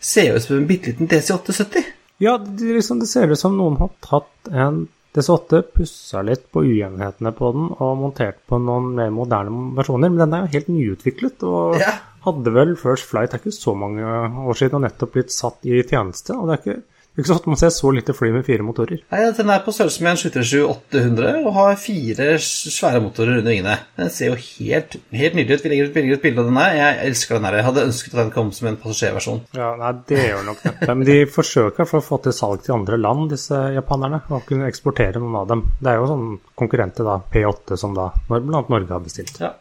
ser 0.00 0.36
ut 0.36 0.44
som 0.44 0.56
en 0.56 0.66
bitte 0.68 0.92
liten 0.92 1.08
DC870. 1.10 1.92
Ja, 2.22 2.38
det, 2.38 2.64
liksom, 2.78 3.00
det 3.00 3.08
ser 3.10 3.32
ut 3.32 3.40
som 3.40 3.56
noen 3.58 3.78
har 3.80 3.92
tatt 4.04 4.50
en 4.52 4.86
DC8, 5.16 5.62
pussa 5.72 6.22
litt 6.24 6.44
på 6.52 6.62
ujevnhetene 6.64 7.32
på 7.36 7.52
den 7.54 7.70
og 7.72 7.94
montert 8.00 8.42
på 8.48 8.58
noen 8.60 8.90
mer 8.98 9.12
moderne 9.14 9.72
versjoner. 9.76 10.12
Men 10.12 10.24
den 10.24 10.36
er 10.36 10.44
jo 10.44 10.52
helt 10.56 10.68
nyutviklet 10.72 11.46
og 11.48 11.78
ja. 11.80 11.94
hadde 12.26 12.52
vel 12.52 12.74
First 12.80 13.08
Flight 13.08 13.32
er 13.32 13.40
ikke 13.40 13.54
så 13.56 13.76
mange 13.78 14.04
år 14.04 14.60
siden 14.60 14.80
og 14.80 14.84
nettopp 14.84 15.16
blitt 15.16 15.32
satt 15.32 15.64
i 15.68 15.80
tjeneste. 15.80 16.36
og 16.36 16.48
det 16.48 16.56
er 16.56 16.62
ikke 16.62 16.95
ikke 17.16 17.30
så 17.30 17.36
ofte 17.38 17.48
man 17.48 17.60
ser 17.60 17.72
så 17.72 17.90
lite 17.94 18.14
fly 18.16 18.28
med 18.34 18.44
fire 18.46 18.64
motorer. 18.66 19.00
Nei, 19.12 19.22
Den 19.36 19.50
er 19.52 19.62
på 19.64 19.72
størrelse 19.72 20.04
med 20.04 20.12
en 20.12 20.20
737-800 20.20 21.46
og 21.46 21.54
har 21.56 21.78
fire 21.80 22.28
svære 22.42 23.00
motorer 23.04 23.38
under 23.38 23.50
vingene. 23.50 23.78
Den 23.96 24.12
ser 24.12 24.32
jo 24.34 24.36
helt, 24.36 24.98
helt 25.16 25.38
nydelig 25.38 25.56
ut. 25.56 25.64
Vi 25.64 25.72
legger 25.72 25.88
ut 25.88 25.96
et 26.18 26.22
bilde 26.26 26.44
av 26.44 26.50
den 26.50 26.60
her. 26.60 26.76
Jeg 26.76 27.10
elsker 27.10 27.38
den 27.38 27.48
her. 27.48 27.58
Jeg 27.60 27.68
hadde 27.70 27.86
ønsket 27.88 28.14
at 28.14 28.20
den 28.20 28.32
kom 28.36 28.52
som 28.52 28.70
en 28.70 28.78
passasjerversjon. 28.82 29.42
Ja, 29.56 29.72
nei, 29.80 29.92
det 30.12 30.22
gjør 30.26 30.46
nok 30.50 30.64
neppe. 30.68 30.90
Men 30.92 31.08
de 31.08 31.18
forsøker 31.38 31.88
for 31.88 32.02
å 32.02 32.06
få 32.06 32.20
til 32.26 32.36
salg 32.36 32.64
til 32.66 32.76
andre 32.76 33.00
land, 33.00 33.30
disse 33.32 33.60
japanerne, 33.76 34.22
og 34.28 34.44
kunne 34.48 34.68
eksportere 34.68 35.22
noen 35.22 35.40
av 35.40 35.48
dem. 35.52 35.64
Det 35.80 35.92
er 35.92 36.02
jo 36.02 36.10
sånn 36.12 36.26
konkurrenter, 36.58 37.08
da, 37.08 37.20
P8, 37.32 37.80
som 37.80 37.96
da 37.96 38.10
bl.a. 38.28 38.42
Norge 38.66 38.92
har 38.92 39.04
bestilt. 39.04 39.40
Ja. 39.40 39.54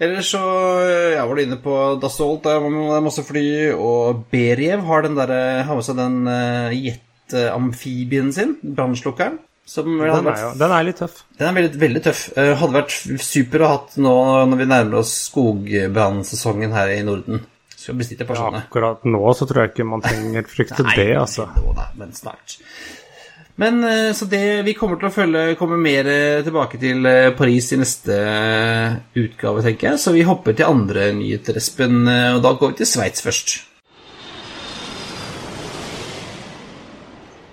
Ellers 0.00 0.30
så 0.32 0.40
ja, 1.12 1.26
var 1.28 1.36
du 1.36 1.42
inne 1.42 1.58
på 1.60 1.76
Dassault, 2.00 2.46
der 2.46 2.64
er 2.64 3.04
masse 3.04 3.24
fly, 3.26 3.44
og 3.76 4.24
Beriev 4.32 4.86
har, 4.88 5.04
den 5.04 5.18
der, 5.18 5.32
har 5.68 5.76
med 5.76 5.84
seg 5.84 5.98
den 6.00 6.18
uh, 6.24 6.72
jetamfibien 6.72 8.32
sin, 8.32 8.56
brannslukkeren. 8.64 9.36
Den, 9.70 10.26
den 10.58 10.72
er 10.74 10.86
litt 10.88 10.98
tøff. 10.98 11.20
Den 11.38 11.50
er 11.50 11.58
veldig, 11.60 11.78
veldig 11.78 12.02
tøff. 12.08 12.24
Uh, 12.32 12.54
hadde 12.58 12.78
vært 12.78 12.96
super 13.22 13.62
å 13.62 13.68
ha 13.70 13.76
nå 14.02 14.14
når 14.50 14.62
vi 14.62 14.68
nærmer 14.72 15.02
oss 15.02 15.12
skogbrannsesongen 15.28 16.72
her 16.74 16.96
i 16.96 17.02
Norden. 17.06 17.44
Skal 17.76 18.00
bestille 18.00 18.24
et 18.24 18.28
par 18.28 18.40
sånne. 18.40 18.64
Ja, 18.64 18.68
akkurat 18.72 19.04
nå 19.08 19.20
så 19.36 19.46
tror 19.48 19.62
jeg 19.62 19.74
ikke 19.74 19.86
man 19.88 20.02
trenger 20.04 20.48
frykte 20.48 20.84
det, 20.96 21.12
altså. 21.16 21.46
Nei, 21.76 21.86
men 22.00 22.16
snart. 22.16 22.56
Men 23.60 23.84
eh, 23.84 24.12
så 24.16 24.24
det 24.24 24.62
Vi 24.64 24.76
kommer 24.78 25.00
til 25.00 25.10
å 25.10 25.14
følge 25.14 25.56
komme 25.60 25.76
mer 25.80 26.08
eh, 26.08 26.42
tilbake 26.46 26.80
til 26.80 27.04
eh, 27.08 27.32
Paris 27.36 27.72
i 27.74 27.80
neste 27.80 28.20
utgave, 29.20 29.64
tenker 29.66 29.92
jeg. 29.92 30.00
Så 30.00 30.14
vi 30.16 30.24
hopper 30.26 30.56
til 30.56 30.70
andre 30.70 31.10
nyheter, 31.16 31.60
Espen. 31.60 32.06
Og 32.08 32.40
da 32.44 32.54
går 32.56 32.72
vi 32.72 32.80
til 32.80 32.88
Sveits 32.88 33.26
først. 33.26 33.58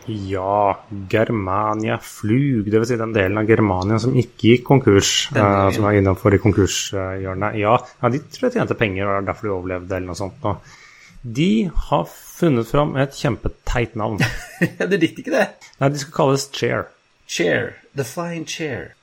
Ja, 0.08 0.78
Germania 1.12 1.98
Flug, 2.00 2.70
dvs. 2.72 2.88
Si 2.94 2.96
den 2.96 3.12
delen 3.12 3.42
av 3.42 3.50
Germania 3.50 3.98
som 4.00 4.16
ikke 4.16 4.54
gikk 4.54 4.64
konkurs, 4.70 5.10
uh, 5.36 5.68
som 5.76 5.84
var 5.84 5.98
innenfor 6.00 6.38
i 6.38 6.40
konkurshjørnet. 6.40 7.58
Ja, 7.60 7.74
ja, 7.76 8.12
de 8.14 8.22
tror 8.24 8.48
jeg 8.48 8.56
tjente 8.56 8.78
penger, 8.80 9.10
og 9.12 9.28
derfor 9.28 9.50
de 9.50 9.56
overlevde, 9.58 9.98
eller 9.98 10.14
noe 10.14 10.22
sånt. 10.22 10.40
Og 10.48 10.87
de 11.22 11.70
har 11.90 12.06
funnet 12.12 12.68
fram 12.70 12.96
et 13.00 13.16
kjempeteit 13.16 13.96
navn. 14.00 14.22
det 14.92 15.02
likte 15.02 15.24
ikke 15.24 15.36
det. 15.36 15.48
Nei, 15.82 15.92
de 15.94 16.02
skal 16.02 16.16
kalles 16.16 16.48
Chair. 16.54 16.88
Chair. 17.28 17.74
The 17.98 18.06
Flying 18.08 18.46
Chair. 18.48 18.94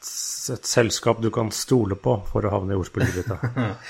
Et 0.54 0.68
selskap 0.68 1.22
du 1.22 1.30
kan 1.34 1.50
stole 1.52 1.96
på 1.98 2.18
for 2.30 2.46
å 2.46 2.52
havne 2.52 2.74
i 2.74 2.78
ordspillet 2.78 3.16
ditt. 3.16 3.32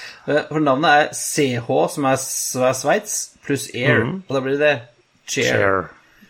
for 0.52 0.62
navnet 0.62 0.90
er 0.90 1.12
CH, 1.18 1.68
som 1.94 2.08
er, 2.08 2.22
Sveits, 2.78 3.18
pluss 3.44 3.68
Air. 3.74 4.02
Mm. 4.06 4.16
Og 4.24 4.38
da 4.38 4.42
blir 4.44 4.58
det 4.60 4.72
Chair. 5.26 5.52
Chair. 5.52 5.84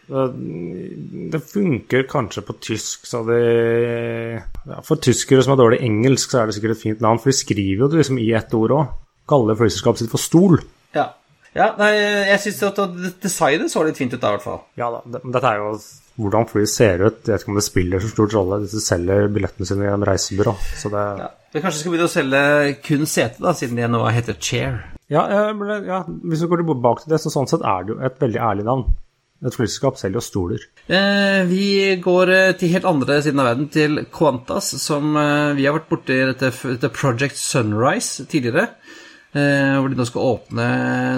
Det 0.05 1.41
funker 1.41 2.05
kanskje 2.11 2.43
på 2.45 2.57
tysk, 2.61 3.07
så 3.09 3.23
det 3.25 3.41
ja, 3.41 4.83
For 4.85 5.01
tyskere 5.01 5.41
som 5.43 5.55
har 5.55 5.63
dårlig 5.63 5.81
engelsk, 5.87 6.31
så 6.31 6.43
er 6.43 6.51
det 6.51 6.59
sikkert 6.59 6.77
et 6.77 6.83
fint 6.83 7.05
navn, 7.05 7.21
for 7.23 7.33
de 7.33 7.39
skriver 7.39 7.87
jo 7.87 7.89
det 7.89 8.03
liksom 8.03 8.21
i 8.21 8.31
ett 8.37 8.53
ord 8.57 8.75
òg. 8.77 8.93
Kaller 9.29 9.57
flyselskapet 9.57 10.03
sitt 10.03 10.13
for 10.13 10.21
Stol. 10.21 10.59
Ja. 10.97 11.09
Ja, 11.55 11.69
nei, 11.79 11.93
jeg 12.33 12.41
syns 12.43 12.63
at 12.67 12.81
designet 13.23 13.71
så 13.71 13.85
litt 13.87 13.99
fint 14.01 14.15
ut 14.15 14.21
da, 14.21 14.33
i 14.33 14.39
hvert 14.39 14.47
fall. 14.47 14.65
Ja 14.81 14.91
da, 14.91 15.05
dette 15.23 15.53
er 15.53 15.63
jo 15.63 15.77
hvordan 16.21 16.47
flyet 16.51 16.71
ser 16.71 17.03
ut. 17.03 17.23
Jeg 17.27 17.33
vet 17.33 17.43
ikke 17.43 17.53
om 17.53 17.59
det 17.59 17.67
spiller 17.67 18.03
så 18.03 18.11
stor 18.11 18.35
rolle. 18.37 18.61
De 18.71 18.83
selger 18.83 19.31
billettene 19.35 19.67
sine 19.67 19.87
gjennom 19.89 20.07
reisebyrå. 20.07 20.55
Så 20.79 20.91
det 20.93 21.05
ja, 21.21 21.31
Vi 21.55 21.63
kanskje 21.63 21.81
skal 21.81 21.95
begynne 21.95 22.11
å 22.11 22.13
selge 22.13 22.43
kun 22.87 23.09
sete, 23.11 23.43
da, 23.43 23.55
siden 23.57 23.81
det 23.81 23.89
nå 23.91 24.03
heter 24.15 24.39
Chair. 24.39 24.83
Ja, 25.13 25.25
ja, 25.29 26.03
hvis 26.25 26.43
vi 26.43 26.51
går 26.51 26.63
tilbake 26.63 27.05
til 27.05 27.15
det, 27.15 27.21
så 27.23 27.33
sånn 27.35 27.51
sett 27.51 27.67
er 27.67 27.85
det 27.85 27.95
jo 27.95 27.99
et 28.07 28.23
veldig 28.23 28.41
ærlig 28.41 28.69
navn. 28.69 28.87
Et 29.45 29.53
flyselskap 29.53 29.99
selger 30.01 30.17
jo 30.17 30.25
stoler. 30.25 30.63
Eh, 30.89 31.43
vi 31.51 31.67
går 32.01 32.31
eh, 32.33 32.53
til 32.57 32.71
helt 32.73 32.87
andre 32.89 33.19
siden 33.25 33.43
av 33.43 33.51
verden, 33.51 33.67
til 33.75 34.05
Qantas, 34.15 34.71
som 34.81 35.19
eh, 35.21 35.53
vi 35.59 35.67
har 35.67 35.77
vært 35.77 35.91
borti 35.91 36.17
dette, 36.31 36.49
dette 36.71 36.93
Project 36.95 37.37
Sunrise 37.37 38.25
tidligere. 38.31 38.71
Eh, 39.35 39.77
hvor 39.81 39.91
de 39.91 39.99
nå 39.99 40.05
skal 40.07 40.29
åpne 40.31 40.65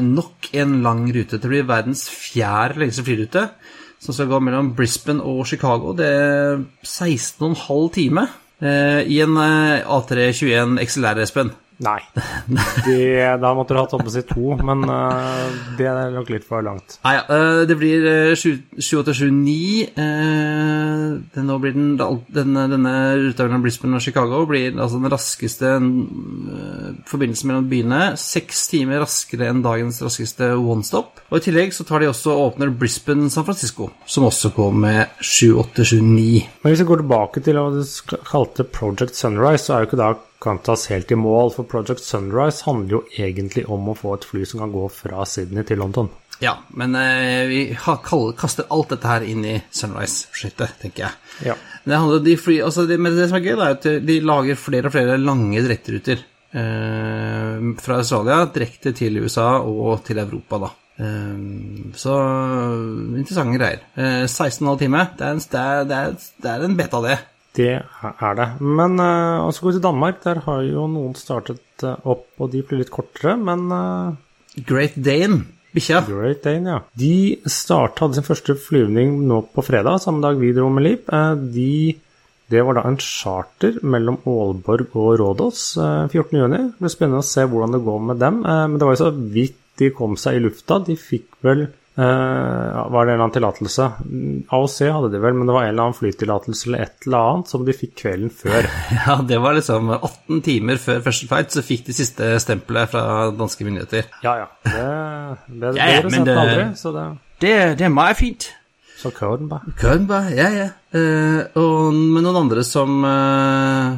nok 0.00 0.48
en 0.56 0.78
lang 0.84 1.02
rute. 1.12 1.36
Det 1.36 1.50
blir 1.50 1.66
verdens 1.68 2.06
fjerde 2.08 2.80
lengste 2.80 3.04
flyrute, 3.04 3.42
som 4.00 4.16
skal 4.16 4.30
gå 4.30 4.38
mellom 4.40 4.70
Brisbane 4.76 5.20
og 5.20 5.44
Chicago. 5.50 5.92
Det 5.92 6.06
er 6.08 6.62
16,5 6.80 7.92
time 7.92 8.24
eh, 8.64 9.02
i 9.04 9.20
en 9.20 9.36
eh, 9.36 9.84
A321 9.84 10.80
XLR, 10.86 11.20
Espen. 11.26 11.52
Nei. 11.84 11.98
De, 12.86 12.96
da 13.40 13.50
måtte 13.56 13.74
du 13.74 13.80
hatt 13.82 13.92
oppe 13.96 14.12
si 14.12 14.22
to, 14.24 14.54
men 14.64 14.84
uh, 14.88 15.44
det 15.76 15.84
er 15.90 16.14
nok 16.14 16.30
litt 16.32 16.46
for 16.48 16.64
langt. 16.64 16.96
Nei, 17.04 17.12
ja, 17.18 17.24
uh, 17.28 17.62
det 17.68 17.76
blir 17.76 18.06
28-29. 18.32 19.92
Uh, 19.98 21.42
nå 21.44 21.58
blir 21.60 21.74
den, 21.76 21.90
denne, 22.32 22.64
denne 22.72 22.94
ruta 23.20 23.44
mellom 23.44 23.66
Brisbane 23.66 23.98
og 23.98 24.04
Chicago 24.04 24.44
blir 24.48 24.72
altså 24.72 25.02
den 25.02 25.12
raskeste 25.12 25.74
uh, 25.76 26.94
forbindelsen 27.10 27.52
mellom 27.52 27.68
byene. 27.68 28.00
Seks 28.20 28.66
timer 28.72 29.04
raskere 29.04 29.50
enn 29.50 29.60
dagens 29.66 30.00
raskeste 30.04 30.54
one-stop. 30.56 31.20
Og 31.28 31.42
I 31.42 31.44
tillegg 31.48 31.76
så 31.76 31.84
tar 31.84 32.00
de 32.00 32.08
også 32.08 32.32
og 32.32 32.54
åpner 32.54 32.72
Brisbane-San 32.72 33.44
Francisco, 33.44 33.90
som 34.08 34.24
også 34.30 34.54
går 34.56 34.72
med 34.86 35.20
7829. 35.20 36.46
Men 36.62 36.72
hvis 36.72 36.84
vi 36.86 36.88
går 36.88 37.04
tilbake 37.04 37.44
til 37.44 37.60
hva 37.60 37.68
du 37.74 38.16
kalte 38.24 38.64
Project 38.64 39.18
Sunrise, 39.18 39.66
så 39.66 39.76
er 39.76 39.84
jo 39.84 39.90
ikke 39.90 40.00
da 40.00 40.14
kan 40.43 40.61
tas 40.64 40.87
helt 40.93 41.11
i 41.12 41.18
mål, 41.18 41.53
for 41.55 41.68
Project 41.68 42.05
Sunrise 42.05 42.66
handler 42.66 42.99
jo 42.99 43.03
egentlig 43.16 43.66
om 43.72 43.91
å 43.91 43.97
få 43.97 44.16
et 44.16 44.28
fly 44.28 44.45
som 44.49 44.62
kan 44.64 44.74
gå 44.74 44.87
fra 44.93 45.26
Sydney 45.28 45.66
til 45.66 45.80
London. 45.82 46.11
Ja, 46.43 46.59
men 46.76 46.95
eh, 47.01 47.47
vi 47.49 47.61
har, 47.80 48.01
kaster 48.37 48.68
alt 48.72 48.93
dette 48.93 49.09
her 49.09 49.24
inn 49.24 49.45
i 49.49 49.57
Sunrise-prosjektet, 49.72 50.76
tenker 50.82 51.07
jeg. 51.07 51.20
Ja. 51.49 51.57
Det, 51.84 51.95
handler, 51.97 52.24
de 52.26 52.37
fly, 52.41 52.59
altså 52.66 52.84
det, 52.89 52.99
men 53.01 53.16
det 53.16 53.30
som 53.30 53.39
er 53.39 53.47
gøy, 53.47 53.55
er 53.57 53.76
at 53.78 53.87
de 54.05 54.18
lager 54.20 54.59
flere 54.61 54.91
og 54.91 54.97
flere 54.97 55.20
lange 55.22 55.62
direkteruter. 55.64 56.24
Eh, 56.57 57.70
fra 57.82 58.01
Australia 58.01 58.45
direkte 58.53 58.93
til 58.97 59.18
USA 59.24 59.57
og 59.61 60.05
til 60.07 60.20
Europa, 60.20 60.61
da. 60.66 60.72
Eh, 61.07 61.41
så 61.97 62.18
interessante 63.16 63.57
greier. 63.57 63.87
Eh, 63.97 64.26
16,5 64.28 64.78
timer. 64.84 65.11
Det 65.16 65.26
er, 65.26 65.32
en, 65.39 65.43
det, 65.89 65.97
er, 66.03 66.28
det 66.43 66.53
er 66.53 66.68
en 66.68 66.76
beta, 66.76 67.01
det. 67.05 67.18
Det 67.57 67.72
er 67.80 68.38
det. 68.38 68.46
Men 68.61 69.00
uh, 69.00 69.46
altså 69.46 69.66
gå 69.66 69.74
til 69.76 69.84
Danmark. 69.84 70.22
Der 70.24 70.42
har 70.44 70.62
jo 70.66 70.86
noen 70.90 71.16
startet 71.18 71.84
uh, 71.86 71.96
opp, 72.04 72.28
og 72.38 72.52
de 72.52 72.62
blir 72.66 72.82
litt 72.82 72.92
kortere, 72.92 73.36
men 73.40 73.66
uh, 73.72 74.16
Great 74.68 74.96
Dane, 74.96 75.42
bikkja. 75.76 76.02
Great 76.09 76.44
Dane, 76.44 76.74
ja. 76.74 76.80
De 76.96 77.14
startet, 77.48 78.02
hadde 78.04 78.20
sin 78.20 78.28
første 78.28 78.57
flyvning 78.61 79.22
nå 79.28 79.42
på 79.52 79.64
fredag, 79.64 80.02
samme 80.04 80.24
dag 80.24 80.40
vi 80.40 80.52
dro 80.57 80.68
med 80.72 80.86
Liv. 80.86 81.09
de, 81.52 81.96
det 82.52 82.64
var 82.64 82.78
da 82.78 82.86
en 82.88 83.00
charter 83.02 83.80
mellom 83.82 84.20
Aalborg 84.28 84.92
og 84.94 85.16
Rådås 85.20 85.64
14.6. 85.80 86.52
Det 86.52 86.62
blir 86.80 86.92
spennende 86.92 87.24
å 87.24 87.26
se 87.26 87.44
hvordan 87.44 87.76
det 87.76 87.84
går 87.88 88.04
med 88.12 88.20
dem. 88.22 88.42
men 88.44 88.76
det 88.78 88.88
var 88.88 88.96
jo 88.96 89.04
så 89.04 89.11
vidt 89.12 89.62
de 89.76 89.90
kom 89.92 90.14
seg 90.20 90.38
i 90.38 90.44
lufta. 90.44 90.78
De 90.86 90.96
fikk 90.96 91.36
vel 91.44 91.66
Uh, 91.97 92.90
var 92.92 93.07
det 93.07 93.14
en 93.14 93.14
eller 93.14 93.22
annen 93.24 93.32
tillatelse? 93.32 93.86
AOC 94.53 94.74
hadde 94.92 95.09
de 95.14 95.20
vel, 95.22 95.36
men 95.38 95.49
det 95.49 95.55
var 95.57 95.64
en 95.64 95.70
eller 95.72 95.86
annen 95.86 95.97
flytillatelse 95.97 96.68
eller 96.68 96.82
et 96.84 97.07
eller 97.07 97.30
annet 97.30 97.53
som 97.55 97.64
de 97.64 97.76
fikk 97.76 97.94
kvelden 98.03 98.32
før. 98.42 98.68
Ja, 99.07 99.14
det 99.24 99.38
var 99.40 99.57
liksom 99.57 99.88
18 99.94 100.42
timer 100.44 100.80
før 100.82 101.01
første 101.07 101.28
fight, 101.30 101.57
så 101.57 101.64
fikk 101.64 101.86
de 101.86 101.97
siste 101.97 102.28
stempelet 102.42 102.92
fra 102.92 103.05
danske 103.32 103.64
myndigheter. 103.64 104.11
Ja, 104.26 104.34
ja. 104.42 104.51
Det, 104.66 104.84
det, 105.49 105.72
ja, 105.78 105.88
ja, 105.94 106.03
det 106.05 106.36
aldri, 106.36 106.68
så 106.76 106.92
det, 106.92 107.07
det, 107.40 107.55
det 107.80 107.88
er 107.88 107.94
meget 107.97 108.20
fint. 108.20 108.51
Så 108.97 109.12
køden 109.16 109.49
bare. 109.49 109.72
Køden 109.80 110.07
bare, 110.09 110.34
ja, 110.36 110.51
ja. 110.53 110.68
Uh, 110.97 111.40
og 111.61 111.97
med 111.97 112.24
noen 112.24 112.42
andre 112.44 112.64
som 112.64 113.01
uh, 113.05 113.97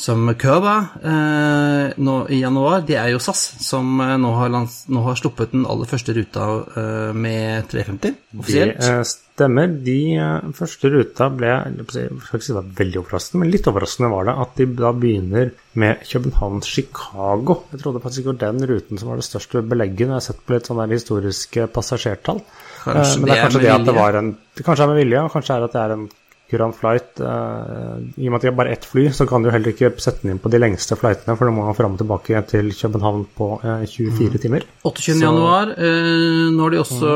som 0.00 0.30
Curva 0.40 0.76
eh, 1.04 1.96
nå 2.00 2.14
i 2.32 2.40
januar, 2.40 2.84
det 2.88 2.96
er 2.96 3.10
jo 3.12 3.20
SAS, 3.22 3.42
som 3.60 4.00
eh, 4.00 4.16
nå, 4.20 4.32
har 4.38 4.52
lands, 4.52 4.82
nå, 4.88 5.02
har 5.04 5.18
sluppet 5.18 5.52
den 5.52 5.66
aller 5.68 5.88
første 5.90 6.14
ruta 6.16 6.46
eh, 6.80 7.10
med 7.12 7.68
350 7.68 8.14
offisielt. 8.40 8.80
Det 8.80 8.94
eh, 8.94 9.02
stemmer. 9.04 9.74
De 9.84 9.98
eh, 10.16 10.48
første 10.56 10.92
ruta 10.92 11.28
ble 11.34 11.50
jeg 11.52 11.88
skal 11.90 12.38
ikke 12.38 12.46
si 12.46 12.52
det 12.52 12.58
var 12.58 12.70
veldig 12.80 13.02
overraskende, 13.02 13.42
men 13.42 13.52
litt 13.52 13.68
overraskende 13.70 14.12
var 14.14 14.30
det 14.30 14.36
at 14.44 14.56
de 14.60 14.68
da 14.80 14.92
begynner 15.04 15.52
med 15.80 16.06
København-Chicago. 16.08 17.58
Jeg 17.74 17.82
trodde 17.82 18.04
faktisk 18.04 18.24
ikke 18.24 18.32
det 18.32 18.48
var 18.48 18.56
den 18.56 18.70
ruten 18.72 19.02
som 19.02 19.12
var 19.12 19.20
det 19.20 19.28
største 19.28 19.64
belegget 19.68 20.06
når 20.08 20.16
jeg 20.16 20.22
har 20.22 20.28
sett 20.30 20.40
på 20.46 20.56
litt 20.56 20.70
sånne 20.70 20.88
historiske 20.94 21.68
passasjertall. 21.74 22.40
Kanskje 22.86 23.20
men 23.20 23.28
det 23.28 23.36
er 23.36 23.44
kanskje 23.44 23.62
det, 23.66 23.74
at 23.74 23.84
det 23.90 23.96
var 23.98 24.16
en 24.16 24.32
Kanskje 24.60 24.82
det 24.82 24.84
er 24.84 24.90
med 24.90 24.98
vilje, 25.00 25.20
og 25.24 25.32
kanskje 25.32 25.54
er 25.56 25.64
at 25.64 25.76
det 25.76 25.80
er 25.80 25.92
en 25.94 26.08
Kurant 26.50 26.76
Flight 26.76 27.20
uh, 27.22 28.00
I 28.18 28.26
og 28.26 28.32
med 28.32 28.38
at 28.40 28.44
de 28.44 28.50
har 28.50 28.56
bare 28.58 28.74
ett 28.74 28.86
fly, 28.88 29.06
så 29.14 29.26
kan 29.28 29.44
du 29.44 29.50
heller 29.52 29.72
ikke 29.72 29.92
sette 30.02 30.24
den 30.24 30.34
inn 30.34 30.42
på 30.42 30.50
de 30.52 30.60
lengste 30.60 30.98
flightene, 30.98 31.36
for 31.38 31.46
du 31.46 31.54
må 31.54 31.66
man 31.68 31.78
fram 31.78 31.94
og 31.94 32.02
tilbake 32.02 32.42
til 32.50 32.72
København 32.74 33.24
på 33.36 33.50
eh, 33.62 33.86
24 33.86 34.28
mm. 34.30 34.38
timer. 34.42 34.66
28. 34.82 35.16
januar. 35.22 35.72
Uh, 35.78 36.50
nå 36.50 36.66
har 36.66 36.74
de 36.74 36.82
også 36.82 37.14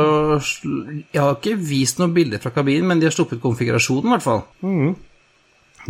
mm. 0.64 1.04
Jeg 1.14 1.20
har 1.20 1.36
ikke 1.36 1.58
vist 1.58 2.00
noen 2.00 2.14
bilder 2.16 2.42
fra 2.42 2.54
kabinen, 2.54 2.88
men 2.90 3.02
de 3.02 3.10
har 3.10 3.14
sluppet 3.14 3.42
konfigurasjonen, 3.42 4.08
i 4.10 4.14
hvert 4.14 4.26
fall. 4.26 4.44
Mm. 4.64 4.94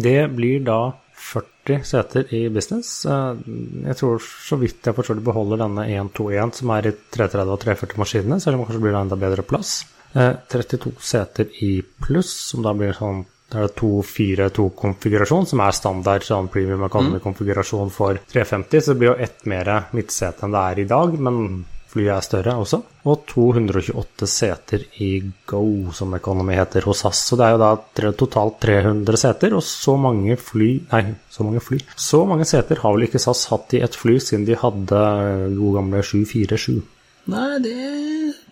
Det 0.05 0.19
blir 0.35 0.65
da 0.67 0.81
40 1.25 1.85
seter 1.89 2.33
i 2.35 2.47
business. 2.53 3.05
Jeg 3.07 3.97
tror 4.01 4.21
så 4.21 4.59
vidt 4.61 4.85
jeg 4.85 4.97
forstår 4.97 5.21
de 5.21 5.27
beholder 5.27 5.63
denne 5.63 5.87
121 5.87 6.59
som 6.59 6.73
er 6.75 6.91
i 6.91 6.95
330 7.15 7.53
og 7.55 7.61
340 7.63 8.03
maskinene, 8.03 8.41
selv 8.43 8.57
om 8.57 8.65
det 8.65 8.71
kanskje 8.71 8.85
blir 8.85 8.99
enda 8.99 9.21
bedre 9.21 9.47
plass. 9.47 9.77
32 10.15 10.93
seter 11.03 11.49
i 11.65 11.79
pluss, 11.83 12.31
som 12.51 12.63
da 12.63 12.75
blir 12.77 12.95
sånn 12.95 13.25
da 13.25 13.34
er 13.55 13.69
det 13.69 13.77
2-4-2-konfigurasjon, 13.81 15.47
som 15.51 15.63
er 15.65 15.77
standard 15.77 16.27
sånn 16.27 16.51
premium 16.53 16.85
economy-konfigurasjon 16.89 17.93
for 17.95 18.19
350. 18.33 18.81
Så 18.81 18.93
det 18.93 19.01
blir 19.03 19.13
jo 19.13 19.21
ett 19.29 19.47
mer 19.51 19.73
midtsete 19.95 20.45
enn 20.45 20.55
det 20.57 20.65
er 20.73 20.83
i 20.83 20.89
dag, 20.91 21.17
men 21.29 21.65
flyet 21.95 22.11
er 22.17 22.25
større 22.27 22.57
også. 22.59 22.81
Og 23.07 23.25
228 23.31 24.29
seter 24.31 24.87
i 25.05 25.11
Go, 25.47 25.93
som 25.95 26.15
economy 26.17 26.57
heter 26.59 26.87
hos 26.89 27.05
SAS. 27.05 27.23
Så 27.29 27.39
det 27.39 27.47
er 27.47 27.55
jo 27.55 27.63
da 27.63 28.13
totalt 28.19 28.59
300 28.65 29.21
seter, 29.21 29.55
og 29.55 29.63
så 29.67 29.97
mange 30.01 30.37
fly 30.41 30.73
Nei, 30.91 31.05
så 31.31 31.47
mange 31.47 31.63
fly. 31.63 31.79
Så 31.97 32.25
mange 32.29 32.47
seter 32.49 32.83
har 32.83 32.97
vel 32.97 33.07
ikke 33.07 33.23
SAS 33.23 33.47
hatt 33.53 33.77
i 33.77 33.83
et 33.85 33.99
fly 33.99 34.19
siden 34.23 34.47
de 34.49 34.59
hadde 34.59 35.05
gode 35.55 35.77
gamle 35.79 36.03
747. 36.03 36.83
Nei, 37.33 37.53
det 37.65 37.77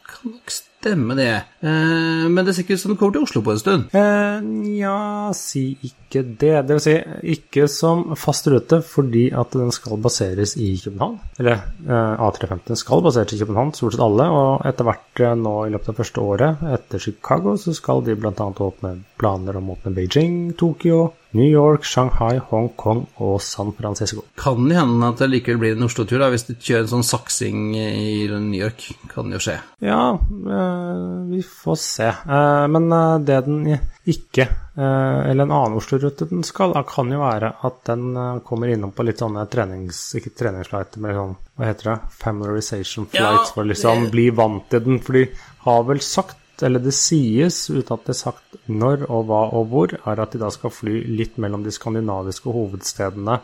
kan 0.08 0.32
nok 0.32 0.54
stemme, 0.54 0.71
det. 0.82 1.44
Eh, 1.60 2.28
men 2.28 2.44
det 2.44 2.54
ser 2.54 2.64
ikke 2.64 2.74
ut 2.74 2.82
som 2.82 2.92
du 2.92 2.98
kommer 2.98 3.14
til 3.14 3.26
Oslo 3.26 3.42
på 3.44 3.54
en 3.54 3.60
stund? 3.60 3.94
Eh, 3.94 4.42
ja, 4.78 5.30
si 5.36 5.76
ikke 5.82 6.22
det. 6.22 6.66
Det 6.66 6.76
vil 6.76 6.82
si, 6.84 6.96
ikke 7.36 7.68
som 7.70 8.16
fast 8.18 8.48
rute 8.50 8.82
fordi 8.82 9.28
at 9.30 9.54
den 9.54 9.72
skal 9.72 10.00
baseres 10.02 10.56
i 10.56 10.74
København. 10.82 11.18
Eller 11.38 11.62
eh, 11.86 12.24
A350 12.26 12.82
skal 12.82 13.02
baseres 13.06 13.32
i 13.36 13.40
København, 13.42 13.74
stort 13.78 13.96
sett 13.96 14.04
alle. 14.04 14.28
Og 14.28 14.66
etter 14.68 14.88
hvert 14.88 15.24
eh, 15.24 15.34
nå 15.38 15.56
i 15.66 15.72
løpet 15.74 15.92
av 15.92 16.00
første 16.02 16.26
året, 16.34 16.66
etter 16.76 17.02
Chicago, 17.06 17.56
så 17.56 17.74
skal 17.76 18.04
de 18.06 18.18
bl.a. 18.18 18.32
åpne 18.34 18.96
planer 19.20 19.58
om 19.58 19.70
å 19.70 19.78
åpne 19.78 19.94
Beijing, 19.96 20.52
Tokyo, 20.58 21.06
New 21.32 21.48
York, 21.48 21.86
Shanghai, 21.88 22.36
Hongkong 22.50 23.06
og 23.24 23.38
San 23.42 23.72
Francisco. 23.72 24.24
Kan 24.36 24.68
det 24.68 24.76
hende 24.76 25.08
at 25.08 25.22
det 25.22 25.30
likevel 25.30 25.60
blir 25.62 25.76
en 25.76 25.86
Oslo-tur, 25.86 26.24
hvis 26.32 26.44
du 26.48 26.52
kjører 26.54 26.84
en 26.84 26.90
sånn 26.90 27.06
saksing 27.08 27.62
i 27.78 28.26
New 28.28 28.58
York? 28.58 28.84
Kan 29.12 29.32
det 29.32 29.38
jo 29.40 29.44
skje. 29.46 29.56
Ja, 29.84 30.02
øh, 30.18 31.22
vi 31.30 31.40
får 31.46 31.78
se. 31.80 32.10
Uh, 32.28 32.66
men 32.72 32.90
uh, 32.92 33.16
det 33.24 33.40
den 33.46 33.64
ikke, 34.02 34.48
eller 34.74 35.44
en 35.44 35.52
annen 35.54 35.78
Oslo-rute 35.78 36.26
den 36.26 36.42
skal, 36.44 36.74
kan 36.88 37.12
jo 37.12 37.20
være 37.20 37.52
at 37.68 37.84
den 37.86 38.16
kommer 38.42 38.72
innom 38.72 38.90
på 38.96 39.04
litt 39.06 39.22
sånne 39.22 39.44
trenings... 39.52 40.00
Ikke 40.18 40.32
treningsflighter, 40.34 40.98
men 41.04 41.14
sånn, 41.14 41.36
hva 41.54 41.68
heter 41.68 41.90
det? 41.92 41.96
Familiarization 42.18 43.06
flights, 43.06 43.52
ja, 43.52 43.54
for 43.54 43.68
liksom 43.68 44.08
det... 44.08 44.12
bli 44.16 44.26
vant 44.34 44.66
til 44.72 44.82
den. 44.88 44.98
For 45.04 45.20
de 45.20 45.28
har 45.68 45.86
vel 45.86 46.02
sagt 46.02 46.41
eller 46.66 46.82
det 46.82 46.94
sies, 46.96 47.64
uten 47.70 47.94
at 47.96 48.06
det 48.06 48.14
er 48.14 48.20
sagt 48.20 48.56
når 48.70 49.06
og 49.08 49.26
hva 49.28 49.42
og 49.58 49.68
hvor, 49.72 49.94
er 49.96 50.22
at 50.22 50.34
de 50.34 50.40
da 50.42 50.50
skal 50.54 50.74
fly 50.74 51.02
litt 51.18 51.38
mellom 51.42 51.64
de 51.66 51.74
skandinaviske 51.74 52.52
hovedstedene 52.52 53.38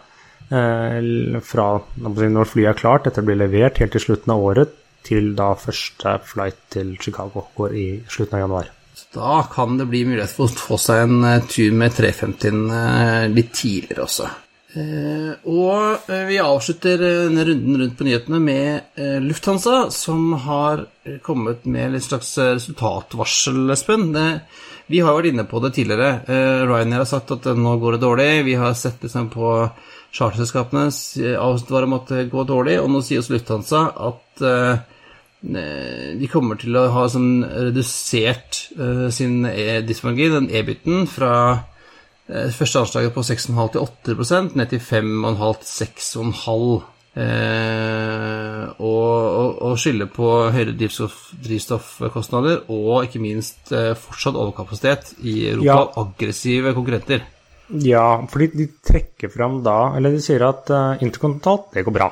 eh, 0.51 1.39
fra 1.45 1.69
når 2.05 2.51
flyet 2.53 2.73
er 2.73 2.81
klart, 2.81 3.07
dette 3.09 3.25
blir 3.27 3.41
levert 3.41 3.83
helt 3.83 3.95
til 3.97 4.07
slutten 4.09 4.35
av 4.35 4.49
året, 4.51 4.75
til 5.09 5.33
da 5.39 5.53
første 5.57 6.19
flight 6.27 6.59
til 6.75 6.97
Chicago 7.01 7.47
går 7.57 7.77
i 7.79 7.87
slutten 8.11 8.39
av 8.39 8.45
januar. 8.47 8.75
Da 9.15 9.45
kan 9.53 9.79
det 9.79 9.87
bli 9.89 10.03
mulighet 10.09 10.35
for 10.35 10.51
å 10.51 10.67
få 10.69 10.77
seg 10.83 11.07
en 11.07 11.23
uh, 11.25 11.47
tur 11.49 11.73
med 11.79 11.95
350 11.97 12.59
uh, 12.67 12.75
eh, 12.75 13.25
litt 13.31 13.55
tidligere 13.55 14.05
også. 14.05 14.29
Uh, 14.69 15.33
og 15.49 16.11
vi 16.29 16.37
avslutter 16.43 17.01
denne 17.01 17.45
runden 17.49 17.79
rundt 17.81 17.95
på 17.97 18.05
nyhetene 18.05 18.41
med 18.43 18.99
Lufthansa, 19.25 19.87
som 19.95 20.35
har 20.45 20.85
kommet 21.25 21.65
med 21.65 21.95
litt 21.95 22.05
slags 22.05 22.35
resultatvarsel, 22.37 23.63
Espen. 23.73 24.11
vi 24.93 25.01
har 25.01 25.17
vært 25.17 25.31
inne 25.31 25.47
på 25.49 25.63
det 25.65 25.73
tidligere. 25.79 26.11
Ryanair 26.69 27.05
har 27.05 27.09
sagt 27.09 27.33
at 27.33 27.49
nå 27.57 27.77
går 27.81 27.97
det 27.97 28.05
dårlig. 28.05 28.29
Vi 28.45 28.59
har 28.61 28.77
sett 28.77 29.03
liksom, 29.03 29.31
på 29.33 29.55
charterselskapene 30.13 30.89
advare 31.41 31.89
om 31.89 31.97
at 31.97 32.13
det 32.13 32.29
går 32.33 32.49
dårlig, 32.49 32.79
og 32.83 32.93
nå 32.93 33.03
sier 33.05 33.25
også 33.25 33.37
Lufthansa 33.39 33.83
at 34.11 34.45
de 35.41 36.29
kommer 36.33 36.59
til 36.59 36.77
å 36.77 36.89
ha 36.93 37.09
sånn 37.09 37.45
redusert 37.47 38.65
sin 39.15 39.45
e-dismargin, 39.49 40.35
den 40.35 40.49
e-bytten, 40.51 41.07
fra 41.09 41.35
første 42.29 42.85
anslaget 42.85 43.15
på 43.15 43.25
6,5 43.25 43.73
til 43.73 44.15
8% 44.15 44.57
ned 44.59 44.71
til 44.75 44.83
5,5 44.85 45.61
til 45.65 45.89
6,5 45.89 46.87
Eh, 47.19 48.65
og, 48.79 49.15
og, 49.41 49.55
og 49.67 49.79
skylde 49.81 50.07
på 50.13 50.29
høyere 50.55 50.75
drivstoff, 50.79 51.33
drivstoffkostnader 51.43 52.69
og 52.71 53.09
ikke 53.09 53.23
minst 53.23 53.73
eh, 53.75 53.95
fortsatt 53.99 54.39
overkapasitet 54.39 55.17
i 55.27 55.49
Europa. 55.49 55.81
Ja. 55.81 56.05
Aggressive 56.05 56.75
konkurrenter. 56.77 57.25
Ja, 57.85 58.07
fordi 58.31 58.47
de 58.55 58.65
trekker 58.81 59.29
fram 59.29 59.59
da 59.61 59.91
Eller 59.99 60.15
de 60.15 60.23
sier 60.25 60.47
at 60.47 60.71
eh, 60.73 61.03
interkontinentalt, 61.05 61.73
det 61.75 61.85
går 61.89 61.97
bra. 61.99 62.09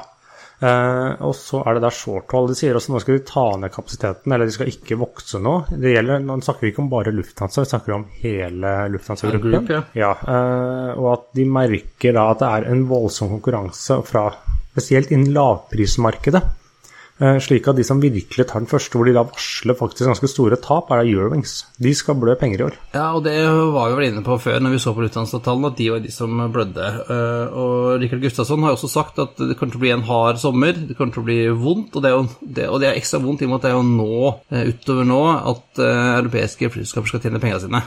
Uh, 0.57 1.21
og 1.27 1.35
så 1.37 1.61
er 1.67 1.77
det 1.77 1.83
der 1.85 1.93
shorthold. 1.93 2.49
De 2.49 2.57
sier 2.57 2.77
også 2.79 2.95
nå 2.95 3.01
skal 3.03 3.19
de 3.19 3.25
ta 3.29 3.45
ned 3.61 3.73
kapasiteten, 3.75 4.33
eller 4.33 4.49
de 4.49 4.55
skal 4.57 4.71
ikke 4.73 4.99
vokse 5.01 5.41
nå. 5.43 5.57
Det 5.69 5.93
gjelder, 5.93 6.23
Nå 6.25 6.39
snakker 6.45 6.65
vi 6.65 6.73
ikke 6.73 6.85
om 6.85 6.93
bare 6.93 7.13
Lufthansa, 7.13 7.65
vi 7.65 7.73
snakker 7.73 7.97
om 7.99 8.07
hele 8.23 8.75
Lufthansa-gruppen. 8.95 9.69
Ja. 9.69 9.83
Ja, 9.97 10.13
uh, 10.25 10.93
og 10.97 11.11
at 11.13 11.27
de 11.37 11.49
merker 11.49 12.17
da 12.17 12.31
at 12.33 12.45
det 12.45 12.53
er 12.53 12.71
en 12.73 12.87
voldsom 12.89 13.35
konkurranse 13.37 14.01
fra 14.09 14.31
spesielt 14.73 15.13
innen 15.13 15.35
lavprismarkedet. 15.37 16.45
Uh, 17.21 17.39
slik 17.41 17.67
at 17.71 17.79
de 17.79 17.85
som 17.87 18.01
virkelig 18.03 18.45
tar 18.49 18.61
den 18.61 18.69
første, 18.71 18.97
hvor 18.97 19.09
de 19.09 19.15
da 19.17 19.25
varsler 19.25 19.77
faktisk 19.79 20.09
ganske 20.11 20.29
store 20.29 20.59
tap, 20.61 20.91
er 20.93 21.07
Eurowings. 21.07 21.63
De 21.81 21.95
skal 21.97 22.19
blø 22.21 22.35
penger 22.39 22.61
i 22.61 22.67
år. 22.67 22.77
Ja, 22.93 23.07
og 23.17 23.25
det 23.25 23.37
var 23.47 23.91
vi 23.91 23.99
vel 24.01 24.09
inne 24.11 24.25
på 24.27 24.37
før 24.43 24.61
når 24.61 24.75
vi 24.77 24.81
så 24.83 24.93
på 24.97 25.05
Lufthansa-tallene, 25.05 25.73
at 25.73 25.81
de 25.81 25.89
var 25.95 26.05
de 26.05 26.13
som 26.13 26.43
blødde. 26.53 26.91
Eh, 27.07 27.57
Og 27.57 28.01
Rikard 28.03 28.21
Gustavsson 28.25 28.63
har 28.65 28.75
jo 28.75 28.79
også 28.79 28.91
sagt 28.93 29.21
at 29.23 29.41
det 29.41 29.57
kommer 29.57 29.75
til 29.75 29.81
å 29.81 29.85
bli 29.87 29.95
en 29.95 30.07
hard 30.09 30.41
sommer, 30.43 30.77
det 30.77 30.97
kommer 30.99 31.15
til 31.15 31.25
å 31.25 31.29
bli 31.29 31.39
vondt, 31.57 31.97
og 31.97 32.05
det 32.05 32.11
er, 32.11 32.17
jo, 32.17 32.51
det, 32.59 32.69
og 32.69 32.81
det 32.83 32.91
er 32.91 33.01
ekstra 33.01 33.21
vondt 33.23 33.43
i 33.43 33.49
og 33.49 33.53
med 33.53 33.59
at 33.61 33.67
det 33.67 33.73
er 33.73 33.77
jo 33.77 33.87
nå, 33.89 34.33
eh, 34.53 34.71
utover 34.73 35.09
nå, 35.09 35.21
at 35.55 35.83
eh, 35.83 36.13
europeiske 36.21 36.71
flyselskaper 36.75 37.13
skal 37.13 37.25
tjene 37.25 37.43
pengene 37.43 37.63
sine. 37.65 37.83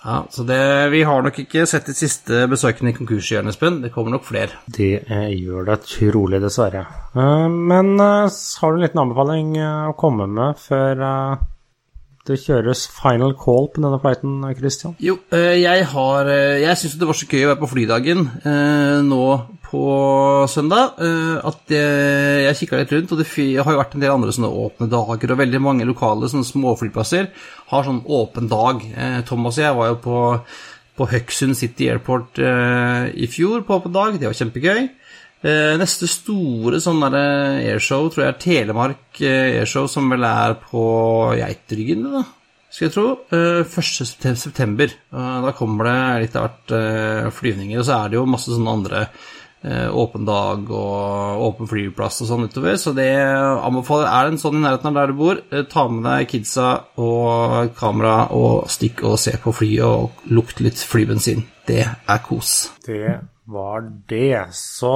Ja, 0.00 0.22
så 0.32 0.46
det, 0.48 0.60
vi 0.94 1.02
har 1.04 1.24
nok 1.26 1.42
ikke 1.42 1.66
sett 1.68 1.90
de 1.90 1.96
siste 1.96 2.46
besøkene 2.50 2.94
i 2.94 2.96
konkurshjørnet, 2.96 3.52
Espen. 3.52 3.80
Det 3.84 3.92
kommer 3.92 4.14
nok 4.14 4.24
flere. 4.28 4.62
Det 4.70 4.92
eh, 5.02 5.28
gjør 5.36 5.66
det 5.68 5.80
trolig, 5.90 6.40
dessverre. 6.42 6.86
Eh, 7.12 7.48
men 7.50 7.92
eh, 8.00 8.30
har 8.60 8.72
du 8.72 8.80
en 8.80 8.84
liten 8.84 9.00
anbefaling 9.00 9.54
eh, 9.60 9.88
å 9.90 9.96
komme 9.98 10.26
med 10.30 10.58
før 10.60 11.00
eh, 11.06 11.46
det 12.28 12.36
kjøres 12.42 12.84
final 12.92 13.32
call 13.38 13.70
på 13.72 13.80
denne 13.80 13.98
flighten, 14.02 14.42
Christian? 14.58 14.92
Jo, 15.02 15.16
eh, 15.34 15.56
jeg 15.62 15.86
har 15.94 16.28
Jeg 16.60 16.76
syns 16.78 16.98
det 17.00 17.08
var 17.08 17.16
så 17.16 17.28
gøy 17.30 17.46
å 17.46 17.50
være 17.54 17.62
på 17.62 17.70
flydagen 17.70 18.28
nå 19.08 19.24
på 19.70 19.84
søndag 20.50 20.98
at 20.98 21.70
jeg, 21.70 22.40
jeg 22.44 22.58
kikka 22.58 22.80
litt 22.80 22.92
rundt, 22.92 23.12
og 23.14 23.20
det 23.20 23.28
har 23.62 23.70
jo 23.70 23.78
vært 23.78 23.92
en 23.94 24.02
del 24.02 24.12
andre 24.12 24.34
sånne 24.34 24.50
åpne 24.64 24.88
dager, 24.90 25.32
og 25.32 25.40
veldig 25.40 25.60
mange 25.62 25.86
lokale 25.86 26.28
sånne 26.30 26.48
småflyplasser 26.48 27.28
har 27.70 27.86
sånn 27.86 28.02
åpen 28.10 28.50
dag. 28.50 28.82
Thomas 29.30 29.60
og 29.60 29.64
jeg 29.64 29.76
var 29.78 29.92
jo 29.92 30.00
på, 30.02 30.24
på 30.98 31.08
Høgsund 31.14 31.54
City 31.58 31.86
Airport 31.92 32.42
i 32.42 33.30
fjor 33.30 33.62
på 33.62 33.78
åpen 33.78 33.94
dag, 33.94 34.18
det 34.18 34.26
var 34.26 34.40
kjempegøy. 34.42 34.88
Eh, 35.40 35.76
neste 35.80 36.08
store 36.10 36.82
sånn 36.84 37.00
derre 37.00 37.62
airshow 37.64 38.10
tror 38.12 38.26
jeg 38.26 38.34
er 38.34 38.42
Telemark 38.42 39.22
eh, 39.24 39.60
airshow, 39.62 39.88
som 39.88 40.10
vel 40.12 40.26
er 40.28 40.58
på 40.60 40.82
Geitryggen, 41.38 42.04
da 42.12 42.26
skal 42.70 42.86
jeg 42.86 42.94
tro. 42.94 43.06
Uh, 43.34 43.64
1. 43.66 44.36
september. 44.38 44.92
Eh, 44.92 45.36
da 45.44 45.52
kommer 45.58 45.88
det 45.88 46.24
litt 46.26 46.38
av 46.38 46.46
hvert 46.46 46.74
eh, 46.76 47.28
flyvninger. 47.34 47.80
Og 47.80 47.86
så 47.86 47.96
er 47.98 48.10
det 48.10 48.20
jo 48.20 48.28
masse 48.30 48.52
sånne 48.52 48.74
andre 48.78 49.00
eh, 49.64 49.88
åpen 49.90 50.26
dag 50.28 50.70
og 50.70 51.44
åpen 51.48 51.70
flyplass 51.70 52.22
og 52.22 52.30
sånn 52.30 52.46
utover. 52.46 52.78
Så 52.80 52.94
det 52.96 53.10
anbefaler 53.10 54.10
Er 54.12 54.30
en 54.30 54.40
sånn 54.40 54.60
i 54.60 54.64
nærheten 54.64 54.92
av 54.92 55.00
der 55.00 55.12
du 55.12 55.18
bor, 55.18 55.42
eh, 55.50 55.66
ta 55.70 55.86
med 55.90 56.06
deg 56.06 56.30
kidsa 56.30 56.68
og 57.02 57.74
kamera 57.78 58.30
og 58.36 58.70
stikk 58.70 59.04
og 59.10 59.18
se 59.20 59.34
på 59.42 59.54
flyet 59.56 59.86
og 59.86 60.30
lukt 60.30 60.62
litt 60.62 60.78
flybensin. 60.78 61.42
Det 61.70 61.84
er 61.86 62.22
kos. 62.26 62.54
Det 62.82 63.20
var 63.50 63.84
det. 64.10 64.54
Så 64.54 64.92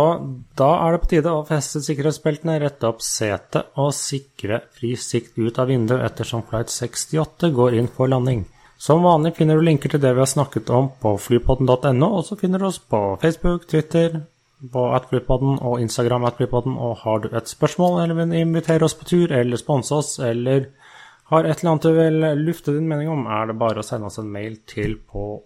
da 0.59 0.71
er 0.83 0.95
det 0.95 1.03
på 1.05 1.11
tide 1.13 1.31
å 1.31 1.45
feste 1.47 1.83
sikkerhetsbeltene, 1.85 2.59
rette 2.63 2.89
opp 2.89 3.03
setet 3.05 3.75
og 3.81 3.93
sikre 3.95 4.61
fri 4.75 4.95
sikt 4.99 5.39
ut 5.39 5.59
av 5.63 5.71
vinduet 5.71 6.03
ettersom 6.07 6.43
flight 6.49 6.73
68 6.75 7.53
går 7.55 7.79
inn 7.79 7.91
for 7.91 8.11
landing. 8.11 8.45
Som 8.79 9.07
vanlig 9.07 9.37
finner 9.39 9.57
du 9.57 9.65
linker 9.65 9.95
til 9.95 10.03
det 10.03 10.13
vi 10.17 10.23
har 10.23 10.31
snakket 10.31 10.71
om 10.75 10.91
på 11.01 11.15
flypodden.no, 11.27 12.09
og 12.11 12.25
så 12.27 12.37
finner 12.41 12.61
du 12.61 12.69
oss 12.69 12.81
på 12.83 13.01
Facebook, 13.23 13.69
Twitter, 13.71 14.25
på 14.73 14.85
atflypodden 14.97 15.59
og 15.63 15.81
Instagram 15.81 16.27
atflypodden. 16.31 16.75
Og 16.75 16.99
har 17.05 17.23
du 17.23 17.31
et 17.31 17.51
spørsmål 17.51 18.03
eller 18.03 18.19
vil 18.19 18.39
invitere 18.43 18.87
oss 18.87 18.99
på 18.99 19.07
tur 19.09 19.33
eller 19.33 19.61
sponse 19.61 19.95
oss 19.95 20.19
eller 20.19 20.73
har 21.31 21.47
et 21.47 21.63
eller 21.63 21.71
annet 21.71 21.87
du 21.87 21.97
vil 21.97 22.29
lufte 22.45 22.75
din 22.75 22.89
mening 22.89 23.09
om, 23.09 23.27
er 23.31 23.49
det 23.49 23.59
bare 23.61 23.81
å 23.81 23.87
sende 23.87 24.11
oss 24.11 24.21
en 24.21 24.33
mail 24.33 24.59
til 24.69 24.99
på 25.01 25.39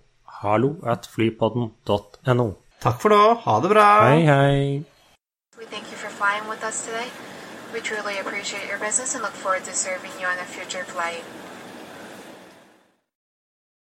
hallo 0.42 0.76
at 0.86 1.08
flypodden.no. 1.14 2.46
Takk 2.80 3.00
for 3.00 3.10
nå. 3.10 3.22
Ha 3.44 3.60
det 3.60 3.70
bra. 3.74 3.88
Hei, 4.06 4.22
hei. 4.26 4.84
We 5.58 5.64
thank 5.66 5.90
you 5.90 5.96
for 5.96 6.10
flying 6.10 6.48
with 6.48 6.62
us 6.62 6.84
today. 6.86 7.08
We 7.74 7.80
truly 7.80 8.18
appreciate 8.18 8.68
your 8.68 8.78
business 8.78 9.14
and 9.14 9.22
look 9.22 9.34
forward 9.44 9.64
to 9.64 9.74
serving 9.74 10.12
you 10.20 10.26
on 10.26 10.38
a 10.38 10.46
future 10.46 10.84
flight. 10.84 11.24